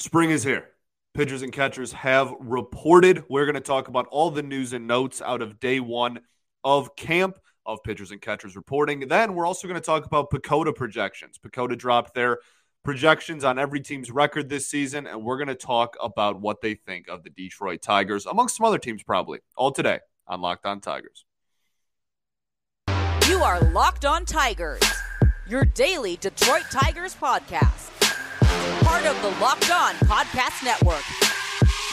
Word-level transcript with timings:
Spring 0.00 0.30
is 0.30 0.42
here. 0.42 0.66
Pitchers 1.12 1.42
and 1.42 1.52
catchers 1.52 1.92
have 1.92 2.32
reported. 2.40 3.22
We're 3.28 3.44
going 3.44 3.54
to 3.54 3.60
talk 3.60 3.88
about 3.88 4.06
all 4.10 4.30
the 4.30 4.42
news 4.42 4.72
and 4.72 4.86
notes 4.86 5.20
out 5.20 5.42
of 5.42 5.60
day 5.60 5.78
one 5.78 6.20
of 6.64 6.96
camp 6.96 7.38
of 7.66 7.82
pitchers 7.84 8.10
and 8.10 8.18
catchers 8.18 8.56
reporting. 8.56 9.06
Then 9.08 9.34
we're 9.34 9.46
also 9.46 9.68
going 9.68 9.78
to 9.78 9.84
talk 9.84 10.06
about 10.06 10.30
PECOTA 10.30 10.74
projections. 10.74 11.38
PECOTA 11.38 11.76
dropped 11.76 12.14
their 12.14 12.38
projections 12.82 13.44
on 13.44 13.58
every 13.58 13.80
team's 13.80 14.10
record 14.10 14.48
this 14.48 14.70
season, 14.70 15.06
and 15.06 15.22
we're 15.22 15.36
going 15.36 15.48
to 15.48 15.54
talk 15.54 15.98
about 16.02 16.40
what 16.40 16.62
they 16.62 16.76
think 16.76 17.06
of 17.08 17.22
the 17.22 17.28
Detroit 17.28 17.82
Tigers, 17.82 18.24
amongst 18.24 18.56
some 18.56 18.64
other 18.64 18.78
teams, 18.78 19.02
probably. 19.02 19.40
All 19.54 19.70
today 19.70 19.98
on 20.26 20.40
Locked 20.40 20.64
On 20.64 20.80
Tigers. 20.80 21.26
You 23.28 23.42
are 23.42 23.60
Locked 23.60 24.06
On 24.06 24.24
Tigers, 24.24 24.80
your 25.46 25.66
daily 25.66 26.16
Detroit 26.16 26.64
Tigers 26.70 27.14
podcast 27.14 27.99
part 28.80 29.04
of 29.04 29.20
the 29.22 29.28
Locked 29.40 29.70
On 29.70 29.94
Podcast 30.06 30.64
Network. 30.64 31.04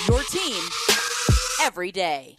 Your 0.07 0.23
team 0.23 0.63
every 1.61 1.91
day. 1.91 2.35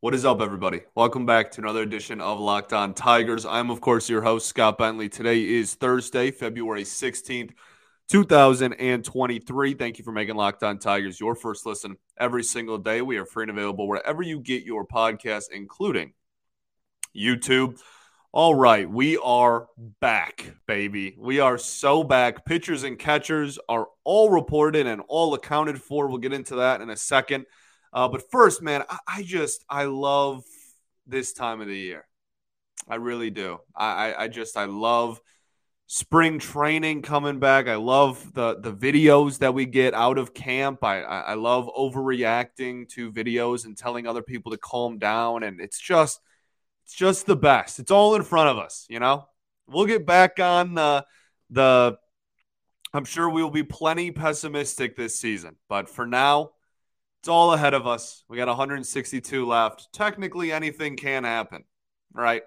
What 0.00 0.14
is 0.14 0.24
up, 0.24 0.40
everybody? 0.40 0.80
Welcome 0.96 1.26
back 1.26 1.52
to 1.52 1.60
another 1.60 1.82
edition 1.82 2.20
of 2.20 2.40
Locked 2.40 2.72
On 2.72 2.92
Tigers. 2.92 3.46
I'm, 3.46 3.70
of 3.70 3.80
course, 3.80 4.08
your 4.08 4.22
host, 4.22 4.48
Scott 4.48 4.78
Bentley. 4.78 5.08
Today 5.08 5.44
is 5.44 5.74
Thursday, 5.74 6.30
February 6.30 6.82
16th. 6.82 7.52
2023. 8.08 9.74
Thank 9.74 9.98
you 9.98 10.04
for 10.04 10.12
making 10.12 10.36
Locked 10.36 10.62
On 10.62 10.78
Tigers 10.78 11.20
your 11.20 11.34
first 11.34 11.66
listen 11.66 11.96
every 12.18 12.44
single 12.44 12.78
day. 12.78 13.02
We 13.02 13.16
are 13.16 13.26
free 13.26 13.44
and 13.44 13.50
available 13.50 13.88
wherever 13.88 14.22
you 14.22 14.40
get 14.40 14.64
your 14.64 14.86
podcasts, 14.86 15.50
including 15.52 16.12
YouTube. 17.16 17.80
All 18.34 18.54
right, 18.54 18.88
we 18.88 19.18
are 19.18 19.68
back, 20.00 20.54
baby. 20.66 21.14
We 21.18 21.40
are 21.40 21.58
so 21.58 22.02
back. 22.02 22.46
Pitchers 22.46 22.82
and 22.82 22.98
catchers 22.98 23.58
are 23.68 23.88
all 24.04 24.30
reported 24.30 24.86
and 24.86 25.02
all 25.06 25.34
accounted 25.34 25.82
for. 25.82 26.08
We'll 26.08 26.16
get 26.16 26.32
into 26.32 26.56
that 26.56 26.80
in 26.80 26.88
a 26.88 26.96
second. 26.96 27.44
Uh, 27.92 28.08
but 28.08 28.30
first, 28.30 28.62
man, 28.62 28.84
I, 28.88 28.98
I, 29.06 29.22
just 29.22 29.64
I 29.68 29.84
love 29.84 30.44
this 31.06 31.34
time 31.34 31.60
of 31.60 31.66
the 31.66 31.76
year. 31.76 32.06
I 32.88 32.94
really 32.94 33.28
do. 33.28 33.58
I, 33.76 34.12
I, 34.12 34.22
I 34.24 34.28
just 34.28 34.56
I 34.56 34.64
love 34.64 35.20
spring 35.92 36.38
training 36.38 37.02
coming 37.02 37.38
back. 37.38 37.68
I 37.68 37.74
love 37.74 38.32
the 38.32 38.58
the 38.58 38.72
videos 38.72 39.40
that 39.40 39.52
we 39.52 39.66
get 39.66 39.92
out 39.92 40.16
of 40.16 40.32
camp. 40.32 40.82
I 40.82 41.02
I 41.02 41.34
love 41.34 41.68
overreacting 41.78 42.88
to 42.90 43.12
videos 43.12 43.66
and 43.66 43.76
telling 43.76 44.06
other 44.06 44.22
people 44.22 44.52
to 44.52 44.56
calm 44.56 44.98
down. 44.98 45.42
And 45.42 45.60
it's 45.60 45.78
just 45.78 46.18
it's 46.84 46.94
just 46.94 47.26
the 47.26 47.36
best. 47.36 47.78
It's 47.78 47.90
all 47.90 48.14
in 48.14 48.22
front 48.22 48.48
of 48.48 48.56
us, 48.56 48.86
you 48.88 49.00
know. 49.00 49.28
We'll 49.66 49.84
get 49.84 50.06
back 50.06 50.40
on 50.40 50.74
the 50.74 51.04
the. 51.50 51.98
I'm 52.94 53.04
sure 53.04 53.28
we 53.28 53.42
will 53.42 53.50
be 53.50 53.62
plenty 53.62 54.12
pessimistic 54.12 54.96
this 54.96 55.18
season, 55.18 55.56
but 55.68 55.90
for 55.90 56.06
now, 56.06 56.52
it's 57.20 57.28
all 57.28 57.52
ahead 57.52 57.74
of 57.74 57.86
us. 57.86 58.24
We 58.28 58.38
got 58.38 58.48
162 58.48 59.46
left. 59.46 59.92
Technically, 59.92 60.52
anything 60.52 60.96
can 60.96 61.24
happen, 61.24 61.64
right? 62.14 62.42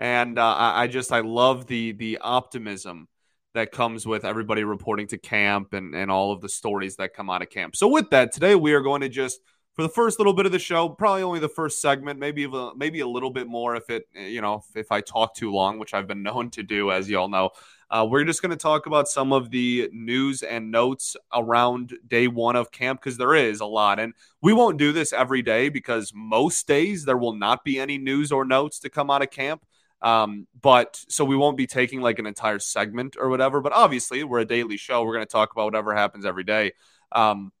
And 0.00 0.38
uh, 0.38 0.54
I, 0.54 0.82
I 0.82 0.86
just 0.88 1.12
I 1.12 1.20
love 1.20 1.66
the 1.66 1.92
the 1.92 2.18
optimism 2.18 3.06
that 3.52 3.70
comes 3.70 4.06
with 4.06 4.24
everybody 4.24 4.64
reporting 4.64 5.06
to 5.08 5.18
camp 5.18 5.74
and 5.74 5.94
and 5.94 6.10
all 6.10 6.32
of 6.32 6.40
the 6.40 6.48
stories 6.48 6.96
that 6.96 7.14
come 7.14 7.30
out 7.30 7.42
of 7.42 7.50
camp. 7.50 7.76
So 7.76 7.86
with 7.86 8.10
that, 8.10 8.32
today 8.32 8.56
we 8.56 8.72
are 8.72 8.80
going 8.80 9.02
to 9.02 9.08
just 9.08 9.40
for 9.76 9.82
the 9.82 9.88
first 9.88 10.18
little 10.18 10.32
bit 10.32 10.46
of 10.46 10.52
the 10.52 10.58
show, 10.58 10.88
probably 10.88 11.22
only 11.22 11.38
the 11.38 11.48
first 11.48 11.80
segment, 11.80 12.18
maybe 12.18 12.50
maybe 12.76 13.00
a 13.00 13.06
little 13.06 13.30
bit 13.30 13.46
more 13.46 13.76
if 13.76 13.90
it 13.90 14.04
you 14.14 14.40
know 14.40 14.54
if, 14.54 14.76
if 14.76 14.90
I 14.90 15.02
talk 15.02 15.34
too 15.34 15.52
long, 15.52 15.78
which 15.78 15.92
I've 15.92 16.08
been 16.08 16.22
known 16.24 16.50
to 16.50 16.62
do, 16.62 16.90
as 16.90 17.08
you 17.08 17.18
all 17.18 17.28
know. 17.28 17.50
Uh, 17.90 18.06
we're 18.08 18.24
just 18.24 18.40
going 18.40 18.50
to 18.50 18.56
talk 18.56 18.86
about 18.86 19.08
some 19.08 19.32
of 19.32 19.50
the 19.50 19.90
news 19.92 20.42
and 20.42 20.70
notes 20.70 21.16
around 21.34 21.92
day 22.06 22.28
one 22.28 22.54
of 22.54 22.70
camp 22.70 23.00
because 23.00 23.18
there 23.18 23.34
is 23.34 23.58
a 23.58 23.66
lot. 23.66 23.98
And 23.98 24.14
we 24.40 24.52
won't 24.52 24.78
do 24.78 24.92
this 24.92 25.12
every 25.12 25.42
day 25.42 25.70
because 25.70 26.12
most 26.14 26.68
days 26.68 27.04
there 27.04 27.16
will 27.16 27.34
not 27.34 27.64
be 27.64 27.80
any 27.80 27.98
news 27.98 28.30
or 28.30 28.44
notes 28.44 28.78
to 28.80 28.90
come 28.90 29.10
out 29.10 29.22
of 29.22 29.30
camp. 29.32 29.64
Um, 30.02 30.46
but 30.60 31.02
so 31.08 31.24
we 31.24 31.36
won't 31.36 31.56
be 31.56 31.66
taking 31.66 32.00
like 32.00 32.18
an 32.18 32.26
entire 32.26 32.58
segment 32.58 33.16
or 33.18 33.28
whatever. 33.28 33.60
But 33.60 33.72
obviously, 33.72 34.24
we're 34.24 34.40
a 34.40 34.44
daily 34.44 34.76
show. 34.76 35.04
We're 35.04 35.14
going 35.14 35.26
to 35.26 35.30
talk 35.30 35.52
about 35.52 35.66
whatever 35.66 35.94
happens 35.94 36.24
every 36.24 36.44
day. 36.44 36.72
Um, 37.12 37.52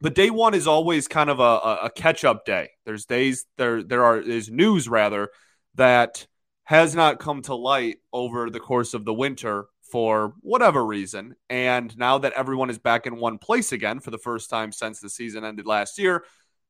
but 0.00 0.14
day 0.14 0.30
one 0.30 0.54
is 0.54 0.66
always 0.66 1.08
kind 1.08 1.30
of 1.30 1.40
a, 1.40 1.84
a 1.84 1.90
catch 1.94 2.24
up 2.24 2.44
day. 2.44 2.70
There's 2.84 3.06
days 3.06 3.46
there 3.56 3.82
there 3.82 4.04
are 4.04 4.18
is 4.18 4.50
news 4.50 4.88
rather 4.88 5.30
that 5.76 6.26
has 6.64 6.94
not 6.94 7.18
come 7.18 7.42
to 7.42 7.54
light 7.54 7.98
over 8.12 8.50
the 8.50 8.60
course 8.60 8.94
of 8.94 9.04
the 9.04 9.14
winter 9.14 9.66
for 9.82 10.34
whatever 10.40 10.84
reason. 10.84 11.36
And 11.48 11.96
now 11.96 12.18
that 12.18 12.32
everyone 12.32 12.70
is 12.70 12.78
back 12.78 13.06
in 13.06 13.16
one 13.16 13.38
place 13.38 13.70
again 13.70 14.00
for 14.00 14.10
the 14.10 14.18
first 14.18 14.50
time 14.50 14.72
since 14.72 14.98
the 14.98 15.10
season 15.10 15.44
ended 15.44 15.66
last 15.66 15.98
year, 15.98 16.24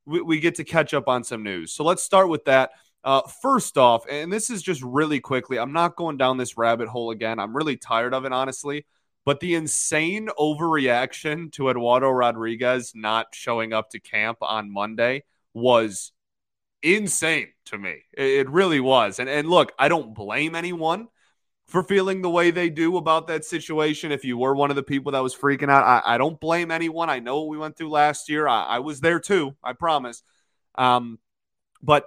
we, 0.04 0.20
we 0.20 0.40
get 0.40 0.56
to 0.56 0.64
catch 0.64 0.92
up 0.92 1.08
on 1.08 1.24
some 1.24 1.42
news. 1.42 1.72
So 1.72 1.84
let's 1.84 2.02
start 2.02 2.28
with 2.28 2.44
that. 2.46 2.72
Uh, 3.04 3.20
first 3.42 3.76
off, 3.76 4.06
and 4.08 4.32
this 4.32 4.48
is 4.48 4.62
just 4.62 4.82
really 4.82 5.20
quickly, 5.20 5.58
I'm 5.58 5.74
not 5.74 5.94
going 5.94 6.16
down 6.16 6.38
this 6.38 6.56
rabbit 6.56 6.88
hole 6.88 7.10
again. 7.10 7.38
I'm 7.38 7.54
really 7.54 7.76
tired 7.76 8.14
of 8.14 8.24
it, 8.24 8.32
honestly. 8.32 8.86
But 9.26 9.40
the 9.40 9.54
insane 9.54 10.28
overreaction 10.38 11.52
to 11.52 11.70
Eduardo 11.70 12.10
Rodriguez 12.10 12.92
not 12.94 13.28
showing 13.32 13.72
up 13.72 13.90
to 13.90 14.00
camp 14.00 14.38
on 14.40 14.72
Monday 14.72 15.24
was 15.54 16.12
insane 16.82 17.48
to 17.66 17.78
me. 17.78 18.02
It 18.12 18.48
really 18.50 18.80
was. 18.80 19.18
And 19.18 19.28
and 19.28 19.48
look, 19.48 19.72
I 19.78 19.88
don't 19.88 20.14
blame 20.14 20.54
anyone 20.54 21.08
for 21.66 21.82
feeling 21.82 22.20
the 22.20 22.28
way 22.28 22.50
they 22.50 22.68
do 22.68 22.98
about 22.98 23.26
that 23.28 23.46
situation. 23.46 24.12
If 24.12 24.24
you 24.24 24.36
were 24.36 24.54
one 24.54 24.68
of 24.68 24.76
the 24.76 24.82
people 24.82 25.12
that 25.12 25.22
was 25.22 25.34
freaking 25.34 25.70
out, 25.70 25.84
I, 25.84 26.14
I 26.14 26.18
don't 26.18 26.38
blame 26.38 26.70
anyone. 26.70 27.08
I 27.08 27.20
know 27.20 27.40
what 27.40 27.48
we 27.48 27.58
went 27.58 27.76
through 27.76 27.90
last 27.90 28.28
year. 28.28 28.46
I, 28.46 28.64
I 28.64 28.78
was 28.80 29.00
there 29.00 29.20
too. 29.20 29.56
I 29.64 29.72
promise. 29.72 30.22
Um, 30.74 31.18
but 31.82 32.06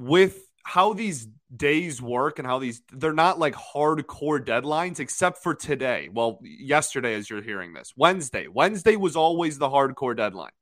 with 0.00 0.38
how 0.64 0.94
these 0.94 1.28
days 1.54 2.00
work 2.00 2.38
and 2.38 2.46
how 2.46 2.58
these 2.58 2.82
they're 2.92 3.12
not 3.12 3.38
like 3.38 3.54
hardcore 3.54 4.42
deadlines 4.44 5.00
except 5.00 5.42
for 5.42 5.54
today. 5.54 6.08
Well, 6.12 6.40
yesterday 6.42 7.14
as 7.14 7.28
you're 7.28 7.42
hearing 7.42 7.74
this. 7.74 7.92
Wednesday. 7.96 8.46
Wednesday 8.46 8.96
was 8.96 9.16
always 9.16 9.58
the 9.58 9.68
hardcore 9.68 10.16
deadline. 10.16 10.52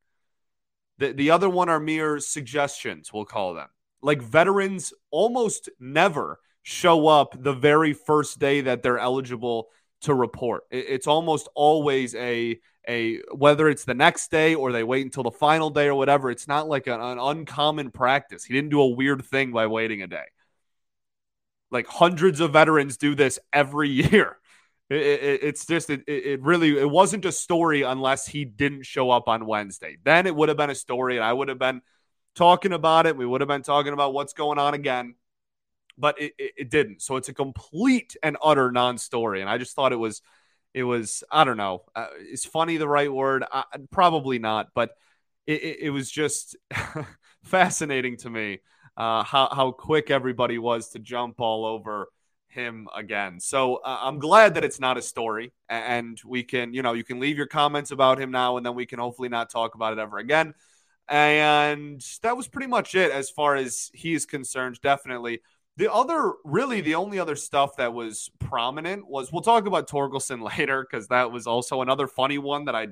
The 0.97 1.13
the 1.13 1.31
other 1.31 1.49
one 1.49 1.69
are 1.69 1.79
mere 1.79 2.19
suggestions, 2.19 3.13
we'll 3.13 3.25
call 3.25 3.53
them. 3.53 3.69
Like 4.01 4.21
veterans 4.21 4.93
almost 5.11 5.69
never 5.79 6.39
show 6.63 7.07
up 7.07 7.35
the 7.41 7.53
very 7.53 7.93
first 7.93 8.39
day 8.39 8.61
that 8.61 8.83
they're 8.83 8.99
eligible 8.99 9.69
to 10.01 10.13
report. 10.13 10.63
It's 10.71 11.07
almost 11.07 11.47
always 11.55 12.15
a 12.15 12.59
a 12.89 13.19
whether 13.33 13.69
it's 13.69 13.85
the 13.85 13.93
next 13.93 14.31
day 14.31 14.55
or 14.55 14.71
they 14.71 14.83
wait 14.83 15.05
until 15.05 15.23
the 15.23 15.31
final 15.31 15.69
day 15.69 15.87
or 15.87 15.95
whatever. 15.95 16.31
It's 16.31 16.47
not 16.47 16.67
like 16.67 16.87
an, 16.87 16.99
an 16.99 17.19
uncommon 17.19 17.91
practice. 17.91 18.43
He 18.43 18.53
didn't 18.53 18.71
do 18.71 18.81
a 18.81 18.87
weird 18.87 19.23
thing 19.23 19.51
by 19.51 19.67
waiting 19.67 20.01
a 20.01 20.07
day. 20.07 20.25
Like 21.71 21.87
hundreds 21.87 22.39
of 22.39 22.53
veterans 22.53 22.97
do 22.97 23.15
this 23.15 23.39
every 23.53 23.89
year. 24.11 24.37
It, 24.89 25.01
it, 25.01 25.43
it's 25.43 25.65
just 25.67 25.91
it, 25.91 26.03
it 26.07 26.41
really 26.41 26.77
it 26.77 26.89
wasn't 26.89 27.25
a 27.25 27.31
story 27.31 27.83
unless 27.83 28.25
he 28.25 28.43
didn't 28.43 28.87
show 28.87 29.11
up 29.11 29.27
on 29.27 29.45
Wednesday. 29.45 29.97
Then 30.03 30.25
it 30.25 30.35
would 30.35 30.49
have 30.49 30.57
been 30.57 30.71
a 30.71 30.75
story, 30.75 31.15
and 31.15 31.23
I 31.23 31.31
would 31.31 31.47
have 31.47 31.59
been 31.59 31.81
talking 32.35 32.73
about 32.73 33.05
it. 33.05 33.15
We 33.15 33.25
would 33.25 33.41
have 33.41 33.47
been 33.47 33.61
talking 33.61 33.93
about 33.93 34.13
what's 34.13 34.33
going 34.33 34.57
on 34.57 34.73
again 34.73 35.15
but 35.99 36.19
it, 36.19 36.33
it, 36.37 36.53
it 36.57 36.69
didn't. 36.69 37.01
So 37.01 37.17
it's 37.17 37.29
a 37.29 37.33
complete 37.33 38.15
and 38.23 38.37
utter 38.41 38.71
non-story. 38.71 39.41
And 39.41 39.49
I 39.49 39.57
just 39.57 39.75
thought 39.75 39.91
it 39.91 39.97
was, 39.97 40.21
it 40.73 40.83
was, 40.83 41.23
I 41.31 41.43
don't 41.43 41.57
know, 41.57 41.83
uh, 41.95 42.07
is 42.31 42.45
funny 42.45 42.77
the 42.77 42.87
right 42.87 43.11
word? 43.11 43.43
Uh, 43.51 43.63
probably 43.91 44.39
not, 44.39 44.69
but 44.73 44.91
it, 45.47 45.63
it, 45.63 45.77
it 45.81 45.89
was 45.89 46.09
just 46.09 46.55
fascinating 47.43 48.17
to 48.17 48.29
me 48.29 48.59
uh, 48.99 49.23
how 49.23 49.49
how 49.51 49.71
quick 49.71 50.11
everybody 50.11 50.57
was 50.57 50.89
to 50.89 50.99
jump 50.99 51.39
all 51.39 51.65
over 51.65 52.09
him 52.49 52.87
again. 52.95 53.39
So 53.39 53.77
uh, 53.77 53.99
I'm 54.01 54.19
glad 54.19 54.55
that 54.55 54.65
it's 54.65 54.79
not 54.79 54.97
a 54.97 55.01
story, 55.01 55.53
and 55.69 56.19
we 56.25 56.43
can, 56.43 56.73
you 56.73 56.81
know, 56.81 56.93
you 56.93 57.03
can 57.03 57.19
leave 57.19 57.37
your 57.37 57.47
comments 57.47 57.91
about 57.91 58.19
him 58.19 58.31
now, 58.31 58.57
and 58.57 58.65
then 58.65 58.75
we 58.75 58.85
can 58.85 58.99
hopefully 58.99 59.29
not 59.29 59.49
talk 59.49 59.75
about 59.75 59.93
it 59.93 59.99
ever 59.99 60.17
again. 60.17 60.53
And 61.07 62.03
that 62.21 62.37
was 62.37 62.47
pretty 62.47 62.67
much 62.67 62.93
it 62.93 63.11
as 63.11 63.29
far 63.29 63.55
as 63.55 63.89
he 63.93 64.13
is 64.13 64.25
concerned. 64.25 64.79
Definitely 64.81 65.41
the 65.79 65.91
other, 65.91 66.33
really, 66.43 66.81
the 66.81 66.95
only 66.95 67.19
other 67.19 67.37
stuff 67.37 67.77
that 67.77 67.93
was 67.93 68.29
prominent 68.37 69.07
was 69.07 69.31
we'll 69.31 69.41
talk 69.41 69.65
about 69.65 69.89
Torkelson 69.89 70.41
later 70.57 70.85
because 70.85 71.07
that 71.07 71.31
was 71.31 71.47
also 71.47 71.81
another 71.81 72.05
funny 72.05 72.37
one 72.37 72.65
that 72.65 72.75
I 72.75 72.89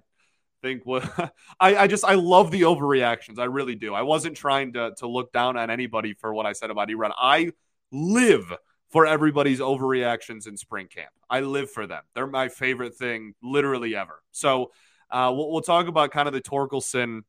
think 0.62 0.86
was. 0.86 1.04
I, 1.60 1.76
I 1.76 1.88
just 1.88 2.06
I 2.06 2.14
love 2.14 2.50
the 2.50 2.62
overreactions. 2.62 3.40
I 3.40 3.44
really 3.44 3.76
do. 3.76 3.94
I 3.94 4.04
wasn't 4.04 4.38
trying 4.38 4.72
to 4.74 4.94
to 5.00 5.08
look 5.08 5.34
down 5.34 5.58
on 5.58 5.70
anybody 5.70 6.14
for 6.14 6.34
what 6.34 6.46
I 6.46 6.54
said 6.54 6.70
about 6.70 6.88
Erod. 6.88 7.12
I 7.18 7.52
live 7.92 8.54
for 8.90 9.06
everybody's 9.06 9.60
overreactions 9.60 10.48
in 10.48 10.56
spring 10.56 10.88
camp. 10.88 11.12
I 11.30 11.42
live 11.42 11.70
for 11.70 11.88
them. 11.88 12.04
They're 12.16 12.26
my 12.26 12.48
favorite 12.48 12.96
thing, 12.96 13.34
literally 13.44 13.98
ever. 13.98 14.24
So 14.32 14.72
uh, 15.12 15.34
we'll, 15.36 15.52
we'll 15.52 15.62
talk 15.62 15.88
about 15.88 16.12
kind 16.12 16.30
of 16.30 16.34
the 16.34 16.40
Torkelson 16.40 17.24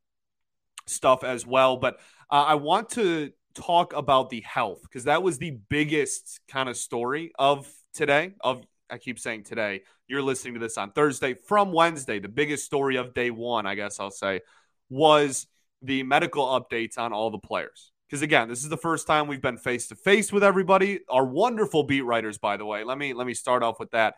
stuff 0.87 1.25
as 1.25 1.45
well. 1.45 1.79
But 1.79 1.99
uh, 2.31 2.45
I 2.47 2.55
want 2.55 2.91
to 2.91 3.33
talk 3.59 3.93
about 3.93 4.31
the 4.31 4.41
health 4.41 4.83
because 4.83 5.05
that 5.05 5.23
was 5.23 5.39
the 5.39 5.51
biggest 5.69 6.41
kind 6.49 6.69
of 6.69 6.77
story 6.77 7.33
of 7.39 7.71
today. 7.93 8.33
Of 8.41 8.63
I 8.91 8.99
keep 8.99 9.19
saying 9.19 9.45
today. 9.45 9.83
You're 10.07 10.23
listening 10.23 10.55
to 10.55 10.61
this 10.61 10.79
on 10.79 10.93
Thursday 10.93 11.35
from 11.35 11.73
Wednesday. 11.73 12.19
The 12.19 12.29
biggest 12.29 12.65
story 12.65 12.97
of 12.97 13.13
day 13.13 13.31
one, 13.31 13.67
I 13.67 13.75
guess 13.75 14.01
I'll 14.01 14.11
say, 14.11 14.41
was 14.89 15.47
the 15.83 16.03
medical 16.03 16.47
updates 16.47 16.97
on 16.99 17.13
all 17.13 17.31
the 17.31 17.39
players. 17.39 17.93
Because 18.09 18.23
again, 18.23 18.49
this 18.49 18.63
is 18.63 18.71
the 18.71 18.79
first 18.79 19.07
time 19.07 19.27
we've 19.27 19.43
been 19.43 19.59
face 19.59 19.89
to 19.89 19.95
face 19.95 20.33
with 20.33 20.43
everybody. 20.43 21.01
Our 21.11 21.27
wonderful 21.27 21.83
beat 21.83 22.03
writers, 22.03 22.39
by 22.39 22.57
the 22.57 22.65
way. 22.65 22.85
Let 22.85 22.97
me 22.97 23.13
let 23.13 23.27
me 23.27 23.35
start 23.35 23.63
off 23.63 23.79
with 23.79 23.91
that. 23.91 24.15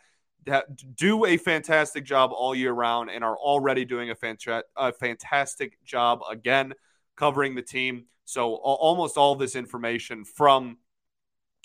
that 0.47 0.67
do 0.95 1.25
a 1.25 1.37
fantastic 1.37 2.05
job 2.05 2.31
all 2.33 2.55
year 2.55 2.73
round 2.73 3.11
and 3.11 3.25
are 3.25 3.37
already 3.37 3.85
doing 3.85 4.11
a, 4.11 4.15
fanta- 4.15 4.63
a 4.77 4.93
fantastic 4.93 5.83
job 5.85 6.21
again 6.31 6.75
covering 7.21 7.55
the 7.55 7.63
team. 7.63 8.07
So 8.25 8.55
almost 8.55 9.17
all 9.19 9.35
this 9.35 9.55
information 9.55 10.25
from 10.25 10.79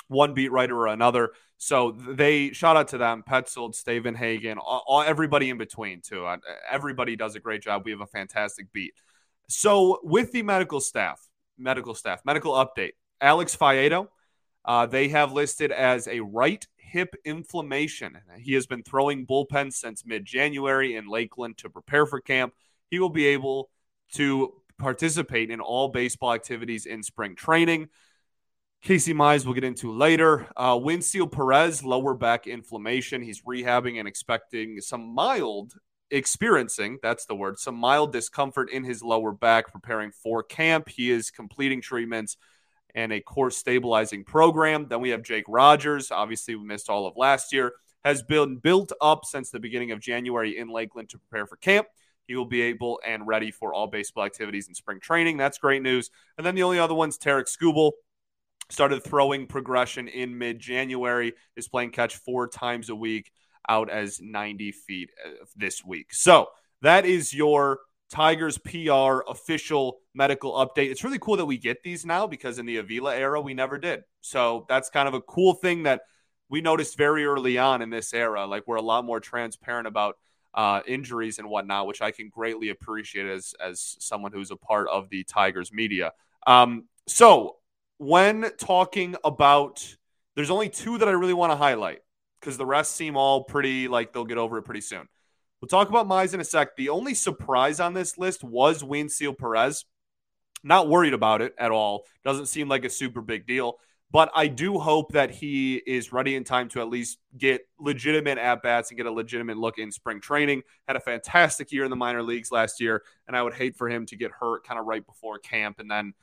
one 0.09 0.33
beat 0.33 0.51
writer 0.51 0.77
or 0.77 0.87
another. 0.87 1.31
So 1.57 1.91
they 1.91 2.51
shout 2.51 2.75
out 2.75 2.89
to 2.89 2.97
them, 2.97 3.23
Petzold, 3.27 3.73
Stavenhagen, 3.73 4.57
all, 4.57 4.83
all, 4.85 5.01
everybody 5.01 5.49
in 5.49 5.57
between 5.57 6.01
too. 6.01 6.27
Everybody 6.69 7.15
does 7.15 7.35
a 7.35 7.39
great 7.39 7.61
job. 7.63 7.83
We 7.85 7.91
have 7.91 8.01
a 8.01 8.07
fantastic 8.07 8.73
beat. 8.73 8.93
So 9.47 9.99
with 10.03 10.33
the 10.33 10.43
medical 10.43 10.81
staff, 10.81 11.21
medical 11.57 11.95
staff, 11.95 12.19
medical 12.25 12.53
update, 12.53 12.93
Alex 13.21 13.55
Faedo, 13.55 14.09
uh, 14.65 14.85
they 14.85 15.07
have 15.07 15.31
listed 15.31 15.71
as 15.71 16.07
a 16.07 16.19
right 16.19 16.65
hip 16.75 17.15
inflammation. 17.23 18.17
He 18.37 18.53
has 18.55 18.65
been 18.67 18.83
throwing 18.83 19.25
bullpen 19.25 19.71
since 19.71 20.05
mid-January 20.05 20.95
in 20.95 21.07
Lakeland 21.07 21.57
to 21.59 21.69
prepare 21.69 22.05
for 22.05 22.19
camp. 22.19 22.53
He 22.89 22.99
will 22.99 23.09
be 23.09 23.27
able 23.27 23.69
to 24.13 24.53
participate 24.77 25.51
in 25.51 25.59
all 25.59 25.89
baseball 25.89 26.33
activities 26.33 26.85
in 26.85 27.03
spring 27.03 27.35
training. 27.35 27.89
Casey 28.81 29.13
Mize 29.13 29.45
we'll 29.45 29.55
get 29.55 29.63
into 29.63 29.91
later. 29.91 30.47
Uh, 30.55 30.79
Perez, 31.31 31.83
lower 31.83 32.13
back 32.13 32.45
inflammation. 32.45 33.23
He's 33.23 33.41
rehabbing 33.41 33.97
and 33.99 34.07
expecting 34.07 34.79
some 34.79 35.13
mild, 35.13 35.73
experiencing, 36.11 36.99
that's 37.01 37.25
the 37.25 37.35
word, 37.35 37.57
some 37.57 37.75
mild 37.75 38.13
discomfort 38.13 38.69
in 38.69 38.83
his 38.83 39.01
lower 39.01 39.31
back, 39.31 39.71
preparing 39.71 40.11
for 40.11 40.43
camp. 40.43 40.87
He 40.87 41.09
is 41.09 41.31
completing 41.31 41.81
treatments 41.81 42.37
and 42.93 43.11
a 43.11 43.21
core 43.21 43.51
stabilizing 43.51 44.23
program. 44.23 44.87
Then 44.87 45.01
we 45.01 45.09
have 45.09 45.23
Jake 45.23 45.45
Rogers. 45.47 46.11
Obviously, 46.11 46.55
we 46.55 46.65
missed 46.65 46.89
all 46.89 47.07
of 47.07 47.17
last 47.17 47.51
year. 47.51 47.73
Has 48.03 48.21
been 48.21 48.57
built 48.57 48.91
up 49.01 49.25
since 49.25 49.49
the 49.49 49.59
beginning 49.59 49.91
of 49.91 49.99
January 49.99 50.59
in 50.59 50.69
Lakeland 50.69 51.09
to 51.09 51.17
prepare 51.17 51.47
for 51.47 51.55
camp. 51.57 51.87
He 52.27 52.35
will 52.35 52.45
be 52.45 52.61
able 52.61 52.99
and 53.05 53.27
ready 53.27 53.51
for 53.51 53.73
all 53.73 53.87
baseball 53.87 54.25
activities 54.25 54.67
in 54.67 54.75
spring 54.75 54.99
training. 54.99 55.37
That's 55.37 55.57
great 55.57 55.81
news. 55.81 56.09
And 56.37 56.45
then 56.45 56.55
the 56.55 56.63
only 56.63 56.79
other 56.79 56.93
one's 56.93 57.17
Tarik 57.17 57.47
Skubal 57.47 57.91
started 58.69 59.03
throwing 59.03 59.47
progression 59.47 60.07
in 60.07 60.37
mid 60.37 60.59
January, 60.59 61.33
is 61.55 61.67
playing 61.67 61.91
catch 61.91 62.15
four 62.17 62.47
times 62.47 62.89
a 62.89 62.95
week 62.95 63.31
out 63.67 63.89
as 63.89 64.19
90 64.21 64.71
feet 64.71 65.09
uh, 65.25 65.45
this 65.55 65.83
week. 65.83 66.13
So 66.13 66.47
that 66.81 67.05
is 67.05 67.33
your 67.33 67.79
Tigers 68.11 68.57
PR 68.59 69.21
official 69.27 69.97
medical 70.13 70.53
update. 70.53 70.91
It's 70.91 71.03
really 71.03 71.19
cool 71.19 71.37
that 71.37 71.45
we 71.45 71.57
get 71.57 71.83
these 71.83 72.05
now 72.05 72.27
because 72.27 72.59
in 72.59 72.65
the 72.65 72.77
Avila 72.77 73.15
era, 73.15 73.41
we 73.41 73.53
never 73.53 73.77
did. 73.77 74.03
So 74.21 74.65
that's 74.69 74.89
kind 74.89 75.07
of 75.07 75.13
a 75.13 75.21
cool 75.21 75.55
thing 75.55 75.83
that 75.83 76.01
we 76.47 76.61
noticed 76.61 76.97
very 76.97 77.25
early 77.25 77.57
on 77.57 77.81
in 77.81 77.89
this 77.89 78.13
era. 78.13 78.45
Like 78.45 78.67
we're 78.67 78.75
a 78.75 78.81
lot 78.81 79.05
more 79.05 79.19
transparent 79.19 79.87
about 79.87 80.17
uh, 80.55 80.81
injuries 80.87 81.37
and 81.37 81.49
whatnot, 81.49 81.85
which 81.85 82.01
I 82.01 82.11
can 82.11 82.29
greatly 82.29 82.69
appreciate 82.69 83.27
as 83.27 83.53
as 83.63 83.97
someone 83.99 84.31
who's 84.31 84.51
a 84.51 84.55
part 84.55 84.87
of 84.87 85.09
the 85.09 85.23
Tigers 85.25 85.71
media. 85.71 86.13
Um, 86.47 86.85
so 87.07 87.57
when 87.97 88.51
talking 88.57 89.15
about, 89.23 89.95
there's 90.35 90.49
only 90.49 90.69
two 90.69 90.97
that 90.97 91.07
I 91.07 91.11
really 91.11 91.33
want 91.33 91.51
to 91.51 91.57
highlight 91.57 91.99
because 92.39 92.57
the 92.57 92.65
rest 92.65 92.95
seem 92.95 93.17
all 93.17 93.43
pretty 93.43 93.87
like 93.87 94.13
they'll 94.13 94.25
get 94.25 94.37
over 94.37 94.57
it 94.57 94.63
pretty 94.63 94.81
soon. 94.81 95.07
We'll 95.61 95.67
talk 95.69 95.89
about 95.89 96.07
Mize 96.07 96.33
in 96.33 96.39
a 96.39 96.43
sec. 96.43 96.75
The 96.75 96.89
only 96.89 97.13
surprise 97.13 97.79
on 97.79 97.93
this 97.93 98.17
list 98.17 98.43
was 98.43 98.83
Wenceel 98.83 99.37
Perez. 99.37 99.85
Not 100.63 100.87
worried 100.87 101.13
about 101.13 101.41
it 101.41 101.53
at 101.57 101.71
all. 101.71 102.05
Doesn't 102.23 102.47
seem 102.47 102.67
like 102.67 102.85
a 102.85 102.89
super 102.89 103.21
big 103.21 103.45
deal. 103.45 103.77
But 104.11 104.31
I 104.35 104.47
do 104.47 104.79
hope 104.79 105.11
that 105.11 105.31
he 105.31 105.75
is 105.75 106.13
ready 106.13 106.35
in 106.35 106.43
time 106.43 106.69
to 106.69 106.79
at 106.79 106.87
least 106.87 107.17
get 107.37 107.67
legitimate 107.79 108.37
at 108.37 108.61
bats 108.61 108.89
and 108.89 108.97
get 108.97 109.07
a 109.07 109.11
legitimate 109.11 109.57
look 109.57 109.77
in 109.77 109.91
spring 109.91 110.21
training. 110.21 110.61
Had 110.87 110.95
a 110.95 111.01
fantastic 111.01 111.71
year 111.71 111.83
in 111.83 111.89
the 111.89 111.95
minor 111.95 112.23
leagues 112.23 112.51
last 112.51 112.79
year, 112.79 113.03
and 113.27 113.35
I 113.35 113.41
would 113.41 113.53
hate 113.53 113.75
for 113.75 113.89
him 113.89 114.05
to 114.05 114.15
get 114.15 114.31
hurt 114.31 114.65
kind 114.65 114.79
of 114.79 114.85
right 114.85 115.05
before 115.05 115.39
camp 115.39 115.79
and 115.79 115.91
then 115.91 116.13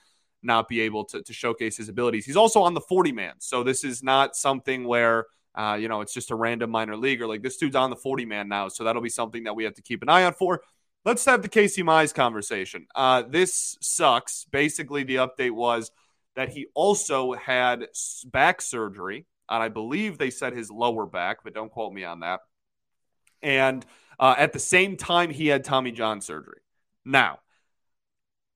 not 0.43 0.69
be 0.69 0.81
able 0.81 1.05
to, 1.05 1.23
to 1.23 1.32
showcase 1.32 1.76
his 1.76 1.88
abilities. 1.88 2.25
He's 2.25 2.37
also 2.37 2.62
on 2.62 2.75
the 2.75 2.81
40 2.81 3.12
man. 3.12 3.34
So 3.38 3.62
this 3.62 3.84
is 3.84 4.02
not 4.02 4.37
something 4.37 4.84
where, 4.84 5.26
uh, 5.55 5.76
you 5.81 5.88
know, 5.88 6.00
it's 6.00 6.14
just 6.14 6.31
a 6.31 6.34
random 6.34 6.70
minor 6.70 6.96
leaguer. 6.96 7.26
Like 7.26 7.43
this 7.43 7.56
dude's 7.56 7.76
on 7.76 7.90
the 7.90 7.96
40 7.96 8.25
man 8.25 8.49
now. 8.49 8.69
So 8.69 8.84
that'll 8.84 9.02
be 9.02 9.08
something 9.08 9.44
that 9.44 9.55
we 9.55 9.64
have 9.64 9.75
to 9.75 9.82
keep 9.82 10.02
an 10.02 10.08
eye 10.08 10.25
out 10.25 10.38
for. 10.38 10.62
Let's 11.05 11.25
have 11.25 11.43
the 11.43 11.49
Casey 11.49 11.82
Mize 11.82 12.14
conversation. 12.14 12.87
Uh, 12.94 13.23
this 13.23 13.76
sucks. 13.81 14.44
Basically, 14.50 15.02
the 15.02 15.17
update 15.17 15.50
was 15.50 15.90
that 16.34 16.50
he 16.50 16.67
also 16.75 17.32
had 17.32 17.88
back 18.25 18.61
surgery. 18.61 19.26
And 19.49 19.62
I 19.62 19.69
believe 19.69 20.17
they 20.17 20.31
said 20.31 20.55
his 20.55 20.70
lower 20.70 21.06
back, 21.06 21.38
but 21.44 21.55
don't 21.55 21.70
quote 21.70 21.93
me 21.93 22.05
on 22.05 22.20
that. 22.20 22.40
And 23.43 23.84
uh, 24.19 24.34
at 24.38 24.52
the 24.52 24.58
same 24.58 24.96
time, 24.96 25.31
he 25.31 25.49
had 25.49 25.64
Tommy 25.64 25.93
John 25.93 26.20
surgery. 26.20 26.61
Now, 27.05 27.40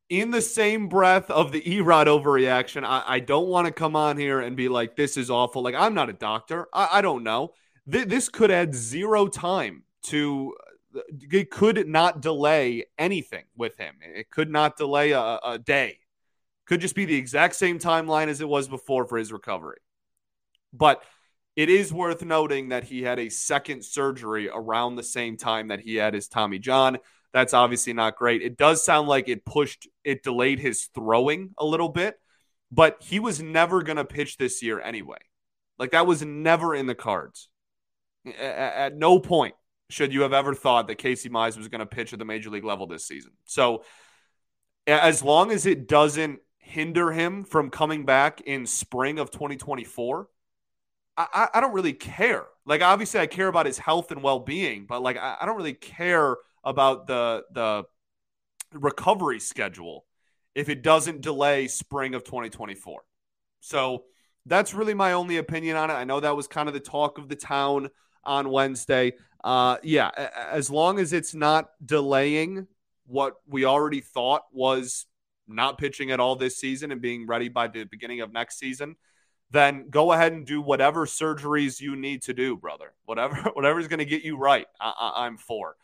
in 0.09 0.31
the 0.31 0.41
same 0.41 0.89
breath 0.89 1.31
of 1.31 1.51
the 1.51 1.61
Erod 1.61 2.07
overreaction, 2.07 2.85
I, 2.85 3.03
I 3.07 3.21
don't 3.21 3.49
want 3.49 3.67
to 3.67 3.73
come 3.73 3.97
on 3.97 4.17
here 4.17 4.41
and 4.41 4.57
be 4.57 4.69
like, 4.69 4.95
this 4.95 5.17
is 5.17 5.31
awful. 5.31 5.63
Like, 5.63 5.75
I'm 5.75 5.95
not 5.95 6.09
a 6.09 6.15
doctor. 6.15 6.69
I, 6.73 6.89
I 6.93 7.03
don't 7.03 7.25
know. 7.25 7.53
Th- 7.91 8.07
this 8.07 8.29
could 8.29 8.51
add 8.51 8.75
zero 8.75 9.27
time 9.27 9.83
to, 10.05 10.55
it 11.33 11.51
could 11.51 11.89
not 11.89 12.21
delay 12.23 12.87
anything 12.97 13.45
with 13.57 13.77
him. 13.77 13.97
It 14.01 14.31
could 14.31 14.51
not 14.51 14.77
delay 14.77 15.11
a, 15.11 15.41
a 15.45 15.59
day. 15.59 15.99
Could 16.67 16.81
just 16.81 16.95
be 16.95 17.05
the 17.05 17.17
exact 17.17 17.55
same 17.55 17.79
timeline 17.79 18.29
as 18.29 18.41
it 18.41 18.49
was 18.49 18.69
before 18.69 19.07
for 19.07 19.19
his 19.19 19.33
recovery. 19.33 19.79
But 20.73 21.03
it 21.55 21.71
is 21.71 21.93
worth 21.93 22.23
noting 22.23 22.69
that 22.69 22.85
he 22.85 23.03
had 23.03 23.19
a 23.19 23.31
second 23.31 23.85
surgery 23.85 24.49
around 24.53 24.97
the 24.97 25.03
same 25.03 25.37
time 25.37 25.69
that 25.69 25.81
he 25.81 25.97
had 25.97 26.13
his 26.13 26.29
Tommy 26.29 26.59
John. 26.59 26.99
That's 27.33 27.55
obviously 27.55 27.93
not 27.93 28.17
great. 28.17 28.43
It 28.43 28.57
does 28.57 28.85
sound 28.85 29.09
like 29.09 29.29
it 29.29 29.45
pushed, 29.45 29.89
it 30.05 30.23
delayed 30.23 30.59
his 30.59 30.89
throwing 30.95 31.55
a 31.59 31.65
little 31.65 31.89
bit, 31.89 32.19
but 32.71 32.99
he 33.01 33.21
was 33.21 33.41
never 33.41 33.83
going 33.83 33.97
to 33.97 34.05
pitch 34.05 34.37
this 34.37 34.63
year 34.63 34.81
anyway. 34.81 35.19
Like 35.79 35.93
that 35.93 36.07
was 36.07 36.23
never 36.23 36.75
in 36.75 36.87
the 36.87 36.95
cards. 36.95 37.49
At 38.39 38.97
no 38.97 39.21
point 39.21 39.55
should 39.89 40.13
you 40.13 40.23
have 40.23 40.33
ever 40.33 40.55
thought 40.55 40.89
that 40.89 40.97
Casey 40.97 41.29
Mize 41.29 41.57
was 41.57 41.69
going 41.69 41.79
to 41.81 41.87
pitch 41.87 42.13
at 42.13 42.19
the 42.19 42.25
major 42.25 42.51
league 42.51 42.65
level 42.65 42.87
this 42.87 43.07
season. 43.07 43.33
So, 43.45 43.85
as 44.87 45.23
long 45.23 45.51
as 45.51 45.67
it 45.67 45.89
doesn't 45.89 46.41
hinder 46.67 47.13
him 47.13 47.45
from 47.45 47.71
coming 47.71 48.05
back 48.05 48.41
in 48.41 48.67
spring 48.67 49.19
of 49.19 49.31
2024, 49.31 50.29
I, 51.17 51.49
I 51.55 51.61
don't 51.61 51.73
really 51.73 51.93
care. 51.93 52.45
Like, 52.67 52.83
obviously, 52.83 53.21
I 53.21 53.27
care 53.27 53.49
about 53.49 53.67
his 53.67 53.79
health 53.79 54.11
and 54.11 54.23
well 54.23 54.41
being, 54.41 54.85
but 54.87 55.01
like, 55.01 55.17
I, 55.17 55.37
I 55.41 55.47
don't 55.47 55.57
really 55.57 55.75
care 55.75 56.37
about 56.65 57.07
the 57.07 57.45
the 57.53 57.85
recovery 58.73 59.39
schedule 59.39 60.05
if 60.55 60.69
it 60.69 60.83
doesn't 60.83 61.21
delay 61.21 61.69
spring 61.69 62.15
of 62.15 62.25
2024. 62.25 63.03
So 63.61 64.05
that's 64.45 64.75
really 64.75 64.95
my 64.95 65.13
only 65.13 65.37
opinion 65.37 65.77
on 65.77 65.91
it. 65.91 65.95
I 65.95 66.05
know 66.05 66.21
that 66.21 66.37
was 66.37 66.49
kind 66.49 66.69
of 66.69 66.75
the 66.75 66.81
talk 66.81 67.19
of 67.19 67.29
the 67.29 67.37
town 67.37 67.91
on 68.25 68.51
Wednesday. 68.51 69.13
Uh, 69.43 69.77
yeah, 69.83 70.11
as 70.51 70.71
long 70.71 70.99
as 70.99 71.13
it's 71.13 71.35
not 71.35 71.71
delaying 71.85 72.67
what 73.07 73.37
we 73.47 73.65
already 73.65 74.01
thought 74.01 74.43
was 74.53 75.07
not 75.49 75.79
pitching 75.79 76.11
at 76.11 76.21
all 76.21 76.37
this 76.37 76.57
season 76.57 76.93
and 76.93 77.01
being 77.01 77.27
ready 77.27 77.49
by 77.49 77.69
the 77.69 77.85
beginning 77.85 78.21
of 78.21 78.33
next 78.33 78.59
season, 78.59 78.97
then 79.51 79.89
go 79.91 80.13
ahead 80.13 80.33
and 80.33 80.47
do 80.47 80.61
whatever 80.61 81.07
surgeries 81.07 81.81
you 81.81 81.97
need 81.97 82.23
to 82.23 82.35
do, 82.35 82.57
brother. 82.57 82.93
Whatever, 83.05 83.37
whatever's 83.55 83.89
going 83.89 83.99
to 83.99 84.05
get 84.05 84.23
you 84.23 84.37
right, 84.37 84.67
I, 84.81 85.27
am 85.27 85.37
for. 85.37 85.77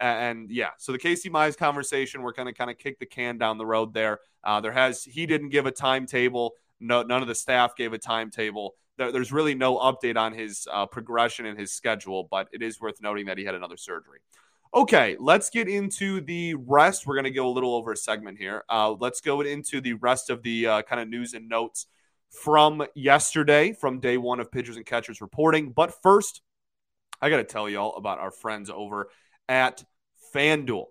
And 0.00 0.50
yeah, 0.50 0.70
so 0.78 0.92
the 0.92 0.98
Casey 0.98 1.30
Mize 1.30 1.56
conversation, 1.56 2.22
we're 2.22 2.32
going 2.32 2.46
to 2.46 2.52
kind 2.52 2.70
of 2.70 2.78
kick 2.78 2.98
the 2.98 3.06
can 3.06 3.38
down 3.38 3.58
the 3.58 3.66
road 3.66 3.94
there. 3.94 4.18
Uh, 4.42 4.60
there 4.60 4.72
has 4.72 5.04
he 5.04 5.26
didn't 5.26 5.50
give 5.50 5.66
a 5.66 5.70
timetable. 5.70 6.54
No, 6.80 7.02
none 7.02 7.22
of 7.22 7.28
the 7.28 7.34
staff 7.34 7.76
gave 7.76 7.92
a 7.92 7.98
timetable. 7.98 8.74
There, 8.98 9.12
there's 9.12 9.32
really 9.32 9.54
no 9.54 9.78
update 9.78 10.16
on 10.16 10.32
his 10.32 10.66
uh, 10.72 10.86
progression 10.86 11.46
and 11.46 11.58
his 11.58 11.72
schedule, 11.72 12.26
but 12.28 12.48
it 12.52 12.62
is 12.62 12.80
worth 12.80 13.00
noting 13.00 13.26
that 13.26 13.38
he 13.38 13.44
had 13.44 13.54
another 13.54 13.76
surgery. 13.76 14.18
Okay, 14.74 15.16
let's 15.20 15.50
get 15.50 15.68
into 15.68 16.20
the 16.20 16.56
rest. 16.56 17.06
We're 17.06 17.14
going 17.14 17.24
to 17.24 17.30
go 17.30 17.46
a 17.46 17.54
little 17.54 17.76
over 17.76 17.92
a 17.92 17.96
segment 17.96 18.38
here. 18.38 18.64
Uh, 18.68 18.90
let's 18.98 19.20
go 19.20 19.40
into 19.40 19.80
the 19.80 19.92
rest 19.92 20.30
of 20.30 20.42
the 20.42 20.66
uh, 20.66 20.82
kind 20.82 21.00
of 21.00 21.08
news 21.08 21.32
and 21.32 21.48
notes 21.48 21.86
from 22.28 22.84
yesterday, 22.96 23.72
from 23.72 24.00
day 24.00 24.16
one 24.16 24.40
of 24.40 24.50
pitchers 24.50 24.76
and 24.76 24.84
catchers 24.84 25.20
reporting. 25.20 25.70
But 25.70 26.02
first, 26.02 26.42
I 27.22 27.30
got 27.30 27.36
to 27.36 27.44
tell 27.44 27.68
y'all 27.68 27.94
about 27.94 28.18
our 28.18 28.32
friends 28.32 28.68
over 28.68 29.10
at 29.48 29.84
FanDuel. 30.34 30.86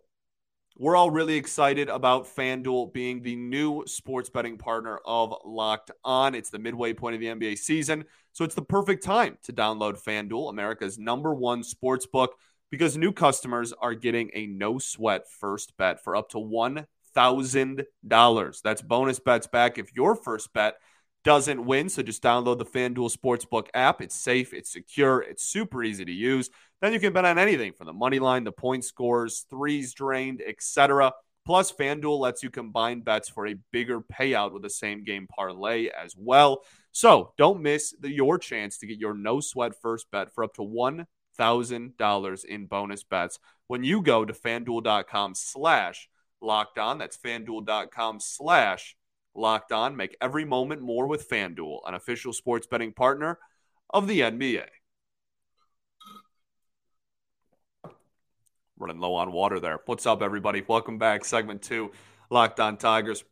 we're 0.78 0.96
all 0.96 1.12
really 1.12 1.36
excited 1.36 1.90
about 1.90 2.34
FanDuel 2.34 2.94
being 2.94 3.22
the 3.22 3.36
new 3.36 3.84
sports 3.86 4.30
betting 4.30 4.58
partner 4.58 5.02
of 5.06 5.34
Locked 5.44 5.92
On. 6.06 6.36
It's 6.36 6.50
the 6.50 6.58
midway 6.58 6.94
point 6.94 7.16
of 7.16 7.20
the 7.20 7.28
NBA 7.28 7.58
season, 7.58 8.06
so 8.32 8.46
it's 8.46 8.56
the 8.56 8.62
perfect 8.62 9.04
time 9.04 9.38
to 9.44 9.52
download 9.52 10.02
FanDuel, 10.02 10.50
America's 10.50 10.98
number 10.98 11.34
one 11.36 11.64
sports 11.64 12.06
book, 12.06 12.38
because 12.74 12.98
new 12.98 13.12
customers 13.12 13.72
are 13.72 13.94
getting 13.94 14.32
a 14.34 14.48
no 14.48 14.80
sweat 14.80 15.30
first 15.30 15.78
bet 15.78 16.04
for 16.04 16.16
up 16.16 16.30
to 16.30 16.38
$1,000. 16.38 18.62
That's 18.64 18.82
bonus 18.82 19.20
bets 19.20 19.46
back 19.46 19.78
if 19.78 19.94
your 19.94 20.16
first 20.16 20.52
bet 20.54 20.78
doesn't 21.24 21.64
win. 21.64 21.88
So 21.88 22.02
just 22.02 22.24
download 22.24 22.58
the 22.58 22.66
FanDuel 22.66 23.16
Sportsbook 23.16 23.68
app. 23.76 24.02
It's 24.02 24.16
safe, 24.16 24.56
it's 24.56 24.74
secure, 24.74 25.22
it's 25.22 25.44
super 25.44 25.84
easy 25.84 26.04
to 26.04 26.12
use. 26.12 26.50
Then 26.82 26.94
you 26.94 27.00
can 27.00 27.14
bet 27.14 27.26
on 27.26 27.38
anything 27.38 27.74
from 27.74 27.86
the 27.86 27.94
money 27.94 28.18
line, 28.18 28.44
the 28.44 28.52
point 28.52 28.86
scores, 28.86 29.46
threes 29.52 29.94
drained, 29.94 30.42
etc. 30.42 31.14
Plus, 31.46 31.72
FanDuel 31.72 32.18
lets 32.18 32.42
you 32.42 32.50
combine 32.50 33.02
bets 33.02 33.30
for 33.30 33.46
a 33.46 33.54
bigger 33.72 34.02
payout 34.02 34.52
with 34.52 34.64
the 34.64 34.70
same 34.72 35.04
game 35.04 35.28
parlay 35.28 35.90
as 35.90 36.16
well. 36.18 36.64
So 36.92 37.34
don't 37.38 37.62
miss 37.62 37.94
the, 38.00 38.10
your 38.10 38.40
chance 38.40 38.80
to 38.80 38.88
get 38.88 38.98
your 38.98 39.14
no 39.14 39.42
sweat 39.42 39.74
first 39.80 40.08
bet 40.12 40.34
for 40.34 40.44
up 40.44 40.56
to 40.56 40.64
$1,000 41.40 42.46
in 42.46 42.66
bonus 42.66 43.04
bets 43.04 43.40
when 43.68 43.84
you 43.84 44.02
go 44.02 44.26
to 44.26 44.34
fanduel.com 44.34 45.36
slash 45.36 46.10
locked 46.42 46.78
on. 46.78 46.98
That's 46.98 47.18
fanduel.com 47.18 48.20
slash 48.20 48.96
Locked 49.36 49.72
On. 49.72 49.96
Make 49.96 50.16
every 50.22 50.46
moment 50.46 50.82
more 50.82 51.08
with 51.08 51.30
FanDuel, 51.30 51.80
an 51.86 51.96
official 51.96 52.34
sports 52.34 52.68
betting 52.68 52.94
partner 52.94 53.40
of 53.90 54.08
the 54.08 54.22
NBA. 54.22 54.66
Running 58.78 59.00
low 59.00 59.16
on 59.16 59.32
water 59.32 59.60
there. 59.60 59.80
What's 59.86 60.06
up, 60.06 60.22
everybody? 60.22 60.64
Welcome 60.68 60.98
back. 60.98 61.26
Segment 61.26 61.62
two, 61.62 61.92
Locked 62.30 62.60
On 62.60 62.78
Tigers. 62.78 63.24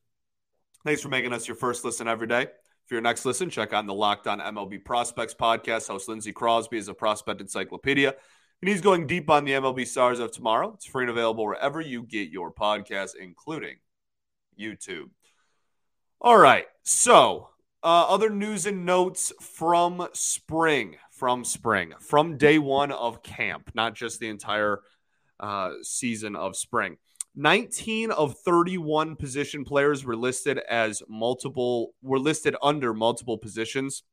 Thanks 0.83 1.01
for 1.01 1.09
making 1.09 1.33
us 1.33 1.47
your 1.47 1.55
first 1.55 1.83
listen 1.83 2.07
every 2.07 2.27
day. 2.27 2.47
For 2.91 2.95
your 2.95 3.03
next 3.03 3.23
listen, 3.23 3.49
check 3.49 3.71
out 3.71 3.85
the 3.87 3.93
Locked 3.93 4.27
On 4.27 4.41
MLB 4.41 4.83
Prospects 4.83 5.33
podcast. 5.33 5.87
Host 5.87 6.09
Lindsey 6.09 6.33
Crosby 6.33 6.77
is 6.77 6.89
a 6.89 6.93
prospect 6.93 7.39
encyclopedia, 7.39 8.09
and 8.09 8.69
he's 8.69 8.81
going 8.81 9.07
deep 9.07 9.29
on 9.29 9.45
the 9.45 9.53
MLB 9.53 9.87
stars 9.87 10.19
of 10.19 10.33
tomorrow. 10.33 10.73
It's 10.73 10.87
free 10.87 11.05
and 11.05 11.09
available 11.09 11.45
wherever 11.45 11.79
you 11.79 12.03
get 12.03 12.31
your 12.31 12.51
podcasts, 12.51 13.15
including 13.15 13.77
YouTube. 14.59 15.05
All 16.19 16.37
right. 16.37 16.65
So, 16.83 17.47
uh, 17.81 18.07
other 18.09 18.29
news 18.29 18.65
and 18.65 18.85
notes 18.85 19.31
from 19.39 20.09
spring, 20.11 20.97
from 21.11 21.45
spring, 21.45 21.93
from 22.01 22.35
day 22.35 22.59
one 22.59 22.91
of 22.91 23.23
camp, 23.23 23.71
not 23.73 23.95
just 23.95 24.19
the 24.19 24.27
entire 24.27 24.81
uh, 25.39 25.75
season 25.81 26.35
of 26.35 26.57
spring. 26.57 26.97
19 27.35 28.11
of 28.11 28.37
31 28.39 29.15
position 29.15 29.63
players 29.63 30.03
were 30.03 30.15
listed 30.15 30.59
as 30.69 31.01
multiple, 31.07 31.93
were 32.01 32.19
listed 32.19 32.55
under 32.61 32.93
multiple 32.93 33.37
positions. 33.37 34.03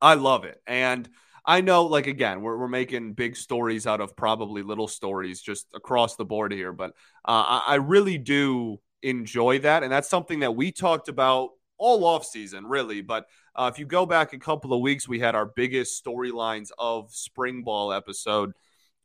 I 0.00 0.14
love 0.14 0.44
it. 0.44 0.60
And 0.66 1.08
I 1.44 1.60
know, 1.60 1.84
like, 1.84 2.06
again, 2.06 2.42
we're, 2.42 2.56
we're 2.56 2.68
making 2.68 3.14
big 3.14 3.36
stories 3.36 3.86
out 3.86 4.00
of 4.00 4.16
probably 4.16 4.62
little 4.62 4.88
stories 4.88 5.40
just 5.40 5.66
across 5.74 6.16
the 6.16 6.24
board 6.24 6.52
here, 6.52 6.72
but 6.72 6.90
uh, 7.24 7.44
I, 7.46 7.62
I 7.68 7.74
really 7.76 8.18
do 8.18 8.80
enjoy 9.02 9.58
that. 9.60 9.82
And 9.82 9.90
that's 9.90 10.08
something 10.08 10.40
that 10.40 10.54
we 10.54 10.70
talked 10.70 11.08
about 11.08 11.50
all 11.78 12.04
off 12.04 12.24
season, 12.24 12.66
really. 12.66 13.00
But 13.00 13.26
uh, 13.56 13.70
if 13.72 13.78
you 13.78 13.86
go 13.86 14.06
back 14.06 14.32
a 14.32 14.38
couple 14.38 14.72
of 14.72 14.80
weeks, 14.80 15.08
we 15.08 15.18
had 15.18 15.34
our 15.34 15.46
biggest 15.46 16.04
storylines 16.04 16.68
of 16.78 17.12
spring 17.12 17.62
ball 17.62 17.92
episode. 17.92 18.52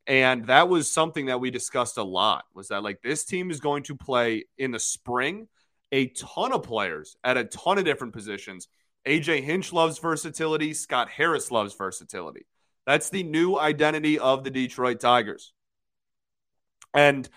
And 0.07 0.45
that 0.47 0.69
was 0.69 0.91
something 0.91 1.27
that 1.27 1.39
we 1.39 1.50
discussed 1.50 1.97
a 1.97 2.03
lot 2.03 2.45
was 2.53 2.67
that 2.67 2.83
like 2.83 3.01
this 3.01 3.25
team 3.25 3.50
is 3.50 3.59
going 3.59 3.83
to 3.83 3.95
play 3.95 4.45
in 4.57 4.71
the 4.71 4.79
spring 4.79 5.47
a 5.91 6.07
ton 6.07 6.51
of 6.51 6.63
players 6.63 7.15
at 7.24 7.38
a 7.38 7.45
ton 7.45 7.77
of 7.77 7.85
different 7.85 8.13
positions. 8.13 8.67
AJ 9.07 9.43
Hinch 9.43 9.71
loves 9.74 9.97
versatility. 10.00 10.74
Scott 10.74 11.09
Harris 11.09 11.51
loves 11.51 11.74
versatility. 11.74 12.45
That's 12.85 13.09
the 13.09 13.24
new 13.24 13.57
identity 13.57 14.19
of 14.19 14.43
the 14.43 14.51
Detroit 14.51 15.00
Tigers. 15.00 15.53
And, 16.93 17.27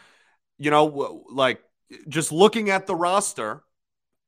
you 0.58 0.70
know, 0.70 1.25
like 1.30 1.60
just 2.08 2.32
looking 2.32 2.70
at 2.70 2.87
the 2.87 2.94
roster, 2.94 3.62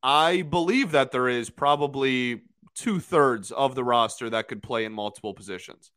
I 0.03 0.43
believe 0.43 0.93
that 0.93 1.13
there 1.13 1.29
is 1.29 1.51
probably 1.51 2.43
two 2.75 3.01
thirds 3.01 3.51
of 3.51 3.75
the 3.75 3.85
roster 3.85 4.31
that 4.31 4.49
could 4.49 4.63
play 4.63 4.85
in 4.85 4.93
multiple 4.93 5.35
positions. 5.35 5.91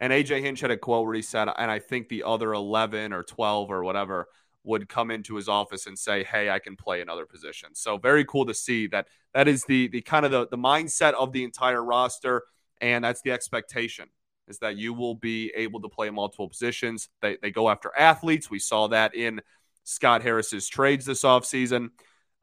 And 0.00 0.12
AJ 0.12 0.42
Hinch 0.42 0.60
had 0.60 0.70
a 0.70 0.76
quote 0.76 1.06
where 1.06 1.14
he 1.14 1.22
said, 1.22 1.48
and 1.56 1.70
I 1.70 1.78
think 1.78 2.08
the 2.08 2.22
other 2.24 2.52
11 2.52 3.12
or 3.12 3.22
12 3.22 3.70
or 3.70 3.82
whatever 3.82 4.28
would 4.62 4.88
come 4.88 5.10
into 5.10 5.36
his 5.36 5.48
office 5.48 5.86
and 5.86 5.98
say, 5.98 6.24
"Hey, 6.24 6.50
I 6.50 6.58
can 6.58 6.76
play 6.76 7.00
another 7.00 7.24
position." 7.24 7.74
So 7.74 7.98
very 7.98 8.24
cool 8.24 8.44
to 8.46 8.54
see 8.54 8.88
that 8.88 9.06
that 9.32 9.48
is 9.48 9.64
the 9.64 9.88
the 9.88 10.02
kind 10.02 10.26
of 10.26 10.32
the, 10.32 10.48
the 10.48 10.58
mindset 10.58 11.14
of 11.14 11.32
the 11.32 11.44
entire 11.44 11.82
roster, 11.82 12.42
and 12.80 13.04
that's 13.04 13.22
the 13.22 13.30
expectation 13.30 14.08
is 14.48 14.58
that 14.58 14.76
you 14.76 14.92
will 14.92 15.14
be 15.14 15.52
able 15.56 15.80
to 15.80 15.88
play 15.88 16.10
multiple 16.10 16.48
positions. 16.48 17.08
They 17.22 17.38
they 17.40 17.50
go 17.50 17.70
after 17.70 17.92
athletes. 17.96 18.50
We 18.50 18.58
saw 18.58 18.88
that 18.88 19.14
in 19.14 19.40
Scott 19.84 20.22
Harris's 20.22 20.68
trades 20.68 21.06
this 21.06 21.22
offseason. 21.22 21.90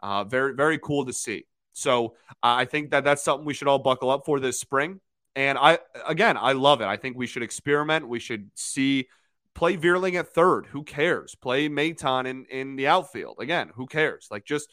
Uh, 0.01 0.23
very, 0.23 0.53
very 0.53 0.79
cool 0.79 1.05
to 1.05 1.13
see. 1.13 1.45
So 1.73 2.15
uh, 2.41 2.55
I 2.55 2.65
think 2.65 2.91
that 2.91 3.03
that's 3.03 3.23
something 3.23 3.45
we 3.45 3.53
should 3.53 3.67
all 3.67 3.79
buckle 3.79 4.09
up 4.09 4.25
for 4.25 4.39
this 4.39 4.59
spring. 4.59 4.99
And 5.35 5.57
I, 5.57 5.79
again, 6.07 6.37
I 6.37 6.51
love 6.51 6.81
it. 6.81 6.85
I 6.85 6.97
think 6.97 7.17
we 7.17 7.27
should 7.27 7.43
experiment. 7.43 8.07
We 8.07 8.19
should 8.19 8.51
see 8.55 9.07
play 9.55 9.77
Vierling 9.77 10.15
at 10.15 10.33
third. 10.33 10.67
Who 10.67 10.83
cares? 10.83 11.35
Play 11.35 11.69
Maton 11.69 12.25
in, 12.25 12.45
in 12.45 12.75
the 12.75 12.87
outfield. 12.87 13.37
Again, 13.39 13.71
who 13.75 13.87
cares? 13.87 14.27
Like 14.29 14.45
just 14.45 14.69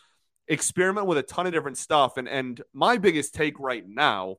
experiment 0.49 1.07
with 1.07 1.19
a 1.19 1.23
ton 1.23 1.47
of 1.47 1.53
different 1.53 1.79
stuff. 1.79 2.17
And 2.17 2.29
and 2.29 2.61
my 2.73 2.99
biggest 2.99 3.35
take 3.35 3.59
right 3.59 3.87
now 3.87 4.37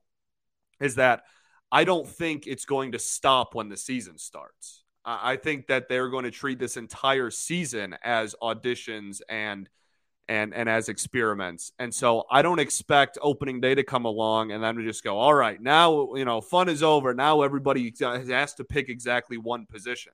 is 0.80 0.96
that 0.96 1.22
I 1.70 1.84
don't 1.84 2.06
think 2.06 2.46
it's 2.46 2.66
going 2.66 2.92
to 2.92 2.98
stop 2.98 3.54
when 3.54 3.68
the 3.68 3.76
season 3.76 4.18
starts. 4.18 4.84
I 5.04 5.36
think 5.36 5.66
that 5.66 5.88
they're 5.88 6.10
going 6.10 6.24
to 6.24 6.30
treat 6.30 6.60
this 6.60 6.76
entire 6.76 7.30
season 7.30 7.96
as 8.04 8.36
auditions 8.40 9.20
and 9.28 9.68
and 10.28 10.54
and 10.54 10.68
as 10.68 10.88
experiments. 10.88 11.72
And 11.78 11.94
so 11.94 12.24
I 12.30 12.42
don't 12.42 12.58
expect 12.58 13.18
opening 13.20 13.60
day 13.60 13.74
to 13.74 13.82
come 13.82 14.04
along 14.04 14.52
and 14.52 14.62
then 14.62 14.76
to 14.76 14.84
just 14.84 15.04
go, 15.04 15.18
all 15.18 15.34
right, 15.34 15.60
now 15.60 16.14
you 16.14 16.24
know, 16.24 16.40
fun 16.40 16.68
is 16.68 16.82
over. 16.82 17.14
Now 17.14 17.42
everybody 17.42 17.92
has 18.00 18.30
asked 18.30 18.58
to 18.58 18.64
pick 18.64 18.88
exactly 18.88 19.36
one 19.36 19.66
position. 19.66 20.12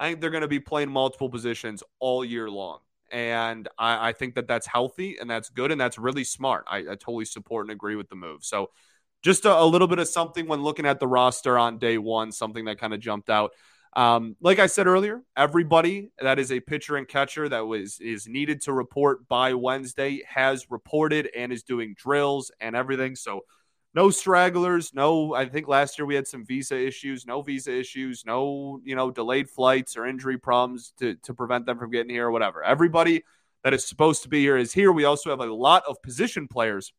I 0.00 0.08
think 0.08 0.20
they're 0.20 0.30
going 0.30 0.42
to 0.42 0.48
be 0.48 0.60
playing 0.60 0.90
multiple 0.90 1.28
positions 1.28 1.82
all 2.00 2.24
year 2.24 2.50
long. 2.50 2.80
And 3.12 3.68
I, 3.78 4.08
I 4.08 4.12
think 4.12 4.34
that 4.34 4.48
that's 4.48 4.66
healthy 4.66 5.18
and 5.20 5.30
that's 5.30 5.50
good 5.50 5.70
and 5.70 5.80
that's 5.80 5.98
really 5.98 6.24
smart. 6.24 6.64
I, 6.66 6.78
I 6.78 6.94
totally 6.96 7.26
support 7.26 7.66
and 7.66 7.72
agree 7.72 7.94
with 7.94 8.08
the 8.08 8.16
move. 8.16 8.44
So 8.44 8.70
just 9.22 9.44
a, 9.44 9.56
a 9.56 9.64
little 9.64 9.86
bit 9.86 9.98
of 9.98 10.08
something 10.08 10.48
when 10.48 10.62
looking 10.62 10.86
at 10.86 10.98
the 10.98 11.06
roster 11.06 11.58
on 11.58 11.78
day 11.78 11.98
one, 11.98 12.32
something 12.32 12.64
that 12.64 12.78
kind 12.80 12.94
of 12.94 13.00
jumped 13.00 13.30
out. 13.30 13.52
Um, 13.94 14.36
like 14.40 14.58
I 14.58 14.66
said 14.66 14.86
earlier, 14.86 15.22
everybody 15.36 16.10
that 16.18 16.38
is 16.38 16.50
a 16.50 16.60
pitcher 16.60 16.96
and 16.96 17.06
catcher 17.06 17.48
that 17.48 17.66
was 17.66 18.00
is 18.00 18.26
needed 18.26 18.62
to 18.62 18.72
report 18.72 19.28
by 19.28 19.52
Wednesday 19.52 20.22
has 20.26 20.70
reported 20.70 21.28
and 21.36 21.52
is 21.52 21.62
doing 21.62 21.94
drills 21.94 22.50
and 22.60 22.74
everything. 22.74 23.16
So 23.16 23.42
no 23.94 24.08
stragglers, 24.08 24.94
no. 24.94 25.34
I 25.34 25.46
think 25.46 25.68
last 25.68 25.98
year 25.98 26.06
we 26.06 26.14
had 26.14 26.26
some 26.26 26.46
visa 26.46 26.78
issues, 26.78 27.26
no 27.26 27.42
visa 27.42 27.78
issues, 27.78 28.24
no 28.24 28.80
you 28.82 28.96
know 28.96 29.10
delayed 29.10 29.50
flights 29.50 29.96
or 29.96 30.06
injury 30.06 30.38
problems 30.38 30.94
to 30.98 31.16
to 31.16 31.34
prevent 31.34 31.66
them 31.66 31.78
from 31.78 31.90
getting 31.90 32.10
here 32.10 32.28
or 32.28 32.30
whatever. 32.30 32.64
Everybody 32.64 33.24
that 33.62 33.74
is 33.74 33.84
supposed 33.86 34.22
to 34.22 34.30
be 34.30 34.40
here 34.40 34.56
is 34.56 34.72
here. 34.72 34.90
We 34.90 35.04
also 35.04 35.28
have 35.28 35.40
a 35.40 35.52
lot 35.52 35.84
of 35.86 36.02
position 36.02 36.48
players 36.48 36.94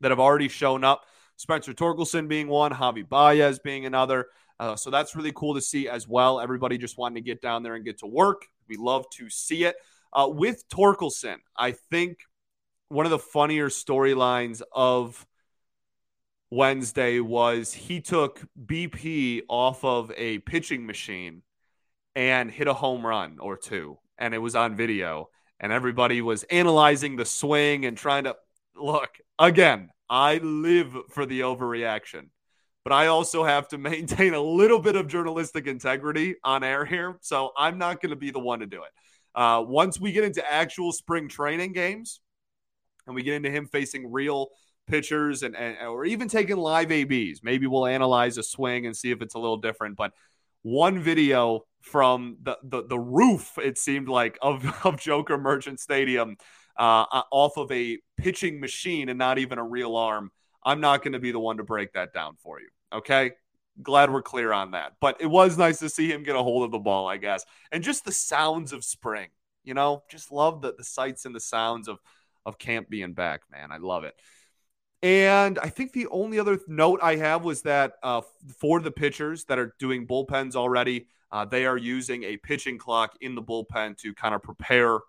that 0.00 0.10
have 0.10 0.20
already 0.20 0.48
shown 0.48 0.82
up. 0.82 1.04
Spencer 1.36 1.72
Torkelson 1.72 2.28
being 2.28 2.48
one, 2.48 2.72
Javi 2.72 3.08
Baez 3.08 3.58
being 3.60 3.86
another. 3.86 4.26
Uh, 4.58 4.76
so 4.76 4.90
that's 4.90 5.14
really 5.14 5.32
cool 5.32 5.54
to 5.54 5.60
see 5.60 5.88
as 5.88 6.08
well. 6.08 6.40
Everybody 6.40 6.78
just 6.78 6.98
wanting 6.98 7.16
to 7.16 7.20
get 7.26 7.42
down 7.42 7.62
there 7.62 7.74
and 7.74 7.84
get 7.84 7.98
to 7.98 8.06
work. 8.06 8.46
We 8.68 8.76
love 8.76 9.08
to 9.14 9.28
see 9.28 9.64
it. 9.64 9.76
Uh, 10.12 10.28
with 10.30 10.66
Torkelson, 10.68 11.36
I 11.56 11.72
think 11.72 12.18
one 12.88 13.04
of 13.04 13.10
the 13.10 13.18
funnier 13.18 13.68
storylines 13.68 14.62
of 14.72 15.26
Wednesday 16.50 17.20
was 17.20 17.72
he 17.72 18.00
took 18.00 18.40
BP 18.64 19.42
off 19.48 19.84
of 19.84 20.12
a 20.16 20.38
pitching 20.38 20.86
machine 20.86 21.42
and 22.14 22.50
hit 22.50 22.68
a 22.68 22.74
home 22.74 23.04
run 23.04 23.38
or 23.40 23.56
two, 23.56 23.98
and 24.16 24.32
it 24.32 24.38
was 24.38 24.54
on 24.54 24.76
video. 24.76 25.28
And 25.58 25.72
everybody 25.72 26.20
was 26.20 26.44
analyzing 26.44 27.16
the 27.16 27.24
swing 27.24 27.86
and 27.86 27.96
trying 27.96 28.24
to 28.24 28.36
look 28.74 29.18
again. 29.38 29.90
I 30.08 30.36
live 30.38 30.94
for 31.10 31.26
the 31.26 31.40
overreaction 31.40 32.28
but 32.86 32.92
I 32.92 33.08
also 33.08 33.42
have 33.42 33.66
to 33.70 33.78
maintain 33.92 34.32
a 34.32 34.40
little 34.40 34.78
bit 34.78 34.94
of 34.94 35.08
journalistic 35.08 35.66
integrity 35.66 36.36
on 36.44 36.62
air 36.62 36.84
here. 36.84 37.18
So 37.20 37.50
I'm 37.58 37.78
not 37.78 38.00
going 38.00 38.10
to 38.10 38.16
be 38.16 38.30
the 38.30 38.38
one 38.38 38.60
to 38.60 38.66
do 38.66 38.84
it. 38.84 38.90
Uh, 39.34 39.64
once 39.66 39.98
we 39.98 40.12
get 40.12 40.22
into 40.22 40.48
actual 40.48 40.92
spring 40.92 41.28
training 41.28 41.72
games 41.72 42.20
and 43.04 43.16
we 43.16 43.24
get 43.24 43.34
into 43.34 43.50
him 43.50 43.66
facing 43.66 44.12
real 44.12 44.50
pitchers 44.86 45.42
and, 45.42 45.56
and 45.56 45.88
or 45.88 46.04
even 46.04 46.28
taking 46.28 46.58
live 46.58 46.92
ABs, 46.92 47.40
maybe 47.42 47.66
we'll 47.66 47.86
analyze 47.86 48.38
a 48.38 48.42
swing 48.44 48.86
and 48.86 48.96
see 48.96 49.10
if 49.10 49.20
it's 49.20 49.34
a 49.34 49.40
little 49.40 49.56
different. 49.56 49.96
But 49.96 50.12
one 50.62 51.00
video 51.00 51.62
from 51.80 52.36
the, 52.40 52.56
the, 52.62 52.86
the 52.86 53.00
roof, 53.00 53.58
it 53.58 53.78
seemed 53.78 54.08
like, 54.08 54.38
of, 54.40 54.64
of 54.86 54.96
Joker 55.00 55.36
Marchant 55.36 55.80
Stadium 55.80 56.36
uh, 56.78 57.04
uh, 57.12 57.22
off 57.32 57.56
of 57.56 57.72
a 57.72 57.98
pitching 58.16 58.60
machine 58.60 59.08
and 59.08 59.18
not 59.18 59.38
even 59.38 59.58
a 59.58 59.64
real 59.64 59.96
arm. 59.96 60.30
I'm 60.64 60.80
not 60.80 61.02
going 61.02 61.14
to 61.14 61.18
be 61.18 61.32
the 61.32 61.40
one 61.40 61.56
to 61.56 61.64
break 61.64 61.94
that 61.94 62.12
down 62.12 62.36
for 62.40 62.60
you. 62.60 62.68
Okay. 62.92 63.32
Glad 63.82 64.10
we're 64.10 64.22
clear 64.22 64.52
on 64.52 64.70
that. 64.70 64.94
But 65.00 65.20
it 65.20 65.26
was 65.26 65.58
nice 65.58 65.78
to 65.80 65.88
see 65.88 66.10
him 66.10 66.22
get 66.22 66.36
a 66.36 66.42
hold 66.42 66.64
of 66.64 66.70
the 66.70 66.78
ball, 66.78 67.06
I 67.06 67.18
guess. 67.18 67.44
And 67.70 67.84
just 67.84 68.04
the 68.04 68.12
sounds 68.12 68.72
of 68.72 68.84
spring, 68.84 69.28
you 69.64 69.74
know, 69.74 70.02
just 70.10 70.32
love 70.32 70.62
the, 70.62 70.74
the 70.76 70.84
sights 70.84 71.26
and 71.26 71.34
the 71.34 71.40
sounds 71.40 71.88
of, 71.88 71.98
of 72.46 72.58
camp 72.58 72.88
being 72.88 73.12
back, 73.12 73.42
man. 73.52 73.70
I 73.70 73.76
love 73.76 74.04
it. 74.04 74.14
And 75.02 75.58
I 75.58 75.68
think 75.68 75.92
the 75.92 76.06
only 76.06 76.38
other 76.38 76.58
note 76.68 77.00
I 77.02 77.16
have 77.16 77.44
was 77.44 77.62
that 77.62 77.92
uh, 78.02 78.22
for 78.58 78.80
the 78.80 78.90
pitchers 78.90 79.44
that 79.44 79.58
are 79.58 79.74
doing 79.78 80.06
bullpens 80.06 80.56
already, 80.56 81.06
uh, 81.30 81.44
they 81.44 81.66
are 81.66 81.76
using 81.76 82.22
a 82.24 82.38
pitching 82.38 82.78
clock 82.78 83.14
in 83.20 83.34
the 83.34 83.42
bullpen 83.42 83.98
to 83.98 84.14
kind 84.14 84.34
of 84.34 84.42
prepare 84.42 85.00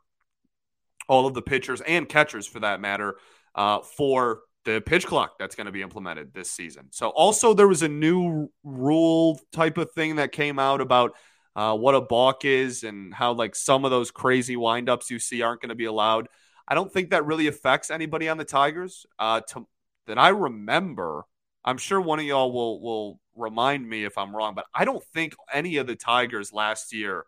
all 1.07 1.25
of 1.25 1.33
the 1.33 1.41
pitchers 1.41 1.79
and 1.81 2.09
catchers 2.09 2.45
for 2.45 2.59
that 2.59 2.81
matter 2.81 3.15
uh, 3.55 3.79
for 3.79 4.41
the 4.67 4.81
pitch 4.81 5.07
clock 5.07 5.39
that's 5.39 5.55
going 5.55 5.65
to 5.65 5.71
be 5.71 5.81
implemented 5.81 6.33
this 6.33 6.51
season. 6.51 6.87
So, 6.91 7.07
also, 7.07 7.53
there 7.53 7.69
was 7.69 7.83
a 7.83 7.87
new 7.87 8.51
rule 8.65 9.39
type 9.53 9.77
of 9.77 9.91
thing 9.93 10.17
that 10.17 10.33
came 10.33 10.59
out 10.59 10.81
about 10.81 11.15
uh, 11.55 11.73
what 11.75 11.95
a 11.95 12.01
balk 12.01 12.43
is 12.43 12.83
and 12.83 13.13
how, 13.13 13.31
like, 13.31 13.55
some 13.55 13.85
of 13.85 13.91
those 13.91 14.11
crazy 14.11 14.57
windups 14.57 15.09
you 15.09 15.19
see 15.19 15.41
aren't 15.41 15.61
going 15.61 15.69
to 15.69 15.75
be 15.75 15.85
allowed. 15.85 16.27
I 16.67 16.75
don't 16.75 16.91
think 16.91 17.11
that 17.11 17.25
really 17.25 17.47
affects 17.47 17.89
anybody 17.89 18.27
on 18.27 18.37
the 18.37 18.43
Tigers. 18.43 19.05
Uh, 19.17 19.39
to, 19.51 19.65
that 20.07 20.17
I 20.17 20.29
remember, 20.29 21.23
I'm 21.63 21.77
sure 21.77 22.01
one 22.01 22.19
of 22.19 22.25
y'all 22.25 22.51
will 22.51 22.81
will 22.81 23.19
remind 23.35 23.87
me 23.87 24.03
if 24.03 24.17
I'm 24.17 24.35
wrong, 24.35 24.53
but 24.53 24.65
I 24.73 24.83
don't 24.83 25.03
think 25.13 25.33
any 25.53 25.77
of 25.77 25.87
the 25.87 25.95
Tigers 25.95 26.51
last 26.51 26.93
year 26.93 27.25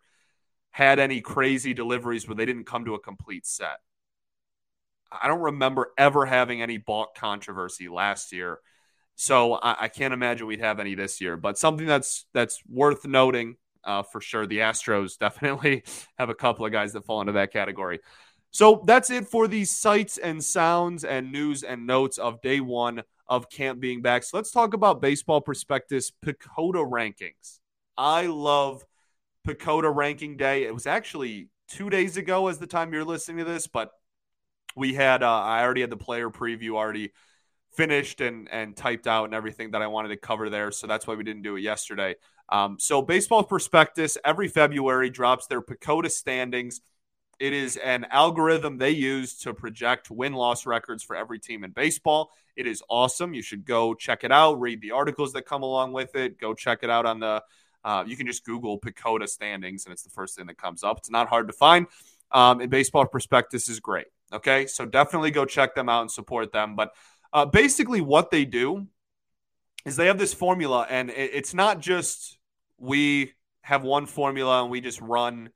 had 0.72 1.00
any 1.00 1.22
crazy 1.22 1.74
deliveries 1.74 2.28
where 2.28 2.36
they 2.36 2.46
didn't 2.46 2.66
come 2.66 2.84
to 2.84 2.96
a 2.96 3.00
complete 3.00 3.46
set. 3.46 3.80
I 5.12 5.28
don't 5.28 5.42
remember 5.42 5.92
ever 5.98 6.26
having 6.26 6.62
any 6.62 6.78
balk 6.78 7.16
controversy 7.16 7.90
last 7.90 8.32
year. 8.32 8.60
So 9.16 9.56
I, 9.56 9.76
I, 9.82 9.88
can't 9.90 10.14
imagine 10.14 10.48
we'd 10.48 10.62
have 10.62 10.80
any 10.80 10.96
this 10.96 11.20
year. 11.20 11.36
But 11.36 11.58
something 11.58 11.86
that's 11.86 12.26
that's 12.34 12.62
worth 12.70 13.06
noting 13.06 13.58
uh, 13.84 14.04
for 14.04 14.22
sure. 14.22 14.46
The 14.46 14.60
Astros 14.60 15.18
definitely 15.20 15.84
have 16.18 16.30
a 16.30 16.36
couple 16.36 16.66
of 16.66 16.72
guys 16.72 16.94
that 16.94 17.06
fall 17.06 17.22
into 17.22 17.34
that 17.34 17.52
category. 17.52 18.00
So 18.52 18.84
that's 18.86 19.10
it 19.10 19.28
for 19.28 19.48
the 19.48 19.66
sights 19.66 20.18
and 20.18 20.44
sounds 20.44 21.04
and 21.04 21.32
news 21.32 21.64
and 21.64 21.86
notes 21.86 22.18
of 22.18 22.42
day 22.42 22.60
one 22.60 23.04
of 23.28 23.50
camp 23.50 23.80
being 23.80 24.02
back. 24.02 24.24
So 24.24 24.38
let's 24.38 24.52
talk 24.52 24.74
about 24.74 25.02
baseball 25.02 25.40
prospectus 25.40 26.12
PECOTA 26.26 26.90
rankings. 26.90 27.60
I 27.96 28.26
love 28.26 28.84
PECOTA 29.48 29.94
ranking 29.96 30.36
day. 30.36 30.64
It 30.64 30.74
was 30.74 30.88
actually 30.88 31.50
two 31.68 31.92
days 31.92 32.18
ago 32.18 32.48
as 32.48 32.58
the 32.58 32.66
time 32.66 32.92
you're 32.92 33.06
listening 33.06 33.38
to 33.38 33.44
this, 33.44 33.68
but 33.68 33.92
we 34.76 34.94
had 34.94 35.24
uh, 35.24 35.42
I 35.42 35.64
already 35.64 35.82
had 35.82 35.90
the 35.90 35.98
player 35.98 36.30
preview 36.30 36.72
already 36.72 37.12
finished 37.72 38.22
and 38.22 38.50
and 38.52 38.76
typed 38.76 39.08
out 39.08 39.26
and 39.26 39.34
everything 39.34 39.72
that 39.72 39.82
I 39.82 39.88
wanted 39.88 40.10
to 40.10 40.18
cover 40.18 40.50
there. 40.50 40.72
So 40.72 40.88
that's 40.88 41.08
why 41.08 41.16
we 41.16 41.24
didn't 41.24 41.44
do 41.44 41.56
it 41.56 41.62
yesterday. 41.62 42.16
Um, 42.50 42.78
so 42.80 43.02
baseball 43.02 43.44
prospectus 43.44 44.18
every 44.26 44.48
February 44.48 45.10
drops 45.10 45.48
their 45.48 45.62
PECOTA 45.62 46.10
standings. 46.12 46.82
It 47.40 47.54
is 47.54 47.78
an 47.78 48.06
algorithm 48.12 48.78
they 48.78 48.92
use 48.92 49.38
to 49.40 49.54
project 49.54 50.12
win 50.12 50.34
loss 50.34 50.66
records 50.66 51.04
for 51.04 51.16
every 51.16 51.40
team 51.40 51.64
in 51.64 51.72
baseball. 51.72 52.32
It 52.58 52.68
is 52.68 52.84
awesome. 52.90 53.34
You 53.34 53.42
should 53.42 53.64
go 53.66 53.94
check 53.94 54.26
it 54.26 54.32
out, 54.32 54.60
read 54.60 54.82
the 54.82 54.92
articles 54.92 55.32
that 55.34 55.44
come 55.44 55.64
along 55.64 55.94
with 55.94 56.16
it. 56.16 56.38
Go 56.38 56.54
check 56.54 56.80
it 56.82 56.90
out 56.90 57.06
on 57.06 57.22
the, 57.22 57.42
uh, 57.86 58.04
you 58.06 58.18
can 58.18 58.28
just 58.28 58.44
Google 58.44 58.78
PECOTA 58.78 59.30
standings 59.30 59.86
and 59.86 59.94
it's 59.94 60.04
the 60.04 60.10
first 60.10 60.36
thing 60.36 60.48
that 60.48 60.58
comes 60.58 60.84
up. 60.84 60.98
It's 60.98 61.10
not 61.10 61.30
hard 61.30 61.48
to 61.48 61.54
find. 61.54 61.88
Um, 62.32 62.60
and 62.60 62.70
baseball 62.70 63.06
prospectus 63.06 63.70
is 63.70 63.80
great. 63.80 64.08
Okay. 64.34 64.68
So 64.68 64.86
definitely 64.86 65.32
go 65.32 65.46
check 65.46 65.76
them 65.76 65.90
out 65.90 66.02
and 66.02 66.12
support 66.12 66.52
them. 66.52 66.76
But 66.76 66.94
uh, 67.34 67.46
basically, 67.46 68.02
what 68.02 68.32
they 68.32 68.46
do 68.46 68.88
is 69.86 69.96
they 69.96 70.08
have 70.08 70.20
this 70.20 70.34
formula, 70.34 70.86
and 70.90 71.10
it, 71.10 71.32
it's 71.34 71.54
not 71.54 71.80
just 71.80 72.38
we 72.78 73.34
have 73.62 73.84
one 73.84 74.06
formula 74.06 74.62
and 74.62 74.72
we 74.72 74.82
just 74.82 75.00
run 75.02 75.50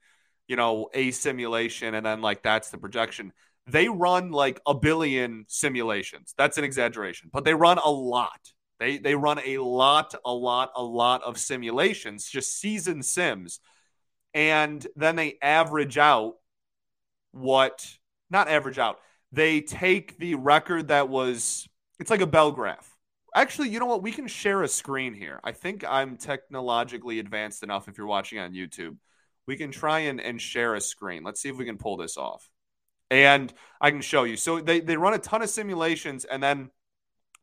you 0.47 0.55
know, 0.55 0.89
a 0.93 1.12
simulation 1.12 1.95
and 1.95 2.05
then 2.05 2.21
like 2.21 2.43
that's 2.43 2.69
the 2.69 2.77
projection. 2.77 3.33
They 3.67 3.88
run 3.88 4.31
like 4.31 4.59
a 4.67 4.73
billion 4.73 5.45
simulations. 5.47 6.33
That's 6.38 6.57
an 6.57 6.63
exaggeration, 6.63 7.29
but 7.31 7.45
they 7.45 7.53
run 7.53 7.77
a 7.77 7.89
lot. 7.89 8.39
They 8.79 8.97
they 8.97 9.15
run 9.15 9.39
a 9.45 9.59
lot, 9.59 10.13
a 10.25 10.33
lot, 10.33 10.71
a 10.75 10.83
lot 10.83 11.23
of 11.23 11.38
simulations, 11.38 12.27
just 12.27 12.59
season 12.59 13.03
sims. 13.03 13.62
And 14.33 14.86
then 14.95 15.15
they 15.15 15.38
average 15.41 15.97
out 15.97 16.36
what 17.31 17.88
not 18.34 18.50
average 18.50 18.80
out. 18.80 19.00
They 19.32 19.62
take 19.62 20.17
the 20.17 20.36
record 20.36 20.89
that 20.89 21.10
was 21.10 21.67
it's 22.00 22.12
like 22.12 22.22
a 22.22 22.28
bell 22.28 22.52
graph. 22.52 22.89
Actually, 23.36 23.69
you 23.69 23.80
know 23.80 23.86
what? 23.86 24.04
We 24.04 24.12
can 24.12 24.28
share 24.28 24.62
a 24.62 24.67
screen 24.67 25.13
here. 25.13 25.39
I 25.43 25.54
think 25.54 25.84
I'm 25.88 26.17
technologically 26.17 27.19
advanced 27.19 27.63
enough 27.63 27.88
if 27.88 27.98
you're 27.98 28.06
watching 28.06 28.39
on 28.39 28.54
YouTube 28.54 28.98
we 29.46 29.58
can 29.58 29.72
try 29.72 30.00
and, 30.00 30.22
and 30.22 30.41
share 30.41 30.76
a 30.76 30.82
screen. 30.82 31.24
Let's 31.24 31.41
see 31.41 31.50
if 31.50 31.58
we 31.58 31.65
can 31.65 31.78
pull 31.78 31.98
this 31.98 32.17
off. 32.17 32.50
And 33.10 33.54
I 33.80 33.91
can 33.91 34.02
show 34.02 34.24
you. 34.24 34.38
So 34.38 34.60
they, 34.60 34.80
they 34.80 34.98
run 34.98 35.13
a 35.13 35.19
ton 35.19 35.41
of 35.41 35.50
simulations, 35.50 36.26
and 36.26 36.41
then 36.41 36.69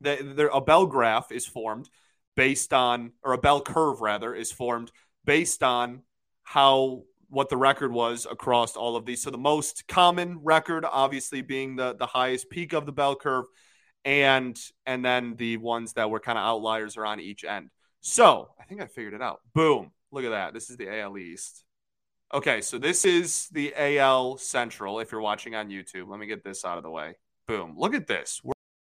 the, 0.00 0.50
a 0.52 0.60
bell 0.60 0.86
graph 0.86 1.30
is 1.30 1.46
formed 1.46 1.88
based 2.36 2.72
on, 2.72 3.12
or 3.22 3.32
a 3.32 3.38
bell 3.38 3.60
curve 3.60 4.00
rather, 4.00 4.34
is 4.34 4.50
formed 4.50 4.90
based 5.24 5.62
on 5.62 6.02
how 6.42 7.02
what 7.30 7.48
the 7.48 7.56
record 7.56 7.92
was 7.92 8.26
across 8.30 8.76
all 8.76 8.96
of 8.96 9.06
these. 9.06 9.22
So 9.22 9.30
the 9.30 9.38
most 9.38 9.86
common 9.88 10.40
record, 10.42 10.84
obviously, 10.84 11.42
being 11.42 11.76
the 11.76 11.94
the 11.94 12.06
highest 12.06 12.50
peak 12.50 12.72
of 12.72 12.86
the 12.86 12.92
bell 12.92 13.16
curve, 13.16 13.46
and 14.04 14.58
and 14.84 15.04
then 15.04 15.36
the 15.36 15.56
ones 15.56 15.94
that 15.94 16.10
were 16.10 16.20
kind 16.20 16.38
of 16.38 16.44
outliers 16.44 16.96
are 16.96 17.06
on 17.06 17.20
each 17.20 17.44
end. 17.44 17.70
So 18.00 18.50
I 18.60 18.64
think 18.64 18.82
I 18.82 18.86
figured 18.86 19.14
it 19.14 19.22
out. 19.22 19.40
Boom! 19.54 19.92
Look 20.12 20.24
at 20.24 20.30
that. 20.30 20.52
This 20.52 20.70
is 20.70 20.76
the 20.76 21.00
AL 21.00 21.16
East. 21.16 21.64
Okay, 22.32 22.60
so 22.60 22.78
this 22.78 23.04
is 23.04 23.48
the 23.48 23.74
AL 23.76 24.38
Central. 24.38 25.00
If 25.00 25.10
you're 25.10 25.20
watching 25.20 25.54
on 25.54 25.68
YouTube, 25.68 26.08
let 26.08 26.20
me 26.20 26.26
get 26.26 26.44
this 26.44 26.64
out 26.64 26.78
of 26.78 26.84
the 26.84 26.90
way. 26.90 27.14
Boom! 27.46 27.74
Look 27.76 27.94
at 27.94 28.06
this. 28.06 28.40
We're 28.42 28.52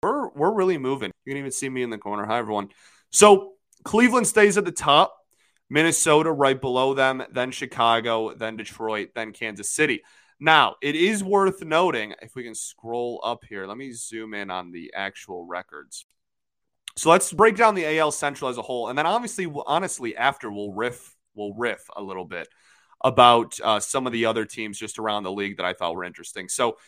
we're, 0.03 0.29
we're 0.29 0.53
really 0.53 0.77
moving. 0.77 1.11
You 1.25 1.31
can 1.31 1.37
even 1.37 1.51
see 1.51 1.69
me 1.69 1.83
in 1.83 1.89
the 1.89 1.97
corner. 1.97 2.25
Hi 2.25 2.39
everyone. 2.39 2.69
So 3.11 3.53
Cleveland 3.83 4.27
stays 4.27 4.57
at 4.57 4.65
the 4.65 4.71
top. 4.71 5.15
Minnesota 5.71 6.29
right 6.33 6.59
below 6.59 6.93
them, 6.93 7.23
then 7.31 7.51
Chicago, 7.51 8.33
then 8.33 8.57
Detroit, 8.57 9.11
then 9.15 9.31
Kansas 9.31 9.69
City. 9.69 10.03
Now, 10.37 10.75
it 10.81 10.97
is 10.97 11.23
worth 11.23 11.63
noting 11.63 12.13
if 12.21 12.35
we 12.35 12.43
can 12.43 12.55
scroll 12.55 13.21
up 13.23 13.45
here. 13.47 13.65
Let 13.65 13.77
me 13.77 13.93
zoom 13.93 14.33
in 14.33 14.51
on 14.51 14.71
the 14.71 14.91
actual 14.93 15.45
records. 15.45 16.05
So 16.97 17.09
let's 17.09 17.31
break 17.31 17.55
down 17.55 17.75
the 17.75 17.99
AL 17.99 18.11
Central 18.11 18.49
as 18.49 18.57
a 18.57 18.61
whole, 18.61 18.89
and 18.89 18.97
then 18.97 19.05
obviously, 19.05 19.49
honestly, 19.65 20.17
after 20.17 20.51
we'll 20.51 20.73
riff, 20.73 21.15
we'll 21.35 21.53
riff 21.53 21.89
a 21.95 22.03
little 22.03 22.25
bit 22.25 22.49
about 23.01 23.57
uh, 23.63 23.79
some 23.79 24.05
of 24.05 24.11
the 24.11 24.25
other 24.25 24.43
teams 24.43 24.77
just 24.77 24.99
around 24.99 25.23
the 25.23 25.31
league 25.31 25.55
that 25.55 25.65
I 25.65 25.71
thought 25.71 25.95
were 25.95 26.03
interesting. 26.03 26.49
So 26.49 26.79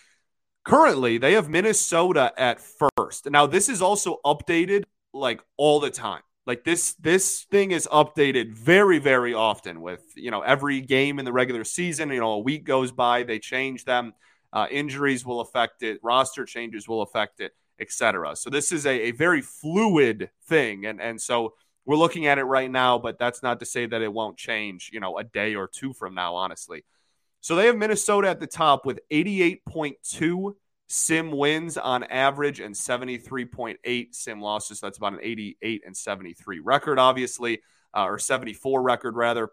currently, 0.66 1.20
they 1.20 1.34
have 1.34 1.48
Minnesota 1.48 2.34
at 2.36 2.60
first. 2.60 3.32
Now, 3.32 3.48
this 3.48 3.70
is 3.70 3.82
also 3.82 4.18
updated 4.26 4.84
like 5.14 5.42
all 5.56 5.80
the 5.80 5.90
time. 5.90 6.22
Like 6.46 6.64
this, 6.64 6.94
this 6.96 7.44
thing 7.44 7.72
is 7.72 7.88
updated 7.92 8.54
very, 8.54 9.00
very 9.00 9.34
often. 9.34 9.82
With 9.82 10.04
you 10.16 10.32
know 10.32 10.42
every 10.42 10.82
game 10.82 11.20
in 11.20 11.26
the 11.26 11.34
regular 11.34 11.64
season, 11.64 12.10
you 12.10 12.20
know 12.20 12.34
a 12.34 12.40
week 12.40 12.66
goes 12.66 12.92
by, 12.92 13.24
they 13.24 13.40
change 13.40 13.86
them. 13.86 14.14
Uh, 14.52 14.68
injuries 14.70 15.26
will 15.26 15.40
affect 15.40 15.84
it. 15.84 16.00
Roster 16.04 16.46
changes 16.46 16.88
will 16.88 17.02
affect 17.02 17.40
it, 17.40 17.54
etc. 17.80 18.36
So 18.36 18.50
this 18.50 18.72
is 18.72 18.86
a, 18.86 19.08
a 19.08 19.12
very 19.12 19.42
fluid 19.42 20.30
thing, 20.48 20.86
and 20.86 21.02
and 21.02 21.22
so 21.22 21.54
we're 21.86 21.98
looking 21.98 22.28
at 22.28 22.38
it 22.38 22.44
right 22.44 22.70
now, 22.72 22.98
but 22.98 23.20
that's 23.20 23.44
not 23.44 23.60
to 23.60 23.66
say 23.66 23.86
that 23.86 24.02
it 24.02 24.12
won't 24.12 24.38
change, 24.38 24.90
you 24.94 25.00
know, 25.00 25.18
a 25.18 25.24
day 25.24 25.56
or 25.56 25.68
two 25.68 25.94
from 25.94 26.14
now, 26.14 26.36
honestly. 26.36 26.86
So 27.42 27.56
they 27.56 27.66
have 27.66 27.76
Minnesota 27.76 28.30
at 28.30 28.40
the 28.40 28.48
top 28.48 28.86
with 28.86 29.02
88.2 29.12 30.54
sim 30.88 31.32
wins 31.32 31.78
on 31.78 32.04
average 32.04 32.60
and 32.60 32.76
73.8 32.76 34.16
sim 34.16 34.42
losses. 34.42 34.80
So 34.80 34.88
that's 34.88 34.98
about 34.98 35.14
an 35.14 35.20
88 35.22 35.84
and 35.86 35.96
73 35.96 36.60
record, 36.60 37.00
obviously, 37.00 37.62
uh, 37.96 38.06
or 38.06 38.20
74 38.20 38.82
record, 38.82 39.16
rather. 39.16 39.50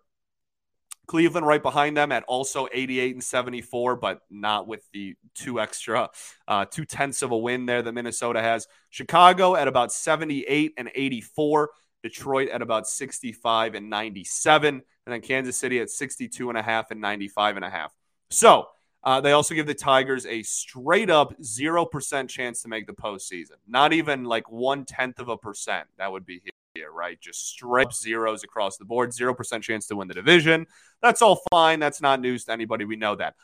Cleveland 1.07 1.45
right 1.45 1.62
behind 1.62 1.97
them 1.97 2.12
at 2.12 2.23
also 2.25 2.69
88 2.73 3.16
and 3.16 3.25
74, 3.25 3.97
but 3.97 4.21
not 4.31 4.69
with 4.69 4.88
the 4.93 5.16
two 5.35 5.59
extra, 5.59 6.09
uh, 6.47 6.66
two 6.66 6.85
tenths 6.85 7.23
of 7.23 7.33
a 7.33 7.37
win 7.37 7.66
there 7.66 7.83
that 7.83 7.93
Minnesota 7.93 8.40
has. 8.40 8.69
Chicago 8.90 9.57
at 9.57 9.66
about 9.66 9.90
78 9.90 10.75
and 10.77 10.88
84. 10.95 11.71
Detroit 12.03 12.49
at 12.49 12.62
about 12.62 12.87
65 12.87 13.75
and 13.75 13.90
97, 13.90 14.75
and 14.75 14.83
then 15.12 15.21
Kansas 15.21 15.57
City 15.57 15.81
at 15.81 15.90
62 15.90 16.49
and 16.49 16.59
a 16.59 16.62
half 16.62 16.90
and 16.90 17.01
95 17.01 17.57
and 17.57 17.64
a 17.64 17.71
half. 17.71 17.93
So 18.31 18.69
uh, 19.03 19.21
they 19.21 19.33
also 19.33 19.55
give 19.55 19.67
the 19.67 19.75
Tigers 19.75 20.27
a 20.27 20.43
straight 20.43 21.09
up 21.09 21.39
0% 21.41 22.29
chance 22.29 22.63
to 22.63 22.69
make 22.69 22.87
the 22.87 22.93
postseason. 22.93 23.57
Not 23.67 23.93
even 23.93 24.25
like 24.25 24.51
one 24.51 24.85
tenth 24.85 25.19
of 25.19 25.29
a 25.29 25.37
percent. 25.37 25.89
That 25.97 26.13
would 26.13 26.27
be 26.27 26.43
here, 26.75 26.93
right? 26.93 27.19
Just 27.21 27.49
straight 27.49 27.93
zeros 27.93 28.45
across 28.45 28.77
the 28.77 28.85
board, 28.85 29.11
0% 29.11 29.63
chance 29.63 29.87
to 29.87 29.97
win 29.97 30.09
the 30.09 30.15
division. 30.15 30.67
That's 31.03 31.23
all 31.23 31.41
fine. 31.51 31.81
That's 31.81 32.03
not 32.03 32.21
news 32.21 32.45
to 32.45 32.53
anybody. 32.53 32.85
We 32.85 32.97
know 32.97 33.17
that. 33.17 33.35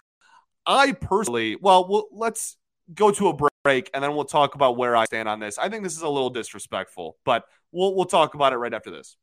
I 0.67 0.93
personally, 0.93 1.57
well, 1.61 1.89
well 1.89 2.09
let's 2.13 2.57
go 2.93 3.11
to 3.13 3.29
a 3.29 3.49
break 3.65 3.91
and 3.95 4.05
then 4.05 4.15
we'll 4.15 4.25
talk 4.25 4.55
about 4.55 4.77
where 4.77 4.95
I 4.95 5.07
stand 5.07 5.29
on 5.29 5.41
this. 5.41 5.59
I 5.59 5.69
think 5.69 5.83
this 5.83 5.97
is 5.97 6.03
a 6.03 6.09
little 6.09 6.31
disrespectful, 6.31 7.17
but 7.25 7.45
we'll 7.73 7.95
we'll 7.95 8.05
talk 8.05 8.35
about 8.35 8.53
it 8.53 8.57
right 8.57 8.75
after 8.75 8.91
this. 8.91 9.17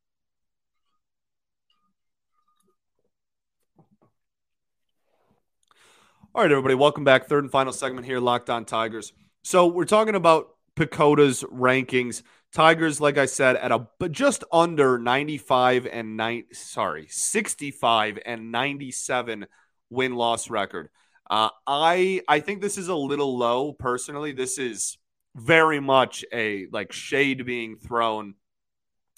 All 6.35 6.41
right, 6.41 6.51
everybody, 6.51 6.73
welcome 6.73 7.03
back. 7.03 7.27
Third 7.27 7.43
and 7.43 7.51
final 7.51 7.71
segment 7.71 8.07
here, 8.07 8.19
Locked 8.19 8.49
On 8.49 8.65
Tigers. 8.65 9.13
So 9.43 9.67
we're 9.67 9.85
talking 9.85 10.15
about 10.15 10.55
PECOTA's 10.75 11.43
rankings. 11.43 12.23
Tigers, 12.51 12.99
like 12.99 13.19
I 13.19 13.27
said, 13.27 13.55
at 13.55 13.71
a 13.71 13.87
but 13.99 14.11
just 14.11 14.43
under 14.51 14.97
95 14.97 15.85
and 15.85 16.17
nine, 16.17 16.45
sorry, 16.51 17.05
65 17.07 18.17
and 18.25 18.51
97 18.51 19.45
win 19.91 20.15
loss 20.15 20.49
record. 20.49 20.89
Uh, 21.29 21.49
I 21.67 22.23
I 22.27 22.39
think 22.39 22.61
this 22.61 22.79
is 22.79 22.87
a 22.87 22.95
little 22.95 23.37
low 23.37 23.71
personally. 23.71 24.31
This 24.31 24.57
is 24.57 24.97
very 25.35 25.79
much 25.79 26.25
a 26.33 26.65
like 26.71 26.93
shade 26.93 27.45
being 27.45 27.77
thrown 27.77 28.33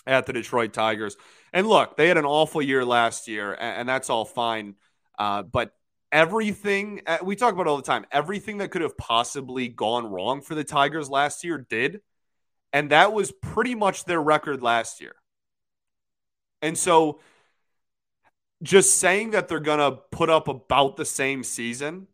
at 0.05 0.25
the 0.25 0.33
Detroit 0.33 0.73
Tigers. 0.73 1.15
And 1.53 1.65
look, 1.65 1.95
they 1.95 2.09
had 2.09 2.17
an 2.17 2.25
awful 2.25 2.61
year 2.61 2.83
last 2.83 3.29
year, 3.29 3.53
and, 3.53 3.79
and 3.79 3.89
that's 3.89 4.09
all 4.09 4.25
fine. 4.25 4.75
Uh, 5.17 5.43
but 5.43 5.71
everything 6.15 7.01
uh, 7.05 7.17
we 7.21 7.35
talk 7.35 7.53
about 7.53 7.67
all 7.67 7.75
the 7.75 7.83
time, 7.83 8.05
everything 8.09 8.59
that 8.59 8.71
could 8.71 8.81
have 8.81 8.97
possibly 8.97 9.67
gone 9.67 10.07
wrong 10.07 10.41
for 10.41 10.55
the 10.55 10.63
Tigers 10.63 11.09
last 11.09 11.43
year 11.43 11.57
did. 11.57 11.99
And 12.71 12.91
that 12.91 13.11
was 13.11 13.33
pretty 13.33 13.75
much 13.75 14.05
their 14.05 14.21
record 14.21 14.63
last 14.63 15.01
year. 15.01 15.15
And 16.61 16.77
so 16.77 17.19
just 18.63 18.97
saying 18.97 19.31
that 19.31 19.49
they're 19.49 19.59
going 19.59 19.79
to 19.79 19.99
put 20.09 20.29
up 20.29 20.47
about 20.47 20.95
the 20.95 21.05
same 21.05 21.43
season, 21.43 22.07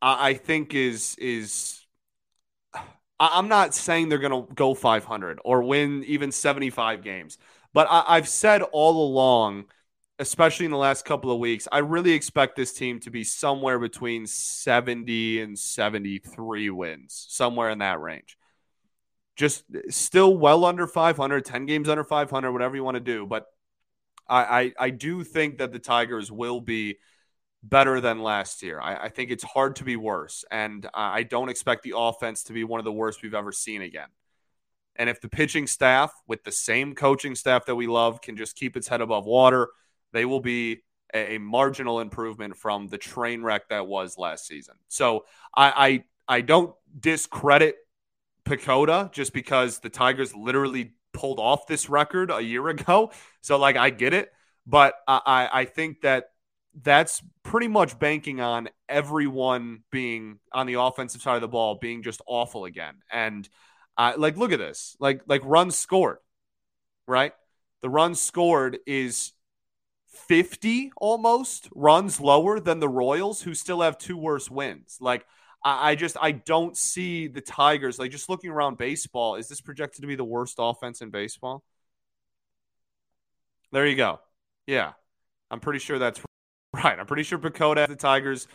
I, 0.00 0.34
think 0.34 0.74
is 0.74 1.14
is 1.18 1.86
I'm 3.20 3.48
not 3.48 3.74
saying 3.74 4.08
they're 4.08 4.18
going 4.18 4.46
to 4.46 4.52
go 4.54 4.74
500 4.74 5.40
or 5.44 5.62
win 5.62 6.02
even 6.06 6.32
75 6.32 7.04
games, 7.04 7.38
but 7.72 7.86
I, 7.88 8.16
have 8.16 8.28
said 8.28 8.62
all 8.62 9.06
along, 9.06 9.66
especially 10.22 10.64
in 10.64 10.72
the 10.72 10.78
last 10.78 11.04
couple 11.04 11.30
of 11.30 11.38
weeks, 11.38 11.68
I 11.70 11.78
really 11.78 12.12
expect 12.12 12.56
this 12.56 12.72
team 12.72 13.00
to 13.00 13.10
be 13.10 13.24
somewhere 13.24 13.78
between 13.78 14.26
70 14.26 15.40
and 15.40 15.58
73 15.58 16.70
wins, 16.70 17.26
somewhere 17.28 17.70
in 17.70 17.78
that 17.78 18.00
range 18.00 18.36
just 19.36 19.64
still 19.88 20.36
well 20.36 20.64
under 20.64 20.86
500, 20.86 21.44
10 21.44 21.66
games 21.66 21.88
under 21.88 22.04
500, 22.04 22.52
whatever 22.52 22.76
you 22.76 22.84
want 22.84 22.96
to 22.96 23.00
do. 23.00 23.26
But 23.26 23.46
I, 24.28 24.42
I, 24.42 24.72
I 24.78 24.90
do 24.90 25.24
think 25.24 25.58
that 25.58 25.72
the 25.72 25.78
Tigers 25.78 26.30
will 26.30 26.60
be 26.60 26.98
better 27.62 28.00
than 28.00 28.22
last 28.22 28.62
year. 28.62 28.80
I, 28.80 29.04
I 29.04 29.08
think 29.08 29.30
it's 29.30 29.44
hard 29.44 29.76
to 29.76 29.84
be 29.84 29.96
worse. 29.96 30.44
And 30.50 30.88
I 30.94 31.22
don't 31.22 31.48
expect 31.48 31.82
the 31.82 31.94
offense 31.96 32.44
to 32.44 32.52
be 32.52 32.64
one 32.64 32.80
of 32.80 32.84
the 32.84 32.92
worst 32.92 33.22
we've 33.22 33.34
ever 33.34 33.52
seen 33.52 33.82
again. 33.82 34.08
And 34.96 35.08
if 35.08 35.20
the 35.20 35.28
pitching 35.28 35.66
staff, 35.66 36.12
with 36.26 36.44
the 36.44 36.52
same 36.52 36.94
coaching 36.94 37.34
staff 37.34 37.64
that 37.66 37.76
we 37.76 37.86
love, 37.86 38.20
can 38.20 38.36
just 38.36 38.56
keep 38.56 38.76
its 38.76 38.88
head 38.88 39.00
above 39.00 39.24
water, 39.24 39.70
they 40.12 40.24
will 40.24 40.40
be 40.40 40.82
a, 41.14 41.34
a 41.34 41.38
marginal 41.38 42.00
improvement 42.00 42.56
from 42.56 42.88
the 42.88 42.98
train 42.98 43.42
wreck 43.42 43.68
that 43.68 43.86
was 43.86 44.18
last 44.18 44.46
season. 44.46 44.74
So 44.88 45.24
I, 45.54 46.04
I, 46.28 46.36
I 46.36 46.40
don't 46.40 46.74
discredit 46.98 47.76
PECOTA 48.44 49.12
just 49.12 49.32
because 49.32 49.78
the 49.78 49.90
Tigers 49.90 50.34
literally 50.34 50.94
pulled 51.12 51.38
off 51.38 51.66
this 51.66 51.88
record 51.88 52.30
a 52.30 52.40
year 52.40 52.68
ago. 52.68 53.12
So, 53.40 53.58
like, 53.58 53.76
I 53.76 53.90
get 53.90 54.12
it. 54.12 54.32
But 54.66 54.94
I, 55.08 55.48
I 55.52 55.64
think 55.64 56.02
that 56.02 56.26
that's 56.80 57.20
pretty 57.42 57.66
much 57.66 57.98
banking 57.98 58.40
on 58.40 58.68
everyone 58.88 59.82
being 59.90 60.38
on 60.52 60.66
the 60.66 60.74
offensive 60.74 61.20
side 61.20 61.34
of 61.34 61.40
the 61.40 61.48
ball 61.48 61.78
being 61.80 62.02
just 62.02 62.22
awful 62.26 62.64
again. 62.64 62.94
And 63.10 63.48
uh, 63.98 64.12
like, 64.16 64.36
look 64.36 64.52
at 64.52 64.60
this. 64.60 64.96
Like, 65.00 65.22
like 65.26 65.42
runs 65.44 65.76
scored, 65.76 66.18
right? 67.08 67.32
The 67.82 67.90
runs 67.90 68.20
scored 68.20 68.78
is 68.86 69.32
50 70.12 70.92
almost 70.96 71.68
runs 71.74 72.20
lower 72.20 72.60
than 72.60 72.80
the 72.80 72.88
Royals, 72.88 73.42
who 73.42 73.54
still 73.54 73.80
have 73.80 73.98
two 73.98 74.16
worse 74.16 74.50
wins. 74.50 74.98
Like, 75.00 75.26
I, 75.64 75.94
just 75.94 76.16
I 76.20 76.32
don't 76.32 76.76
see 76.76 77.28
the 77.28 77.40
Tigers 77.40 77.98
like 77.98 78.10
just 78.10 78.28
looking 78.28 78.50
around 78.50 78.78
baseball. 78.78 79.36
Is 79.36 79.48
this 79.48 79.60
projected 79.60 80.02
to 80.02 80.08
be 80.08 80.16
the 80.16 80.24
worst 80.24 80.56
offense 80.58 81.00
in 81.00 81.10
baseball? 81.10 81.62
There 83.70 83.86
you 83.86 83.96
go. 83.96 84.20
Yeah, 84.66 84.92
I'm 85.50 85.60
pretty 85.60 85.78
sure 85.78 85.98
that's 85.98 86.20
right. 86.74 86.98
I'm 86.98 87.06
pretty 87.06 87.22
sure 87.22 87.38
PECOTA 87.38 87.86
the 87.86 87.96
Tigers 87.96 88.48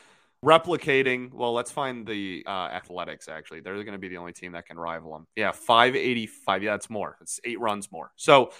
replicating. 0.46 1.34
Well, 1.34 1.54
let's 1.54 1.72
find 1.72 2.06
the 2.06 2.44
uh, 2.46 2.50
Athletics. 2.68 3.30
Actually, 3.30 3.62
they're 3.62 3.76
going 3.76 3.94
to 3.94 3.98
be 3.98 4.10
the 4.10 4.18
only 4.18 4.34
team 4.34 4.52
that 4.52 4.68
can 4.68 4.78
rival 4.78 5.14
them. 5.14 5.28
Yeah, 5.36 5.52
585. 5.52 6.64
Yeah, 6.64 6.72
that's 6.72 6.90
more. 6.90 7.18
It's 7.22 7.40
eight 7.44 7.60
runs 7.60 7.92
more. 7.92 8.12
So. 8.16 8.52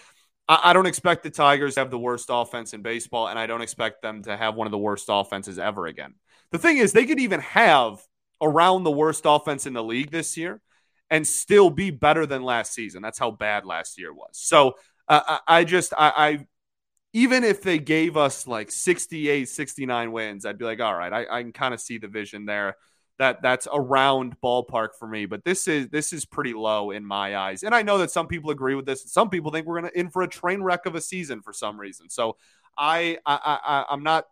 I 0.50 0.74
don't 0.74 0.86
expect 0.86 1.24
the 1.24 1.30
Tigers 1.30 1.76
have 1.76 1.92
the 1.92 2.00
worst 2.00 2.28
offense 2.30 2.74
in 2.74 2.82
baseball, 2.82 3.28
and 3.28 3.38
I 3.38 3.48
don't 3.48 3.62
expect 3.62 4.02
them 4.02 4.24
to 4.24 4.38
have 4.38 4.56
one 4.56 4.66
of 4.66 4.72
the 4.72 4.78
worst 4.78 5.08
offenses 5.10 5.60
ever 5.60 5.88
again. 5.88 6.14
The 6.52 6.58
thing 6.58 6.78
is, 6.78 6.94
they 6.94 7.06
could 7.06 7.20
even 7.20 7.42
have 7.42 8.02
around 8.42 8.84
the 8.84 8.92
worst 8.92 9.24
offense 9.26 9.66
in 9.66 9.74
the 9.74 9.84
league 9.84 10.12
this 10.12 10.38
year 10.38 10.62
and 11.10 11.28
still 11.28 11.70
be 11.70 11.92
better 11.92 12.26
than 12.26 12.44
last 12.44 12.74
season. 12.74 13.02
That's 13.02 13.20
how 13.20 13.32
bad 13.32 13.66
last 13.66 14.00
year 14.00 14.14
was. 14.14 14.32
So 14.34 14.76
uh, 15.08 15.40
I, 15.48 15.64
just, 15.64 15.94
I, 15.98 16.14
I, 16.16 16.48
even 17.14 17.44
if 17.44 17.62
they 17.62 17.80
gave 17.80 18.18
us 18.18 18.48
like 18.48 18.72
68, 18.72 19.50
69 19.50 20.12
wins, 20.12 20.46
I'd 20.46 20.58
be 20.58 20.66
like, 20.66 20.80
all 20.80 20.96
right, 20.96 21.12
I, 21.12 21.26
I 21.30 21.42
can 21.42 21.54
kind 21.54 21.74
of 21.74 21.82
see 21.82 21.98
the 21.98 22.08
vision 22.08 22.46
there. 22.46 22.76
That 23.20 23.42
that's 23.42 23.68
around 23.74 24.36
ballpark 24.44 24.90
for 25.00 25.08
me, 25.08 25.26
but 25.26 25.44
this 25.44 25.68
is 25.68 25.90
this 25.90 26.14
is 26.14 26.26
pretty 26.26 26.54
low 26.54 26.92
in 26.92 27.04
my 27.04 27.36
eyes, 27.36 27.64
and 27.64 27.74
I 27.74 27.82
know 27.82 27.98
that 27.98 28.12
some 28.12 28.28
people 28.28 28.52
agree 28.52 28.76
with 28.76 28.86
this. 28.86 29.12
Some 29.12 29.30
people 29.30 29.52
think 29.52 29.66
we're 29.66 29.82
gonna 29.82 29.92
in 29.96 30.10
for 30.10 30.22
a 30.22 30.28
train 30.28 30.62
wreck 30.62 30.86
of 30.86 30.94
a 30.94 31.02
season 31.02 31.42
for 31.42 31.52
some 31.52 31.80
reason. 31.80 32.10
So 32.10 32.38
I 32.78 33.18
I, 33.26 33.40
I 33.66 33.86
I'm 33.90 34.04
not 34.04 34.26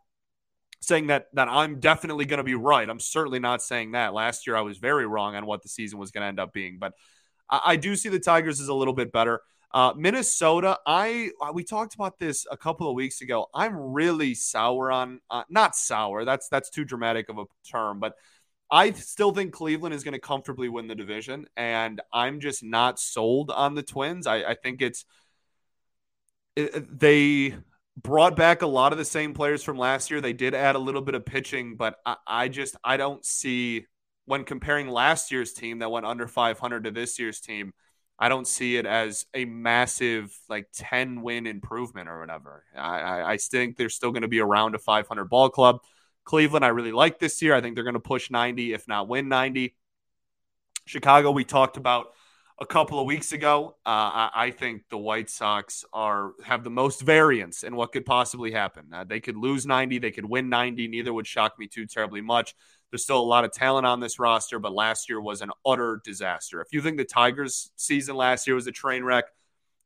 saying 0.81 1.07
that 1.07 1.27
that 1.33 1.47
I'm 1.47 1.79
definitely 1.79 2.25
to 2.37 2.43
be 2.43 2.55
right. 2.55 2.87
I'm 2.87 2.99
certainly 2.99 3.39
not 3.39 3.61
saying 3.61 3.91
that. 3.91 4.13
Last 4.13 4.47
year 4.47 4.55
I 4.55 4.61
was 4.61 4.77
very 4.77 5.05
wrong 5.07 5.35
on 5.35 5.45
what 5.45 5.63
the 5.63 5.69
season 5.69 5.99
was 5.99 6.11
to 6.23 6.27
end 6.27 6.39
up 6.39 6.53
being, 6.53 6.77
but 6.79 6.93
I, 7.49 7.61
I, 7.65 7.75
do 7.75 7.95
see 7.95 8.09
the 8.09 8.19
Tigers 8.19 8.61
as 8.61 8.67
a 8.67 8.73
little 8.73 8.93
bit 8.93 9.11
better. 9.11 9.41
Uh, 9.71 9.93
Minnesota, 9.97 10.79
I 10.85 11.31
uh, 11.41 11.51
we 11.53 11.63
talked 11.63 11.95
about 11.95 12.17
this 12.19 12.45
a 12.49 12.55
couple 12.55 12.87
of 12.87 12.95
weeks 12.95 13.21
ago. 13.21 13.47
I'm 13.53 13.75
really 13.75 14.33
sour 14.35 14.91
on 14.91 15.19
uh, 15.29 15.43
not 15.49 15.75
sour. 15.75 16.23
That's 16.23 16.47
that's 16.49 16.69
too 16.69 16.85
dramatic 16.85 17.29
of 17.29 17.39
a 17.39 17.45
term, 17.69 17.99
but 17.99 18.13
I 18.75 18.91
still 18.91 19.31
think 19.31 19.53
Cleveland 19.53 19.95
is 19.95 20.03
going 20.03 20.15
to 20.15 20.19
comfortably 20.19 20.67
win 20.67 20.87
the 20.87 20.95
division, 20.95 21.47
and 21.55 22.01
I'm 22.11 22.41
just 22.41 22.61
not 22.61 22.99
sold 22.99 23.49
on 23.49 23.73
the 23.73 23.81
Twins. 23.81 24.27
I, 24.27 24.43
I 24.43 24.53
think 24.53 24.81
it's 24.81 25.05
it, 26.57 26.99
they 26.99 27.55
brought 27.95 28.35
back 28.35 28.63
a 28.63 28.67
lot 28.67 28.91
of 28.91 28.97
the 28.97 29.05
same 29.05 29.33
players 29.33 29.63
from 29.63 29.77
last 29.77 30.11
year. 30.11 30.19
They 30.19 30.33
did 30.33 30.53
add 30.53 30.75
a 30.75 30.79
little 30.79 31.01
bit 31.01 31.15
of 31.15 31.25
pitching, 31.25 31.77
but 31.77 31.95
I, 32.05 32.17
I, 32.27 32.47
just 32.49 32.75
I 32.83 32.97
don't 32.97 33.23
see 33.25 33.85
when 34.25 34.43
comparing 34.43 34.89
last 34.89 35.31
year's 35.31 35.53
team 35.53 35.79
that 35.79 35.89
went 35.89 36.05
under 36.05 36.27
500 36.27 36.83
to 36.83 36.91
this 36.91 37.17
year's 37.17 37.39
team. 37.39 37.71
I 38.19 38.27
don't 38.27 38.45
see 38.45 38.75
it 38.75 38.85
as 38.85 39.25
a 39.33 39.45
massive 39.45 40.37
like 40.49 40.67
10 40.73 41.21
win 41.21 41.47
improvement 41.47 42.09
or 42.09 42.19
whatever. 42.19 42.65
I, 42.75 42.99
I, 42.99 43.31
I 43.31 43.37
think 43.37 43.77
they're 43.77 43.87
still 43.87 44.11
going 44.11 44.23
to 44.23 44.27
be 44.27 44.41
around 44.41 44.75
a 44.75 44.79
500 44.79 45.29
ball 45.29 45.49
club. 45.49 45.79
Cleveland, 46.25 46.65
I 46.65 46.69
really 46.69 46.91
like 46.91 47.19
this 47.19 47.41
year. 47.41 47.53
I 47.55 47.61
think 47.61 47.75
they're 47.75 47.83
going 47.83 47.93
to 47.93 47.99
push 47.99 48.29
90, 48.29 48.73
if 48.73 48.87
not 48.87 49.07
win 49.07 49.29
90. 49.29 49.75
Chicago, 50.85 51.31
we 51.31 51.43
talked 51.43 51.77
about 51.77 52.07
a 52.59 52.65
couple 52.65 52.99
of 52.99 53.05
weeks 53.05 53.31
ago. 53.31 53.75
Uh, 53.85 53.89
I, 53.89 54.29
I, 54.33 54.51
think 54.51 54.83
the 54.89 54.97
White 54.97 55.29
Sox 55.29 55.83
are 55.91 56.33
have 56.43 56.63
the 56.63 56.69
most 56.69 57.01
variance 57.01 57.63
in 57.63 57.75
what 57.75 57.91
could 57.91 58.05
possibly 58.05 58.51
happen. 58.51 58.85
Uh, 58.93 59.03
they 59.03 59.19
could 59.19 59.35
lose 59.35 59.65
90, 59.65 59.99
they 59.99 60.11
could 60.11 60.25
win 60.25 60.49
90. 60.49 60.87
Neither 60.87 61.13
would 61.13 61.27
shock 61.27 61.59
me 61.59 61.67
too 61.67 61.85
terribly 61.85 62.21
much. 62.21 62.55
There's 62.89 63.03
still 63.03 63.19
a 63.19 63.21
lot 63.21 63.45
of 63.45 63.51
talent 63.51 63.85
on 63.85 63.99
this 63.99 64.19
roster, 64.19 64.57
but 64.57 64.73
last 64.73 65.09
year 65.09 65.19
was 65.19 65.41
an 65.41 65.51
utter 65.65 66.01
disaster. 66.03 66.61
If 66.61 66.67
you 66.71 66.81
think 66.81 66.97
the 66.97 67.05
Tigers' 67.05 67.71
season 67.75 68.15
last 68.15 68.47
year 68.47 68.55
was 68.55 68.67
a 68.67 68.71
train 68.71 69.03
wreck, 69.03 69.25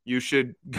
you 0.04 0.20
should. 0.20 0.54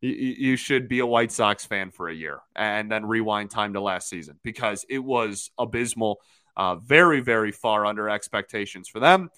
you 0.00 0.56
should 0.56 0.88
be 0.88 1.00
a 1.00 1.06
White 1.06 1.30
Sox 1.30 1.64
fan 1.64 1.90
for 1.90 2.08
a 2.08 2.14
year 2.14 2.40
and 2.56 2.90
then 2.90 3.04
rewind 3.04 3.50
time 3.50 3.74
to 3.74 3.80
last 3.80 4.08
season 4.08 4.38
because 4.42 4.84
it 4.88 5.00
was 5.00 5.50
abysmal, 5.58 6.20
uh, 6.56 6.76
very, 6.76 7.20
very 7.20 7.52
far 7.52 7.84
under 7.84 8.08
expectations 8.08 8.88
for 8.88 8.98
them. 8.98 9.30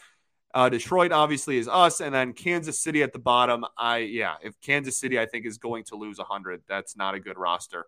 Uh, 0.54 0.68
Detroit 0.68 1.12
obviously 1.12 1.56
is 1.56 1.66
us, 1.66 2.00
and 2.00 2.14
then 2.14 2.34
Kansas 2.34 2.78
City 2.78 3.02
at 3.02 3.12
the 3.12 3.18
bottom. 3.18 3.64
I 3.78 3.98
yeah, 3.98 4.34
if 4.42 4.60
Kansas 4.60 4.98
City 4.98 5.18
I 5.18 5.24
think 5.24 5.46
is 5.46 5.56
going 5.56 5.84
to 5.84 5.96
lose 5.96 6.18
hundred, 6.18 6.62
that's 6.68 6.94
not 6.94 7.14
a 7.14 7.20
good 7.20 7.38
roster. 7.38 7.86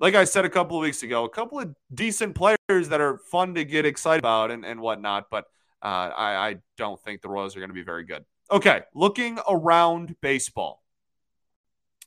Like 0.00 0.14
I 0.14 0.24
said 0.24 0.44
a 0.44 0.50
couple 0.50 0.76
of 0.76 0.82
weeks 0.82 1.02
ago, 1.02 1.24
a 1.24 1.28
couple 1.28 1.60
of 1.60 1.74
decent 1.94 2.34
players 2.34 2.88
that 2.88 3.00
are 3.00 3.18
fun 3.30 3.54
to 3.54 3.64
get 3.64 3.86
excited 3.86 4.20
about 4.20 4.50
and, 4.50 4.64
and 4.64 4.80
whatnot, 4.80 5.26
but 5.30 5.44
uh, 5.82 6.10
I, 6.16 6.48
I 6.48 6.56
don't 6.76 7.00
think 7.00 7.22
the 7.22 7.28
Royals 7.28 7.54
are 7.54 7.60
going 7.60 7.70
to 7.70 7.74
be 7.74 7.82
very 7.82 8.04
good. 8.04 8.24
Okay, 8.50 8.82
looking 8.94 9.38
around 9.48 10.16
baseball. 10.20 10.79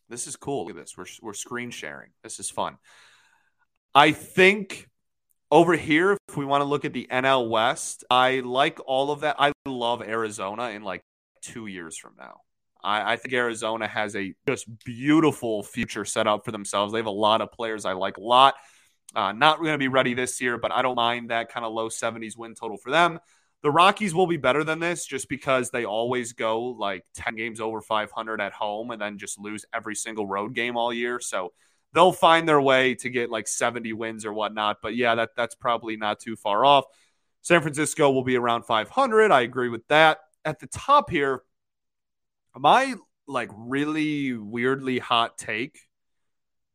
This 0.09 0.27
is 0.27 0.35
cool. 0.35 0.65
Look 0.65 0.75
at 0.75 0.81
this. 0.81 0.97
We're, 0.97 1.05
we're 1.21 1.33
screen 1.33 1.71
sharing. 1.71 2.11
This 2.23 2.39
is 2.39 2.49
fun. 2.49 2.77
I 3.95 4.11
think 4.11 4.89
over 5.51 5.75
here, 5.75 6.17
if 6.27 6.37
we 6.37 6.45
want 6.45 6.61
to 6.61 6.65
look 6.65 6.83
at 6.83 6.93
the 6.93 7.07
NL 7.11 7.49
West, 7.49 8.03
I 8.09 8.39
like 8.39 8.79
all 8.85 9.11
of 9.11 9.21
that. 9.21 9.35
I 9.39 9.51
love 9.65 10.01
Arizona 10.01 10.69
in 10.69 10.83
like 10.83 11.01
two 11.41 11.67
years 11.67 11.97
from 11.97 12.13
now. 12.17 12.41
I, 12.83 13.13
I 13.13 13.17
think 13.17 13.33
Arizona 13.33 13.87
has 13.87 14.15
a 14.15 14.33
just 14.47 14.67
beautiful 14.83 15.63
future 15.63 16.05
set 16.05 16.27
up 16.27 16.43
for 16.43 16.51
themselves. 16.51 16.91
They 16.91 16.99
have 16.99 17.05
a 17.05 17.11
lot 17.11 17.41
of 17.41 17.51
players 17.51 17.85
I 17.85 17.93
like 17.93 18.17
a 18.17 18.21
lot. 18.21 18.55
Uh, 19.15 19.31
not 19.31 19.59
going 19.59 19.73
to 19.73 19.77
be 19.77 19.89
ready 19.89 20.15
this 20.15 20.41
year, 20.41 20.57
but 20.57 20.71
I 20.71 20.81
don't 20.81 20.95
mind 20.95 21.29
that 21.29 21.49
kind 21.49 21.65
of 21.65 21.71
low 21.71 21.87
70s 21.89 22.35
win 22.35 22.55
total 22.55 22.77
for 22.77 22.89
them. 22.89 23.19
The 23.63 23.71
Rockies 23.71 24.13
will 24.13 24.27
be 24.27 24.37
better 24.37 24.63
than 24.63 24.79
this 24.79 25.05
just 25.05 25.29
because 25.29 25.71
they 25.71 25.85
always 25.85 26.33
go 26.33 26.61
like 26.61 27.05
10 27.15 27.35
games 27.35 27.61
over 27.61 27.81
500 27.81 28.41
at 28.41 28.51
home 28.51 28.91
and 28.91 29.01
then 29.01 29.17
just 29.17 29.39
lose 29.39 29.65
every 29.73 29.95
single 29.95 30.27
road 30.27 30.53
game 30.53 30.75
all 30.75 30.93
year. 30.93 31.21
So 31.21 31.53
they'll 31.93 32.11
find 32.11 32.47
their 32.47 32.59
way 32.59 32.95
to 32.95 33.09
get 33.09 33.29
like 33.31 33.47
70 33.47 33.93
wins 33.93 34.25
or 34.25 34.33
whatnot. 34.33 34.77
But 34.81 34.95
yeah, 34.95 35.15
that, 35.15 35.29
that's 35.37 35.55
probably 35.55 35.95
not 35.95 36.19
too 36.19 36.35
far 36.35 36.65
off. 36.65 36.83
San 37.41 37.61
Francisco 37.61 38.11
will 38.11 38.23
be 38.23 38.35
around 38.35 38.63
500. 38.63 39.31
I 39.31 39.41
agree 39.41 39.69
with 39.69 39.87
that. 39.87 40.19
At 40.43 40.59
the 40.59 40.67
top 40.67 41.09
here, 41.09 41.43
my 42.55 42.95
like 43.27 43.49
really 43.55 44.33
weirdly 44.33 44.99
hot 44.99 45.37
take 45.37 45.79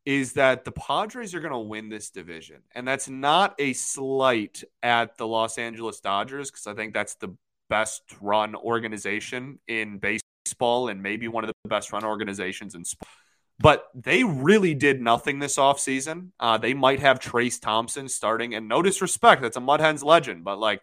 is 0.09 0.33
that 0.33 0.65
the 0.65 0.71
Padres 0.71 1.35
are 1.35 1.39
going 1.39 1.53
to 1.53 1.59
win 1.59 1.87
this 1.87 2.09
division. 2.09 2.63
And 2.73 2.87
that's 2.87 3.07
not 3.07 3.53
a 3.59 3.73
slight 3.73 4.63
at 4.81 5.15
the 5.17 5.27
Los 5.27 5.59
Angeles 5.59 5.99
Dodgers 5.99 6.49
because 6.49 6.65
I 6.65 6.73
think 6.73 6.95
that's 6.95 7.13
the 7.13 7.35
best 7.69 8.01
run 8.19 8.55
organization 8.55 9.59
in 9.67 9.99
baseball 9.99 10.87
and 10.87 11.03
maybe 11.03 11.27
one 11.27 11.43
of 11.43 11.51
the 11.61 11.69
best 11.69 11.93
run 11.93 12.03
organizations 12.03 12.73
in 12.73 12.85
sports. 12.85 13.13
But 13.59 13.85
they 13.93 14.23
really 14.23 14.73
did 14.73 14.99
nothing 14.99 15.37
this 15.37 15.57
offseason. 15.57 16.29
Uh, 16.39 16.57
they 16.57 16.73
might 16.73 17.01
have 17.01 17.19
Trayce 17.19 17.61
Thompson 17.61 18.09
starting, 18.09 18.55
and 18.55 18.67
no 18.67 18.81
disrespect, 18.81 19.43
that's 19.43 19.57
a 19.57 19.61
Mud 19.61 19.79
Hens 19.79 20.01
legend, 20.01 20.43
but 20.43 20.57
like 20.57 20.81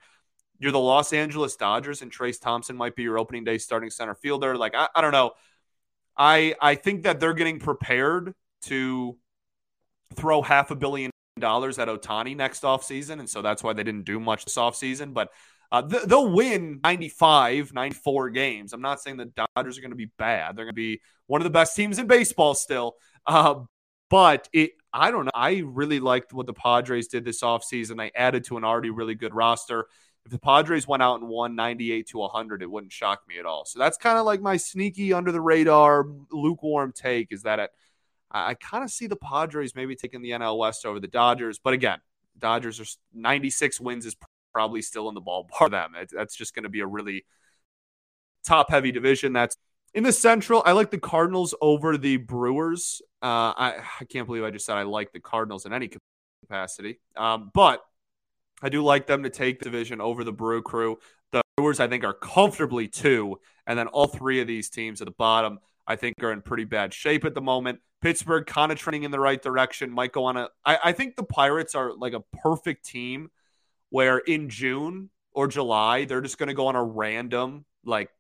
you're 0.61 0.71
the 0.71 0.79
Los 0.79 1.13
Angeles 1.13 1.57
Dodgers 1.57 2.01
and 2.01 2.13
Trayce 2.13 2.41
Thompson 2.41 2.77
might 2.77 2.95
be 2.95 3.03
your 3.03 3.19
opening 3.19 3.43
day 3.43 3.59
starting 3.59 3.91
center 3.91 4.15
fielder. 4.15 4.57
Like, 4.57 4.77
I, 4.77 4.87
I 4.95 5.01
don't 5.01 5.11
know. 5.11 5.33
I 6.17 6.55
I 6.61 6.77
think 6.77 7.03
that 7.03 7.19
they're 7.19 7.35
getting 7.35 7.59
prepared 7.59 8.33
to 8.63 9.17
throw 10.15 10.43
half 10.43 10.71
a 10.71 10.77
billion 10.77 11.11
dollars 11.39 11.79
at 11.79 11.89
Ohtani 11.89 12.37
next 12.37 12.63
offseason. 12.63 13.19
And 13.19 13.29
so 13.29 13.43
that's 13.43 13.63
why 13.63 13.73
they 13.73 13.85
didn't 13.85 14.05
do 14.05 14.19
much 14.19 14.45
this 14.45 14.57
offseason. 14.57 15.13
But 15.13 15.31
uh, 15.71 15.83
th- 15.83 16.05
they'll 16.05 16.33
win 16.33 16.81
95, 16.83 17.73
94 17.73 18.31
games. 18.31 18.73
I'm 18.73 18.81
not 18.81 19.01
saying 19.01 19.17
the 19.17 19.33
Dodgers 19.57 19.79
are 19.79 19.81
going 19.81 19.91
to 19.91 19.97
be 19.97 20.11
bad. 20.19 20.57
They're 20.57 20.65
going 20.65 20.75
to 20.75 20.77
be 20.77 21.01
one 21.27 21.41
of 21.41 21.45
the 21.45 21.51
best 21.51 21.77
teams 21.77 21.99
in 21.99 22.07
baseball 22.07 22.55
still. 22.55 22.97
Uh, 23.27 23.61
but 24.09 24.49
it, 24.53 24.73
I 24.93 25.11
don't 25.11 25.25
know. 25.25 25.33
I 25.35 25.63
really 25.67 26.01
liked 26.01 26.33
what 26.33 26.47
the 26.47 26.55
Padres 26.55 27.09
did 27.09 27.25
this 27.25 27.43
offseason. 27.43 27.97
They 27.99 28.13
added 28.15 28.45
to 28.45 28.57
an 28.57 28.65
already 28.65 28.91
really 28.91 29.17
good 29.17 29.35
roster. 29.35 29.87
If 30.25 30.33
the 30.33 30.39
Padres 30.39 30.89
went 30.89 31.03
out 31.03 31.21
and 31.21 31.29
won 31.29 31.55
98 31.55 32.09
to 32.09 32.19
100, 32.19 32.63
it 32.63 32.71
wouldn't 32.71 32.93
shock 32.93 33.23
me 33.29 33.39
at 33.39 33.47
all. 33.47 33.65
So 33.65 33.79
that's 33.79 33.97
kind 33.97 34.19
of 34.19 34.25
like 34.25 34.41
my 34.41 34.57
sneaky 34.57 35.13
under 35.13 35.31
the 35.33 35.41
radar, 35.41 36.05
lukewarm 36.33 36.93
take 36.93 37.33
is 37.33 37.43
that 37.43 37.59
at– 37.59 37.71
I, 38.31 38.51
I 38.51 38.55
kind 38.55 38.85
of 38.85 38.91
see 38.91 39.07
the 39.07 39.17
Padres 39.17 39.75
maybe 39.75 39.95
taking 39.95 40.23
the 40.23 40.31
NL 40.31 40.59
West 40.59 40.87
over 40.87 41.01
the 41.01 41.09
Dodgers. 41.09 41.59
But 41.59 41.75
again, 41.75 41.99
Dodgers 42.39 42.81
are 42.81 42.87
96 43.15 43.81
wins 43.81 44.07
is 44.07 44.17
probably 44.53 44.83
still 44.83 45.09
in 45.09 45.15
the 45.15 45.21
ballpark 45.21 45.59
for 45.59 45.69
them. 45.69 45.95
It, 45.95 46.11
that's 46.13 46.37
just 46.37 46.55
going 46.55 46.65
to 46.65 46.69
be 46.69 46.81
a 46.81 46.87
really 46.87 47.25
top 48.47 48.71
heavy 48.71 48.93
division. 48.93 49.33
That's 49.33 49.57
in 49.95 50.05
the 50.05 50.13
Central. 50.13 50.63
I 50.65 50.73
like 50.73 50.91
the 50.91 50.99
Cardinals 50.99 51.55
over 51.61 51.97
the 51.97 52.17
Brewers. 52.19 53.03
Uh, 53.23 53.53
I, 53.57 53.75
I 54.01 54.05
can't 54.05 54.27
believe 54.27 54.45
I 54.45 54.51
just 54.51 54.67
said 54.67 54.77
I 54.77 54.83
like 54.83 55.13
the 55.13 55.21
Cardinals 55.21 55.67
in 55.67 55.73
any 55.73 55.91
capacity. 56.43 57.01
Um, 57.17 57.51
but 57.53 57.83
I 58.63 58.69
do 58.69 58.83
like 58.83 59.07
them 59.07 59.23
to 59.25 59.31
take 59.31 59.59
the 59.59 59.65
division 59.65 60.01
over 60.01 60.25
the 60.25 60.33
Brew 60.33 60.63
Crew. 60.63 60.99
The 61.33 61.43
Brewers, 61.57 61.81
I 61.81 61.89
think, 61.89 62.05
are 62.05 62.15
comfortably 62.15 62.89
two. 62.89 63.41
And 63.67 63.79
then 63.79 63.89
all 63.89 64.07
three 64.07 64.41
of 64.41 64.47
these 64.47 64.71
teams 64.71 65.01
at 65.01 65.07
the 65.07 65.15
bottom, 65.19 65.59
I 65.87 65.97
think, 65.97 66.15
are 66.23 66.33
in 66.33 66.43
pretty 66.43 66.65
bad 66.65 66.93
shape 66.93 67.25
at 67.25 67.35
the 67.35 67.41
moment. 67.41 67.81
Pittsburgh 68.03 68.47
kind 68.47 68.71
of 68.71 68.79
trending 68.79 69.05
in 69.05 69.11
the 69.11 69.21
right 69.21 69.41
direction. 69.41 69.91
Might 69.91 70.13
go 70.13 70.25
on 70.25 70.37
a. 70.37 70.49
I, 70.65 70.79
I 70.85 70.93
think 70.93 71.17
the 71.17 71.25
Pirates 71.25 71.75
are 71.75 71.93
like 71.95 72.13
a 72.13 72.21
perfect 72.43 72.85
team 72.85 73.31
where 73.91 74.19
in 74.19 74.49
June 74.49 75.11
or 75.33 75.49
July 75.49 76.05
they're 76.05 76.21
just 76.21 76.39
going 76.39 76.49
to 76.49 76.55
go 76.55 76.67
on 76.67 76.77
a 76.77 76.83
random 76.83 77.65
like 77.85 78.11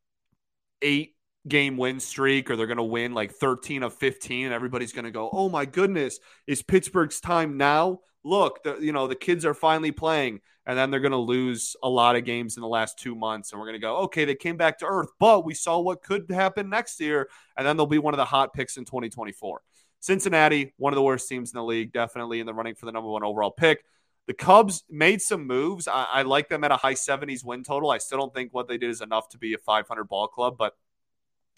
eight 0.82 1.16
game 1.48 1.76
win 1.76 2.00
streak 2.00 2.50
or 2.50 2.56
they're 2.56 2.66
going 2.66 2.76
to 2.76 2.82
win 2.82 3.14
like 3.14 3.32
13 3.32 3.82
of 3.82 3.94
15 3.94 4.46
and 4.46 4.54
everybody's 4.54 4.92
going 4.92 5.04
to 5.04 5.10
go 5.10 5.30
oh 5.32 5.48
my 5.48 5.64
goodness 5.64 6.18
is 6.46 6.62
pittsburgh's 6.62 7.20
time 7.20 7.56
now 7.56 8.00
look 8.24 8.62
the, 8.64 8.78
you 8.80 8.92
know 8.92 9.06
the 9.06 9.14
kids 9.14 9.44
are 9.44 9.54
finally 9.54 9.92
playing 9.92 10.40
and 10.66 10.76
then 10.76 10.90
they're 10.90 11.00
going 11.00 11.12
to 11.12 11.18
lose 11.18 11.76
a 11.82 11.88
lot 11.88 12.16
of 12.16 12.24
games 12.24 12.56
in 12.56 12.60
the 12.60 12.68
last 12.68 12.98
two 12.98 13.14
months 13.14 13.52
and 13.52 13.60
we're 13.60 13.66
going 13.66 13.78
to 13.78 13.80
go 13.80 13.96
okay 13.98 14.24
they 14.24 14.34
came 14.34 14.56
back 14.56 14.78
to 14.78 14.86
earth 14.86 15.10
but 15.18 15.44
we 15.44 15.54
saw 15.54 15.78
what 15.78 16.02
could 16.02 16.30
happen 16.30 16.68
next 16.68 17.00
year 17.00 17.28
and 17.56 17.66
then 17.66 17.76
they'll 17.76 17.86
be 17.86 17.98
one 17.98 18.14
of 18.14 18.18
the 18.18 18.24
hot 18.24 18.52
picks 18.52 18.76
in 18.76 18.84
2024 18.84 19.60
Cincinnati, 20.00 20.72
one 20.76 20.92
of 20.92 20.96
the 20.96 21.02
worst 21.02 21.28
teams 21.28 21.52
in 21.52 21.56
the 21.56 21.64
league, 21.64 21.92
definitely 21.92 22.38
in 22.38 22.46
the 22.46 22.54
running 22.54 22.74
for 22.74 22.86
the 22.86 22.92
number 22.92 23.08
one 23.08 23.24
overall 23.24 23.50
pick. 23.50 23.84
The 24.28 24.34
Cubs 24.34 24.84
made 24.88 25.20
some 25.20 25.46
moves. 25.46 25.88
I, 25.88 26.06
I, 26.12 26.22
like 26.22 26.48
them 26.48 26.64
at 26.64 26.70
a 26.70 26.76
high 26.76 26.94
70s 26.94 27.44
win 27.44 27.64
total. 27.64 27.90
I 27.90 27.98
still 27.98 28.18
don't 28.18 28.34
think 28.34 28.52
what 28.52 28.68
they 28.68 28.78
did 28.78 28.90
is 28.90 29.00
enough 29.00 29.28
to 29.30 29.38
be 29.38 29.54
a 29.54 29.58
500 29.58 30.04
ball 30.04 30.28
club, 30.28 30.56
but 30.58 30.76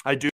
I 0.04 0.14
do 0.14 0.30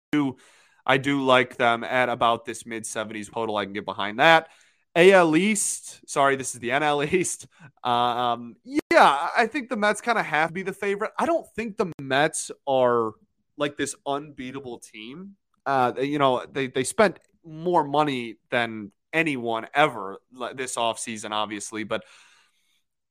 I 0.87 0.97
do 0.97 1.23
like 1.23 1.57
them 1.57 1.85
at 1.85 2.09
about 2.09 2.47
this 2.47 2.65
mid 2.65 2.85
70s 2.85 3.31
total. 3.31 3.57
I 3.57 3.65
can 3.65 3.75
get 3.75 3.85
behind 3.85 4.21
that. 4.21 4.49
AL 4.95 5.37
East, 5.37 6.01
sorry, 6.09 6.37
this 6.37 6.55
is 6.55 6.61
the 6.61 6.71
NL 6.71 7.11
East. 7.13 7.47
Um, 7.85 8.57
yeah, 8.65 9.29
I 9.37 9.47
think 9.47 9.71
the 9.71 9.77
Mets 9.77 10.01
kind 10.01 10.19
of 10.19 10.27
have 10.27 10.49
to 10.49 10.53
be 10.53 10.63
the 10.63 10.73
favorite. 10.73 11.13
I 11.19 11.25
don't 11.25 11.47
think 11.55 11.79
the 11.79 11.91
Mets 12.01 12.51
are 12.67 13.13
like 13.57 13.77
this 13.77 13.95
unbeatable 14.05 14.81
team. 14.81 15.37
Uh, 15.65 15.93
you 15.99 16.19
know, 16.19 16.45
they 16.51 16.67
they 16.67 16.85
spent 16.85 17.19
more 17.45 17.85
money 17.85 18.37
than 18.51 18.93
anyone 19.13 19.69
ever 19.75 20.19
this 20.55 20.77
offseason, 20.77 21.31
obviously. 21.31 21.85
But 21.85 22.05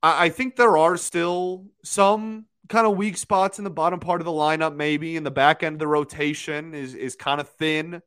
I, 0.03 0.25
I 0.25 0.29
think 0.29 0.55
there 0.55 0.77
are 0.77 0.97
still 0.97 1.65
some 1.83 2.45
kind 2.69 2.85
of 2.85 2.97
weak 2.97 3.17
spots 3.17 3.57
in 3.57 3.63
the 3.63 3.69
bottom 3.69 3.99
part 3.99 4.21
of 4.21 4.25
the 4.25 4.31
lineup, 4.31 4.75
maybe 4.75 5.15
in 5.15 5.23
the 5.23 5.31
back 5.31 5.63
end 5.63 5.75
of 5.75 5.79
the 5.79 5.87
rotation 5.87 6.73
is 6.73 6.93
is 6.93 7.15
kind 7.15 7.39
of 7.41 7.49
thin. 7.49 8.01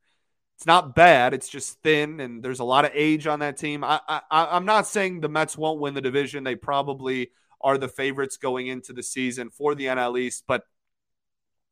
It's 0.60 0.66
not 0.66 0.94
bad. 0.94 1.32
It's 1.32 1.48
just 1.48 1.80
thin, 1.82 2.20
and 2.20 2.42
there's 2.42 2.60
a 2.60 2.64
lot 2.64 2.84
of 2.84 2.90
age 2.92 3.26
on 3.26 3.38
that 3.38 3.56
team. 3.56 3.82
I, 3.82 3.98
I 4.06 4.20
I'm 4.30 4.66
not 4.66 4.86
saying 4.86 5.22
the 5.22 5.28
Mets 5.30 5.56
won't 5.56 5.80
win 5.80 5.94
the 5.94 6.02
division. 6.02 6.44
They 6.44 6.54
probably 6.54 7.30
are 7.62 7.78
the 7.78 7.88
favorites 7.88 8.36
going 8.36 8.66
into 8.66 8.92
the 8.92 9.02
season 9.02 9.48
for 9.48 9.74
the 9.74 9.86
NL 9.86 10.20
East, 10.20 10.44
but 10.46 10.64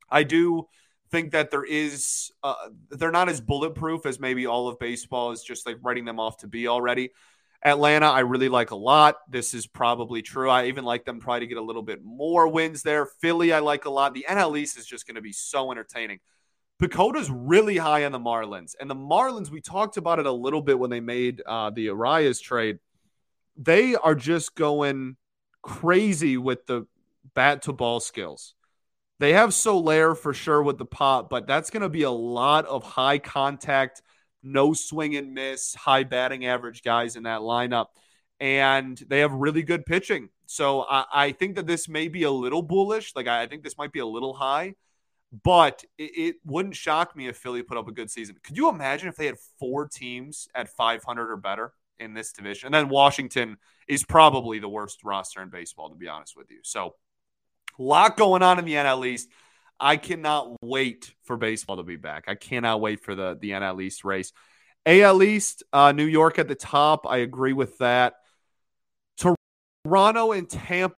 I 0.09 0.22
do 0.22 0.68
think 1.11 1.33
that 1.33 1.51
there 1.51 1.64
is 1.64 2.31
uh, 2.42 2.55
they're 2.88 3.11
not 3.11 3.29
as 3.29 3.42
bulletproof 3.42 4.07
as 4.07 4.18
maybe 4.18 4.46
all 4.46 4.68
of 4.68 4.79
baseball 4.79 5.33
is 5.33 5.42
just 5.42 5.66
like 5.66 5.77
writing 5.83 6.07
them 6.07 6.18
off 6.18 6.38
to 6.38 6.46
be 6.46 6.66
already. 6.66 7.11
Atlanta, 7.62 8.07
I 8.07 8.20
really 8.20 8.48
like 8.48 8.70
a 8.70 8.77
lot. 8.77 9.16
This 9.29 9.53
is 9.53 9.66
probably 9.66 10.22
true. 10.22 10.48
I 10.48 10.68
even 10.68 10.87
like 10.87 11.05
them 11.05 11.20
try 11.20 11.38
to 11.38 11.46
get 11.46 11.59
a 11.59 11.62
little 11.62 11.83
bit 11.83 12.03
more 12.03 12.48
wins 12.48 12.83
there. 12.83 13.05
Philly, 13.05 13.53
I 13.53 13.59
like 13.59 13.85
a 13.85 13.90
lot. 13.90 14.14
The 14.14 14.24
NL 14.27 14.59
East 14.59 14.79
is 14.79 14.87
just 14.87 15.07
going 15.07 15.16
to 15.16 15.20
be 15.20 15.33
so 15.33 15.70
entertaining. 15.72 16.20
PECOTA's 16.81 17.31
really 17.31 17.77
high 17.77 18.05
on 18.05 18.12
the 18.12 18.21
Marlins, 18.21 18.75
and 18.81 18.88
the 18.88 18.95
Marlins 18.95 19.51
we 19.51 19.61
talked 19.61 19.97
about 19.97 20.19
it 20.19 20.27
a 20.27 20.33
little 20.33 20.62
bit 20.62 20.79
when 20.79 20.91
they 20.91 21.01
made 21.01 21.43
uh, 21.45 21.71
the 21.71 21.88
Arraez 21.88 22.41
trade. 22.41 22.79
They 23.57 23.97
are 23.97 24.14
just 24.14 24.55
going 24.55 25.17
crazy 25.62 26.37
with 26.37 26.67
the 26.67 26.87
bat 27.35 27.62
to 27.62 27.73
ball 27.73 28.01
skills. 28.01 28.55
They 29.19 29.33
have 29.33 29.53
Soler 29.53 30.14
for 30.14 30.33
sure 30.33 30.62
with 30.62 30.79
the 30.79 30.85
pop, 30.85 31.29
but 31.29 31.49
that's 31.49 31.71
going 31.71 31.83
to 31.83 31.88
be 31.88 32.03
a 32.03 32.11
lot 32.11 32.67
of 32.67 32.85
high 32.85 33.19
contact, 33.19 34.01
no 34.45 34.73
swing 34.75 35.17
and 35.17 35.35
miss, 35.35 35.75
high 35.75 36.05
batting 36.05 36.47
average 36.47 36.83
guys 36.85 37.17
in 37.17 37.25
that 37.25 37.41
lineup. 37.41 37.87
And 38.38 38.97
they 39.09 39.19
have 39.19 39.33
really 39.33 39.64
good 39.64 39.85
pitching. 39.85 40.29
So 40.47 40.83
I, 40.88 41.05
I 41.12 41.33
think 41.33 41.57
that 41.57 41.67
this 41.67 41.88
may 41.88 42.07
be 42.07 42.23
a 42.23 42.31
little 42.31 42.62
bullish. 42.62 43.17
Like, 43.17 43.27
I 43.27 43.49
think 43.49 43.64
this 43.64 43.77
might 43.77 43.93
be 43.93 43.99
a 43.99 44.07
little 44.07 44.35
high, 44.35 44.75
but 45.45 45.85
it, 45.99 46.11
it 46.17 46.37
wouldn't 46.45 46.77
shock 46.77 47.14
me 47.14 47.29
if 47.29 47.37
Philly 47.37 47.62
put 47.62 47.77
up 47.77 47.88
a 47.88 47.93
good 47.93 48.11
season. 48.11 48.37
Could 48.43 48.57
you 48.57 48.69
imagine 48.69 49.09
if 49.09 49.17
they 49.17 49.27
had 49.27 49.37
four 49.59 49.87
teams 49.87 50.49
at 50.55 50.69
500 50.69 51.31
or 51.31 51.37
better 51.37 51.73
in 51.99 52.14
this 52.14 52.33
division? 52.33 52.67
And 52.67 52.75
then 52.75 52.88
Washington 52.88 53.59
is 53.87 54.05
probably 54.05 54.59
the 54.59 54.69
worst 54.69 55.05
roster 55.05 55.43
in 55.43 55.51
baseball, 55.51 55.91
to 55.91 55.97
be 55.97 56.09
honest 56.09 56.37
with 56.37 56.51
you. 56.51 56.59
So, 56.62 56.95
a 57.79 57.83
lot 57.83 58.17
going 58.17 58.43
on 58.43 58.59
in 58.59 58.64
the 58.64 58.75
NL 58.75 59.07
East. 59.07 59.29
I 59.81 59.97
cannot 59.97 60.57
wait 60.61 61.14
for 61.23 61.37
baseball 61.37 61.77
to 61.77 61.85
be 61.85 61.97
back. 61.97 62.25
I 62.27 62.35
cannot 62.35 62.81
wait 62.81 63.01
for 63.01 63.14
the, 63.14 63.38
the 63.41 63.51
NL 63.51 63.81
East 63.81 64.05
race. 64.05 64.33
AL 64.87 65.23
East, 65.23 65.62
uh, 65.73 65.93
New 65.93 66.05
York 66.07 66.38
at 66.38 66.49
the 66.49 66.55
top. 66.55 67.07
I 67.07 67.19
agree 67.19 67.53
with 67.53 67.79
that. 67.79 68.14
Toronto 69.85 70.33
and 70.33 70.49
Tampa 70.49 70.97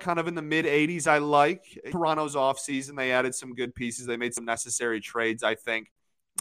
kind 0.00 0.18
of 0.18 0.28
in 0.28 0.34
the 0.34 0.42
mid 0.42 0.64
80s. 0.64 1.06
I 1.06 1.18
like 1.18 1.78
Toronto's 1.90 2.34
offseason. 2.34 2.96
They 2.96 3.12
added 3.12 3.34
some 3.34 3.54
good 3.54 3.74
pieces. 3.74 4.06
They 4.06 4.16
made 4.16 4.34
some 4.34 4.44
necessary 4.44 5.00
trades, 5.00 5.42
I 5.42 5.54
think. 5.54 5.90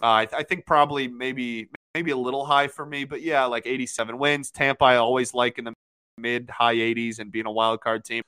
Uh, 0.01 0.11
I, 0.11 0.25
th- 0.25 0.39
I 0.39 0.43
think 0.43 0.65
probably 0.65 1.07
maybe 1.07 1.69
maybe 1.93 2.11
a 2.11 2.17
little 2.17 2.45
high 2.45 2.67
for 2.67 2.85
me, 2.85 3.05
but 3.05 3.21
yeah, 3.21 3.45
like 3.45 3.65
87 3.65 4.17
wins. 4.17 4.51
Tampa, 4.51 4.83
I 4.83 4.97
always 4.97 5.33
like 5.33 5.57
in 5.57 5.65
the 5.65 5.73
mid 6.17 6.49
high 6.49 6.75
80s 6.75 7.19
and 7.19 7.31
being 7.31 7.45
a 7.45 7.51
wild 7.51 7.81
card 7.81 8.03
team. 8.03 8.23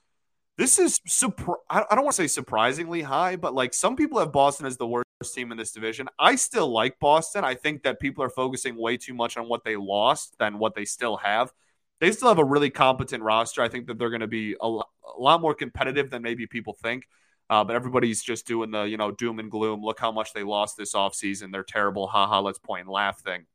This 0.56 0.78
is 0.78 0.98
surpri- 1.08 1.54
I 1.70 1.84
don't 1.90 2.04
want 2.04 2.16
to 2.16 2.22
say 2.22 2.26
surprisingly 2.26 3.02
high, 3.02 3.36
but 3.36 3.54
like 3.54 3.72
some 3.72 3.94
people 3.94 4.18
have 4.18 4.32
Boston 4.32 4.66
as 4.66 4.76
the 4.76 4.86
worst 4.86 5.04
team 5.32 5.52
in 5.52 5.58
this 5.58 5.70
division. 5.70 6.08
I 6.18 6.34
still 6.34 6.68
like 6.68 6.98
Boston. 6.98 7.44
I 7.44 7.54
think 7.54 7.84
that 7.84 8.00
people 8.00 8.24
are 8.24 8.30
focusing 8.30 8.76
way 8.76 8.96
too 8.96 9.14
much 9.14 9.36
on 9.36 9.48
what 9.48 9.62
they 9.64 9.76
lost 9.76 10.34
than 10.38 10.58
what 10.58 10.74
they 10.74 10.84
still 10.84 11.18
have. 11.18 11.52
They 12.00 12.12
still 12.12 12.28
have 12.28 12.38
a 12.38 12.44
really 12.44 12.70
competent 12.70 13.22
roster. 13.22 13.62
I 13.62 13.68
think 13.68 13.86
that 13.86 13.98
they're 13.98 14.10
going 14.10 14.20
to 14.20 14.26
be 14.26 14.54
a, 14.60 14.66
a 14.66 15.18
lot 15.18 15.40
more 15.40 15.54
competitive 15.54 16.10
than 16.10 16.22
maybe 16.22 16.46
people 16.46 16.74
think. 16.80 17.04
Uh, 17.50 17.64
but 17.64 17.74
everybody's 17.74 18.22
just 18.22 18.46
doing 18.46 18.70
the, 18.70 18.82
you 18.82 18.96
know, 18.98 19.10
doom 19.10 19.38
and 19.38 19.50
gloom. 19.50 19.82
Look 19.82 19.98
how 19.98 20.12
much 20.12 20.34
they 20.34 20.42
lost 20.42 20.76
this 20.76 20.94
offseason. 20.94 21.50
They're 21.50 21.64
terrible. 21.64 22.06
Haha, 22.06 22.40
let's 22.40 22.58
point 22.58 22.82
and 22.82 22.90
laugh 22.90 23.20
thing. 23.20 23.46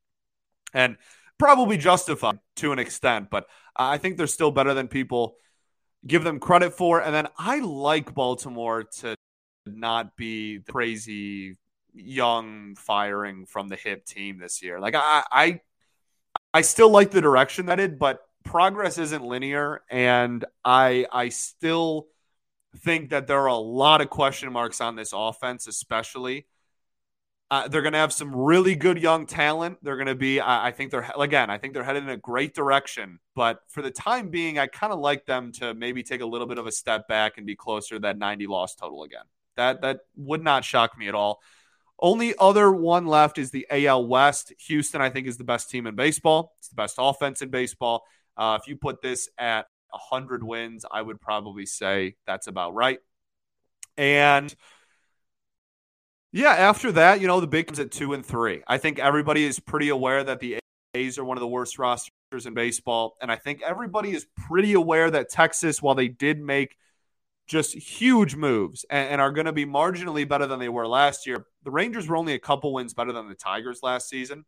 And 0.74 0.98
probably 1.38 1.78
justified 1.78 2.40
to 2.56 2.72
an 2.72 2.80
extent, 2.80 3.30
but 3.30 3.48
I 3.76 3.98
think 3.98 4.18
they're 4.18 4.28
still 4.28 4.52
better 4.52 4.74
than 4.74 4.88
people 4.88 5.36
give 6.06 6.24
them 6.24 6.40
credit 6.40 6.74
for. 6.74 7.02
And 7.02 7.14
then 7.14 7.28
I 7.38 7.60
like 7.60 8.14
Baltimore 8.14 8.84
to 9.00 9.16
not 9.66 10.16
be 10.16 10.58
the 10.58 10.72
crazy 10.72 11.58
young 11.94 12.76
firing 12.76 13.46
from 13.46 13.68
the 13.68 13.76
hip 13.76 14.06
team 14.06 14.40
this 14.40 14.62
year. 14.62 14.80
Like 14.80 14.96
I 14.96 15.24
I 15.32 15.62
I 16.54 16.62
still 16.62 16.90
like 16.90 17.12
the 17.12 17.22
direction 17.22 17.68
that 17.68 17.80
it, 17.80 18.00
but 18.00 18.22
progress 18.44 18.98
isn't 18.98 19.24
linear 19.24 19.82
and 19.90 20.46
I 20.64 21.06
I 21.12 21.30
still 21.30 22.08
think 22.78 23.10
that 23.12 23.28
there 23.28 23.40
are 23.40 23.48
a 23.48 23.56
lot 23.56 24.02
of 24.02 24.10
question 24.10 24.52
marks 24.52 24.82
on 24.82 24.96
this 24.96 25.14
offense, 25.14 25.68
especially. 25.68 26.48
Uh, 27.52 27.68
they're 27.68 27.84
going 27.84 27.94
to 27.94 28.00
have 28.00 28.14
some 28.14 28.36
really 28.36 28.74
good 28.74 28.98
young 28.98 29.28
talent. 29.28 29.78
They're 29.84 29.98
going 29.98 30.08
to 30.08 30.16
be, 30.16 30.40
I, 30.40 30.70
I, 30.70 30.72
think 30.72 30.90
they're, 30.90 31.12
again, 31.20 31.52
I 31.52 31.60
think 31.60 31.74
they're 31.74 31.84
headed 31.84 32.04
in 32.04 32.10
a 32.10 32.18
great 32.18 32.56
direction. 32.56 33.20
But 33.36 33.60
for 33.68 33.84
the 33.84 33.92
time 33.92 34.30
being, 34.30 34.58
I 34.58 34.66
kind 34.66 34.92
of 34.92 35.00
like 35.00 35.28
them 35.28 35.52
to 35.54 35.76
maybe 35.76 36.02
take 36.02 36.22
a 36.22 36.26
little 36.26 36.48
bit 36.48 36.58
of 36.58 36.66
a 36.66 36.72
step 36.72 37.08
back 37.08 37.38
and 37.38 37.46
be 37.46 37.56
closer 37.56 37.96
to 37.96 38.00
that 38.00 38.18
90 38.18 38.48
loss 38.48 38.74
total 38.74 39.04
again. 39.04 39.26
That, 39.56 39.82
that 39.82 40.00
would 40.16 40.44
not 40.44 40.66
shock 40.66 40.98
me 40.98 41.08
at 41.08 41.14
all. 41.14 41.42
Only 42.00 42.34
other 42.40 42.72
one 42.72 43.06
left 43.06 43.38
is 43.38 43.52
the 43.52 43.68
AL 43.70 44.08
West. 44.08 44.52
Houston, 44.66 45.00
I 45.00 45.12
think, 45.12 45.28
is 45.28 45.38
the 45.38 45.44
best 45.44 45.70
team 45.70 45.86
in 45.86 45.96
baseball. 45.96 46.56
It's 46.58 46.70
the 46.70 46.76
best 46.76 46.96
offense 46.98 47.44
in 47.44 47.50
baseball. 47.50 48.04
Uh, 48.38 48.58
if 48.62 48.68
you 48.68 48.76
put 48.76 49.02
this 49.02 49.30
at 49.38 49.68
100 49.92 50.44
wins, 50.44 50.86
I 50.90 51.02
would 51.02 51.22
probably 51.22 51.66
say 51.66 52.16
that's 52.26 52.48
about 52.48 52.74
right. 52.74 53.00
And 53.98 54.54
yeah, 56.32 56.50
after 56.50 56.92
that, 56.94 57.22
you 57.22 57.28
know, 57.28 57.40
the 57.40 57.48
big 57.48 57.68
comes 57.68 57.80
at 57.80 57.92
two 57.92 58.14
and 58.14 58.26
three. 58.26 58.64
I 58.68 58.80
think 58.80 58.98
everybody 58.98 59.44
is 59.44 59.60
pretty 59.60 59.90
aware 59.90 60.24
that 60.24 60.40
the 60.40 60.58
A's 60.96 61.18
are 61.18 61.26
one 61.26 61.38
of 61.38 61.42
the 61.42 61.48
worst 61.48 61.78
rosters 61.78 62.46
in 62.46 62.54
baseball. 62.54 63.16
And 63.22 63.32
I 63.32 63.36
think 63.36 63.62
everybody 63.62 64.12
is 64.12 64.26
pretty 64.48 64.74
aware 64.74 65.12
that 65.12 65.30
Texas, 65.30 65.82
while 65.82 65.96
they 65.96 66.08
did 66.08 66.40
make 66.40 66.76
just 67.48 67.76
huge 67.76 68.36
moves 68.36 68.86
and, 68.90 69.10
and 69.10 69.22
are 69.22 69.32
going 69.32 69.46
to 69.46 69.54
be 69.54 69.66
marginally 69.66 70.28
better 70.28 70.48
than 70.48 70.60
they 70.60 70.70
were 70.70 70.88
last 70.88 71.28
year, 71.28 71.46
the 71.64 71.72
Rangers 71.72 72.08
were 72.08 72.18
only 72.18 72.34
a 72.34 72.40
couple 72.40 72.74
wins 72.74 72.94
better 72.94 73.12
than 73.12 73.28
the 73.28 73.36
Tigers 73.36 73.82
last 73.84 74.10
season. 74.10 74.46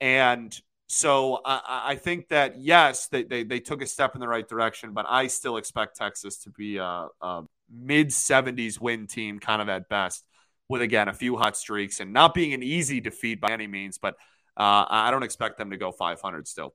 And 0.00 0.58
so 0.94 1.40
I, 1.42 1.82
I, 1.86 1.94
think 1.94 2.28
that 2.28 2.60
yes, 2.60 3.06
they, 3.06 3.22
they, 3.22 3.44
they 3.44 3.60
took 3.60 3.80
a 3.80 3.86
step 3.86 4.14
in 4.14 4.20
the 4.20 4.28
right 4.28 4.46
direction, 4.46 4.92
but 4.92 5.06
I 5.08 5.28
still 5.28 5.56
expect 5.56 5.96
Texas 5.96 6.36
to 6.40 6.50
be 6.50 6.76
a, 6.76 7.06
a 7.18 7.44
mid 7.74 8.08
70s 8.08 8.78
win 8.78 9.06
team, 9.06 9.40
kind 9.40 9.62
of 9.62 9.70
at 9.70 9.88
best, 9.88 10.22
with 10.68 10.82
again 10.82 11.08
a 11.08 11.14
few 11.14 11.38
hot 11.38 11.56
streaks 11.56 12.00
and 12.00 12.12
not 12.12 12.34
being 12.34 12.52
an 12.52 12.62
easy 12.62 13.00
defeat 13.00 13.40
by 13.40 13.52
any 13.52 13.66
means. 13.66 13.96
But 13.96 14.16
uh, 14.54 14.84
I 14.86 15.10
don't 15.10 15.22
expect 15.22 15.56
them 15.56 15.70
to 15.70 15.78
go 15.78 15.92
500 15.92 16.46
still. 16.46 16.74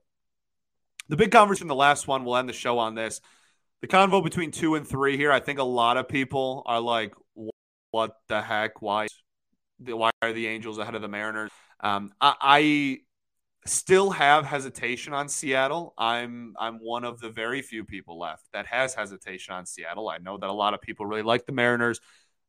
The 1.08 1.16
big 1.16 1.30
conversation, 1.30 1.68
the 1.68 1.76
last 1.76 2.08
one, 2.08 2.24
we'll 2.24 2.38
end 2.38 2.48
the 2.48 2.52
show 2.52 2.80
on 2.80 2.96
this. 2.96 3.20
The 3.82 3.86
convo 3.86 4.24
between 4.24 4.50
two 4.50 4.74
and 4.74 4.84
three 4.84 5.16
here. 5.16 5.30
I 5.30 5.38
think 5.38 5.60
a 5.60 5.62
lot 5.62 5.96
of 5.96 6.08
people 6.08 6.64
are 6.66 6.80
like, 6.80 7.14
"What 7.92 8.16
the 8.26 8.42
heck? 8.42 8.82
Why? 8.82 9.06
Why 9.78 10.10
are 10.22 10.32
the 10.32 10.48
Angels 10.48 10.78
ahead 10.78 10.96
of 10.96 11.02
the 11.02 11.08
Mariners?" 11.08 11.52
Um, 11.78 12.10
I, 12.20 12.34
I 12.40 12.98
still 13.68 14.10
have 14.10 14.44
hesitation 14.44 15.12
on 15.12 15.28
Seattle. 15.28 15.94
I'm 15.96 16.54
I'm 16.58 16.78
one 16.78 17.04
of 17.04 17.20
the 17.20 17.30
very 17.30 17.62
few 17.62 17.84
people 17.84 18.18
left 18.18 18.46
that 18.52 18.66
has 18.66 18.94
hesitation 18.94 19.54
on 19.54 19.66
Seattle. 19.66 20.08
I 20.08 20.18
know 20.18 20.36
that 20.38 20.48
a 20.48 20.52
lot 20.52 20.74
of 20.74 20.80
people 20.80 21.06
really 21.06 21.22
like 21.22 21.46
the 21.46 21.52
Mariners. 21.52 22.00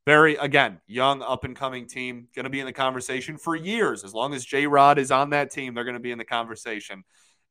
Very 0.05 0.36
again, 0.36 0.79
young 0.88 1.21
up 1.21 1.43
and 1.43 1.55
coming 1.55 1.86
team, 1.86 2.27
going 2.34 2.45
to 2.45 2.49
be 2.49 2.60
in 2.60 2.65
the 2.65 2.73
conversation 2.73 3.38
for 3.38 3.55
years. 3.55 4.03
As 4.03 4.13
long 4.13 4.34
as 4.34 4.43
J 4.45 4.65
Rod 4.65 4.97
is 4.97 5.12
on 5.12 5.29
that 5.32 5.51
team, 5.51 5.73
they're 5.73 5.84
going 5.84 5.93
to 5.93 5.99
be 5.99 6.12
in 6.12 6.17
the 6.17 6.25
conversation. 6.25 7.03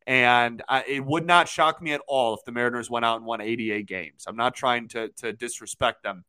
And 0.07 0.63
I, 0.69 0.85
it 0.89 1.05
would 1.05 1.27
not 1.27 1.49
shock 1.49 1.83
me 1.83 1.93
at 1.93 2.01
all 2.09 2.35
if 2.35 2.41
the 2.47 2.53
Mariners 2.53 2.89
went 2.89 3.05
out 3.05 3.19
and 3.19 3.27
won 3.27 3.41
88 3.43 3.87
games. 3.87 4.25
I'm 4.27 4.37
not 4.37 4.55
trying 4.55 4.89
to 4.89 5.09
to 5.19 5.33
disrespect 5.33 6.03
them, 6.03 6.25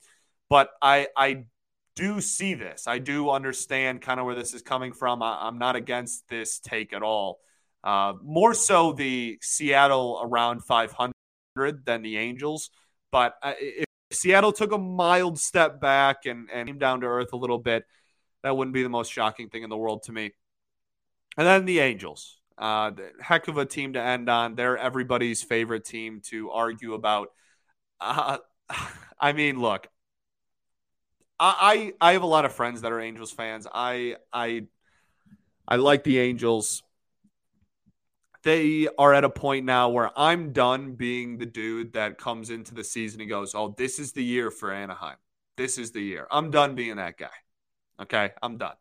but 0.49 0.69
I 0.81 1.07
I 1.15 1.45
do 1.99 2.21
see 2.21 2.53
this. 2.53 2.87
I 2.87 2.97
do 2.99 3.29
understand 3.29 4.01
kind 4.01 4.21
of 4.21 4.25
where 4.25 4.35
this 4.35 4.53
is 4.53 4.61
coming 4.61 4.93
from. 4.93 5.21
I, 5.21 5.49
am 5.49 5.57
not 5.57 5.75
against 5.75 6.29
this 6.29 6.59
take 6.59 6.93
at 6.93 7.03
all. 7.03 7.39
Uh, 7.83 8.13
more 8.23 8.53
so 8.53 8.93
the 8.93 9.37
Seattle 9.41 10.21
around 10.23 10.63
500 10.63 11.13
than 11.85 12.01
the 12.01 12.17
Angels. 12.17 12.69
But 13.11 13.35
if 13.43 13.85
Seattle 14.13 14.53
took 14.53 14.71
a 14.71 14.77
mild 14.77 15.39
step 15.39 15.81
back 15.81 16.25
and, 16.25 16.49
and 16.53 16.67
came 16.67 16.77
down 16.77 17.01
to 17.01 17.07
earth 17.07 17.33
a 17.33 17.37
little 17.37 17.57
bit, 17.57 17.83
that 18.43 18.55
wouldn't 18.55 18.73
be 18.73 18.83
the 18.83 18.89
most 18.89 19.11
shocking 19.11 19.49
thing 19.49 19.63
in 19.63 19.69
the 19.69 19.77
world 19.77 20.03
to 20.03 20.13
me. 20.13 20.31
And 21.37 21.45
then 21.45 21.65
the 21.65 21.79
Angels. 21.79 22.37
Uh, 22.57 22.91
heck 23.19 23.49
of 23.49 23.57
a 23.57 23.65
team 23.65 23.93
to 23.93 24.01
end 24.01 24.29
on. 24.29 24.55
They're 24.55 24.77
everybody's 24.77 25.43
favorite 25.43 25.83
team 25.83 26.21
to 26.27 26.49
argue 26.51 26.93
about. 26.93 27.29
Uh, 27.99 28.37
I 29.19 29.33
mean, 29.33 29.59
look, 29.59 29.87
I, 31.39 31.93
I 32.01 32.13
have 32.13 32.23
a 32.23 32.27
lot 32.27 32.45
of 32.45 32.53
friends 32.53 32.81
that 32.81 32.91
are 32.91 32.99
Angels 32.99 33.31
fans. 33.31 33.65
I 33.73 34.17
I 34.33 34.63
I 35.67 35.77
like 35.77 36.03
the 36.03 36.19
Angels. 36.19 36.83
They 38.43 38.87
are 38.97 39.13
at 39.13 39.23
a 39.23 39.29
point 39.29 39.65
now 39.65 39.89
where 39.89 40.11
I'm 40.17 40.53
done 40.53 40.93
being 40.93 41.37
the 41.37 41.45
dude 41.45 41.93
that 41.93 42.17
comes 42.17 42.49
into 42.49 42.73
the 42.73 42.83
season 42.83 43.21
and 43.21 43.29
goes, 43.29 43.53
"Oh, 43.55 43.75
this 43.77 43.99
is 43.99 44.11
the 44.11 44.23
year 44.23 44.51
for 44.51 44.71
Anaheim. 44.71 45.17
This 45.57 45.77
is 45.77 45.91
the 45.91 46.01
year." 46.01 46.27
I'm 46.31 46.51
done 46.51 46.75
being 46.75 46.97
that 46.97 47.17
guy. 47.17 47.27
Okay, 48.01 48.31
I'm 48.41 48.57
done. 48.57 48.75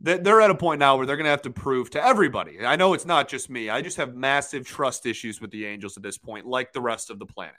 They're 0.00 0.40
at 0.40 0.50
a 0.50 0.54
point 0.54 0.78
now 0.78 0.96
where 0.96 1.06
they're 1.06 1.16
going 1.16 1.24
to 1.24 1.30
have 1.30 1.42
to 1.42 1.50
prove 1.50 1.90
to 1.90 2.04
everybody. 2.04 2.64
I 2.64 2.76
know 2.76 2.94
it's 2.94 3.04
not 3.04 3.26
just 3.28 3.50
me. 3.50 3.68
I 3.68 3.82
just 3.82 3.96
have 3.96 4.14
massive 4.14 4.64
trust 4.64 5.06
issues 5.06 5.40
with 5.40 5.50
the 5.50 5.66
Angels 5.66 5.96
at 5.96 6.04
this 6.04 6.18
point, 6.18 6.46
like 6.46 6.72
the 6.72 6.80
rest 6.80 7.10
of 7.10 7.18
the 7.18 7.26
planet. 7.26 7.56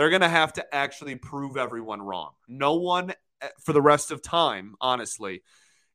They're 0.00 0.08
going 0.08 0.22
to 0.22 0.30
have 0.30 0.54
to 0.54 0.74
actually 0.74 1.16
prove 1.16 1.58
everyone 1.58 2.00
wrong. 2.00 2.30
No 2.48 2.76
one 2.76 3.12
eh, 3.42 3.48
for 3.62 3.74
the 3.74 3.82
rest 3.82 4.10
of 4.10 4.22
time, 4.22 4.74
honestly, 4.80 5.42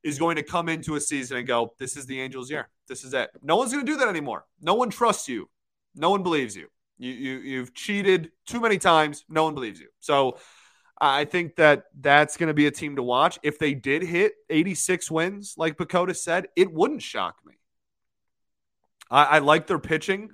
is 0.04 0.20
going 0.20 0.36
to 0.36 0.44
come 0.44 0.70
into 0.70 0.94
a 0.94 1.02
season 1.02 1.38
and 1.38 1.48
go, 1.48 1.74
This 1.80 1.98
is 1.98 2.06
the 2.06 2.22
Angels' 2.22 2.52
year. 2.52 2.70
This 2.88 3.04
is 3.04 3.16
it. 3.16 3.32
No 3.42 3.56
one's 3.56 3.74
going 3.74 3.84
to 3.84 3.92
do 3.92 3.98
that 3.98 4.08
anymore. 4.08 4.46
No 4.62 4.76
one 4.76 4.92
trusts 4.92 5.28
you. 5.28 5.50
No 5.96 6.12
one 6.12 6.22
believes 6.22 6.56
you. 6.56 6.68
You, 7.00 7.14
you 7.14 7.38
you've 7.40 7.74
cheated 7.74 8.30
too 8.46 8.62
many 8.62 8.78
times. 8.78 9.26
No 9.28 9.44
one 9.44 9.56
believes 9.56 9.80
you. 9.80 9.88
So 10.02 10.38
I 11.02 11.26
think 11.26 11.56
that 11.56 11.86
that's 12.00 12.38
going 12.38 12.50
to 12.50 12.54
be 12.54 12.68
a 12.68 12.72
team 12.72 12.98
to 12.98 13.02
watch. 13.02 13.40
If 13.42 13.58
they 13.58 13.74
did 13.74 14.04
hit 14.04 14.34
86 14.52 15.10
wins, 15.10 15.56
like 15.58 15.78
PECOTA 15.78 16.16
said, 16.16 16.50
it 16.56 16.72
wouldn't 16.72 17.02
shock 17.02 17.38
me. 17.44 17.56
I, 19.10 19.24
I 19.24 19.40
like 19.40 19.66
their 19.66 19.80
pitching. 19.80 20.30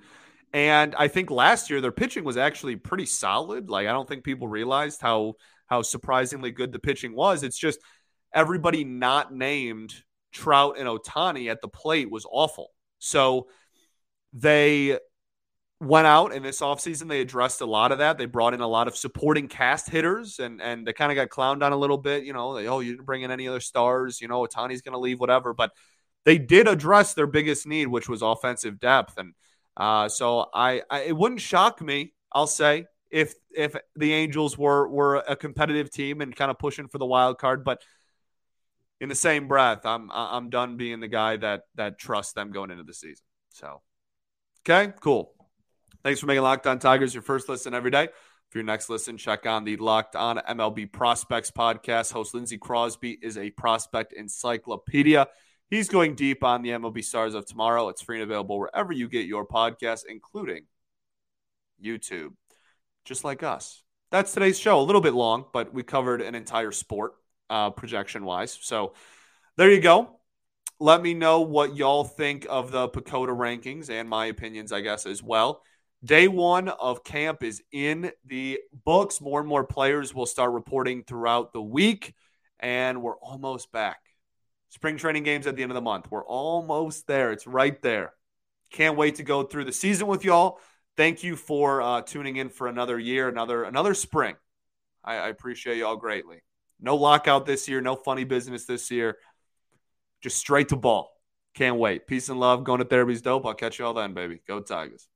And 0.52 0.94
I 0.96 1.08
think 1.08 1.30
last 1.30 1.70
year 1.70 1.80
their 1.80 1.92
pitching 1.92 2.24
was 2.24 2.36
actually 2.36 2.76
pretty 2.76 3.06
solid. 3.06 3.70
Like 3.70 3.86
I 3.86 3.92
don't 3.92 4.08
think 4.08 4.24
people 4.24 4.48
realized 4.48 5.00
how 5.00 5.34
how 5.66 5.82
surprisingly 5.82 6.50
good 6.50 6.72
the 6.72 6.78
pitching 6.78 7.14
was. 7.14 7.42
It's 7.42 7.58
just 7.58 7.80
everybody 8.34 8.84
not 8.84 9.32
named 9.32 9.94
Trout 10.32 10.76
and 10.78 10.88
Ohtani 10.88 11.50
at 11.50 11.60
the 11.62 11.68
plate 11.68 12.10
was 12.10 12.26
awful. 12.30 12.70
So 12.98 13.48
they 14.34 14.98
went 15.80 16.06
out 16.06 16.32
in 16.32 16.42
this 16.42 16.60
offseason. 16.60 17.08
They 17.08 17.20
addressed 17.20 17.60
a 17.60 17.66
lot 17.66 17.90
of 17.90 17.98
that. 17.98 18.16
They 18.16 18.26
brought 18.26 18.54
in 18.54 18.60
a 18.60 18.68
lot 18.68 18.88
of 18.88 18.96
supporting 18.96 19.48
cast 19.48 19.88
hitters 19.88 20.38
and 20.38 20.60
and 20.60 20.86
they 20.86 20.92
kind 20.92 21.10
of 21.10 21.16
got 21.16 21.28
clowned 21.28 21.64
on 21.64 21.72
a 21.72 21.76
little 21.76 21.98
bit. 21.98 22.24
You 22.24 22.34
know, 22.34 22.54
they, 22.54 22.68
oh, 22.68 22.80
you 22.80 22.92
didn't 22.92 23.06
bring 23.06 23.22
in 23.22 23.30
any 23.30 23.48
other 23.48 23.60
stars. 23.60 24.20
You 24.20 24.28
know, 24.28 24.46
Ohtani's 24.46 24.82
going 24.82 24.92
to 24.92 24.98
leave, 24.98 25.18
whatever. 25.18 25.54
But 25.54 25.72
they 26.24 26.38
did 26.38 26.68
address 26.68 27.14
their 27.14 27.26
biggest 27.26 27.66
need, 27.66 27.86
which 27.86 28.08
was 28.08 28.22
offensive 28.22 28.78
depth. 28.78 29.18
And 29.18 29.34
uh, 29.76 30.08
so 30.08 30.46
I, 30.52 30.82
I, 30.90 31.02
it 31.02 31.16
wouldn't 31.16 31.40
shock 31.40 31.80
me, 31.80 32.12
I'll 32.32 32.46
say, 32.46 32.86
if 33.10 33.34
if 33.54 33.76
the 33.94 34.12
Angels 34.12 34.56
were 34.56 34.88
were 34.88 35.16
a 35.16 35.36
competitive 35.36 35.90
team 35.90 36.20
and 36.20 36.34
kind 36.34 36.50
of 36.50 36.58
pushing 36.58 36.88
for 36.88 36.98
the 36.98 37.06
wild 37.06 37.38
card, 37.38 37.62
but 37.62 37.82
in 39.00 39.08
the 39.08 39.14
same 39.14 39.48
breath, 39.48 39.84
I'm 39.84 40.10
I'm 40.12 40.48
done 40.48 40.76
being 40.76 41.00
the 41.00 41.08
guy 41.08 41.36
that 41.36 41.64
that 41.74 41.98
trusts 41.98 42.32
them 42.32 42.52
going 42.52 42.70
into 42.70 42.84
the 42.84 42.94
season. 42.94 43.24
So, 43.50 43.82
okay, 44.66 44.92
cool. 45.00 45.34
Thanks 46.02 46.20
for 46.20 46.26
making 46.26 46.42
Locked 46.42 46.66
On 46.66 46.78
Tigers 46.78 47.14
your 47.14 47.22
first 47.22 47.48
listen 47.48 47.74
every 47.74 47.90
day. 47.90 48.08
For 48.48 48.58
your 48.58 48.64
next 48.64 48.90
listen, 48.90 49.16
check 49.16 49.46
on 49.46 49.64
the 49.64 49.76
Locked 49.76 50.16
On 50.16 50.36
MLB 50.36 50.92
Prospects 50.92 51.50
podcast. 51.50 52.12
Host 52.12 52.34
Lindsey 52.34 52.58
Crosby 52.58 53.18
is 53.22 53.38
a 53.38 53.50
prospect 53.50 54.12
encyclopedia. 54.12 55.28
He's 55.72 55.88
going 55.88 56.16
deep 56.16 56.44
on 56.44 56.60
the 56.60 56.68
MLB 56.68 57.02
stars 57.02 57.34
of 57.34 57.46
tomorrow. 57.46 57.88
It's 57.88 58.02
free 58.02 58.20
and 58.20 58.24
available 58.24 58.58
wherever 58.58 58.92
you 58.92 59.08
get 59.08 59.24
your 59.24 59.46
podcasts, 59.46 60.04
including 60.06 60.66
YouTube, 61.82 62.34
just 63.06 63.24
like 63.24 63.42
us. 63.42 63.82
That's 64.10 64.34
today's 64.34 64.58
show. 64.58 64.78
A 64.78 64.82
little 64.84 65.00
bit 65.00 65.14
long, 65.14 65.46
but 65.50 65.72
we 65.72 65.82
covered 65.82 66.20
an 66.20 66.34
entire 66.34 66.72
sport 66.72 67.12
uh, 67.48 67.70
projection 67.70 68.26
wise. 68.26 68.58
So 68.60 68.92
there 69.56 69.70
you 69.70 69.80
go. 69.80 70.20
Let 70.78 71.00
me 71.00 71.14
know 71.14 71.40
what 71.40 71.74
y'all 71.74 72.04
think 72.04 72.46
of 72.50 72.70
the 72.70 72.90
PECOTA 72.90 73.34
rankings 73.34 73.88
and 73.88 74.10
my 74.10 74.26
opinions, 74.26 74.72
I 74.72 74.82
guess, 74.82 75.06
as 75.06 75.22
well. 75.22 75.62
Day 76.04 76.28
one 76.28 76.68
of 76.68 77.02
camp 77.02 77.42
is 77.42 77.62
in 77.72 78.12
the 78.26 78.60
books. 78.84 79.22
More 79.22 79.40
and 79.40 79.48
more 79.48 79.64
players 79.64 80.14
will 80.14 80.26
start 80.26 80.52
reporting 80.52 81.02
throughout 81.02 81.54
the 81.54 81.62
week, 81.62 82.12
and 82.60 83.00
we're 83.00 83.16
almost 83.16 83.72
back. 83.72 84.11
Spring 84.72 84.96
training 84.96 85.22
games 85.22 85.46
at 85.46 85.54
the 85.54 85.62
end 85.62 85.70
of 85.70 85.74
the 85.74 85.82
month. 85.82 86.10
We're 86.10 86.24
almost 86.24 87.06
there. 87.06 87.30
It's 87.30 87.46
right 87.46 87.80
there. 87.82 88.14
Can't 88.70 88.96
wait 88.96 89.16
to 89.16 89.22
go 89.22 89.42
through 89.42 89.66
the 89.66 89.72
season 89.72 90.06
with 90.06 90.24
y'all. 90.24 90.60
Thank 90.96 91.22
you 91.22 91.36
for 91.36 91.82
uh, 91.82 92.00
tuning 92.00 92.36
in 92.36 92.48
for 92.48 92.68
another 92.68 92.98
year, 92.98 93.28
another 93.28 93.64
another 93.64 93.92
spring. 93.92 94.34
I, 95.04 95.16
I 95.16 95.28
appreciate 95.28 95.76
y'all 95.76 95.96
greatly. 95.96 96.42
No 96.80 96.96
lockout 96.96 97.44
this 97.44 97.68
year. 97.68 97.82
No 97.82 97.96
funny 97.96 98.24
business 98.24 98.64
this 98.64 98.90
year. 98.90 99.18
Just 100.22 100.38
straight 100.38 100.70
to 100.70 100.76
ball. 100.76 101.12
Can't 101.52 101.76
wait. 101.76 102.06
Peace 102.06 102.30
and 102.30 102.40
love. 102.40 102.64
Going 102.64 102.78
to 102.78 102.86
therapy's 102.86 103.20
dope. 103.20 103.44
I'll 103.44 103.52
catch 103.52 103.78
you 103.78 103.84
all 103.84 103.92
then, 103.92 104.14
baby. 104.14 104.40
Go 104.48 104.60
Tigers. 104.60 105.06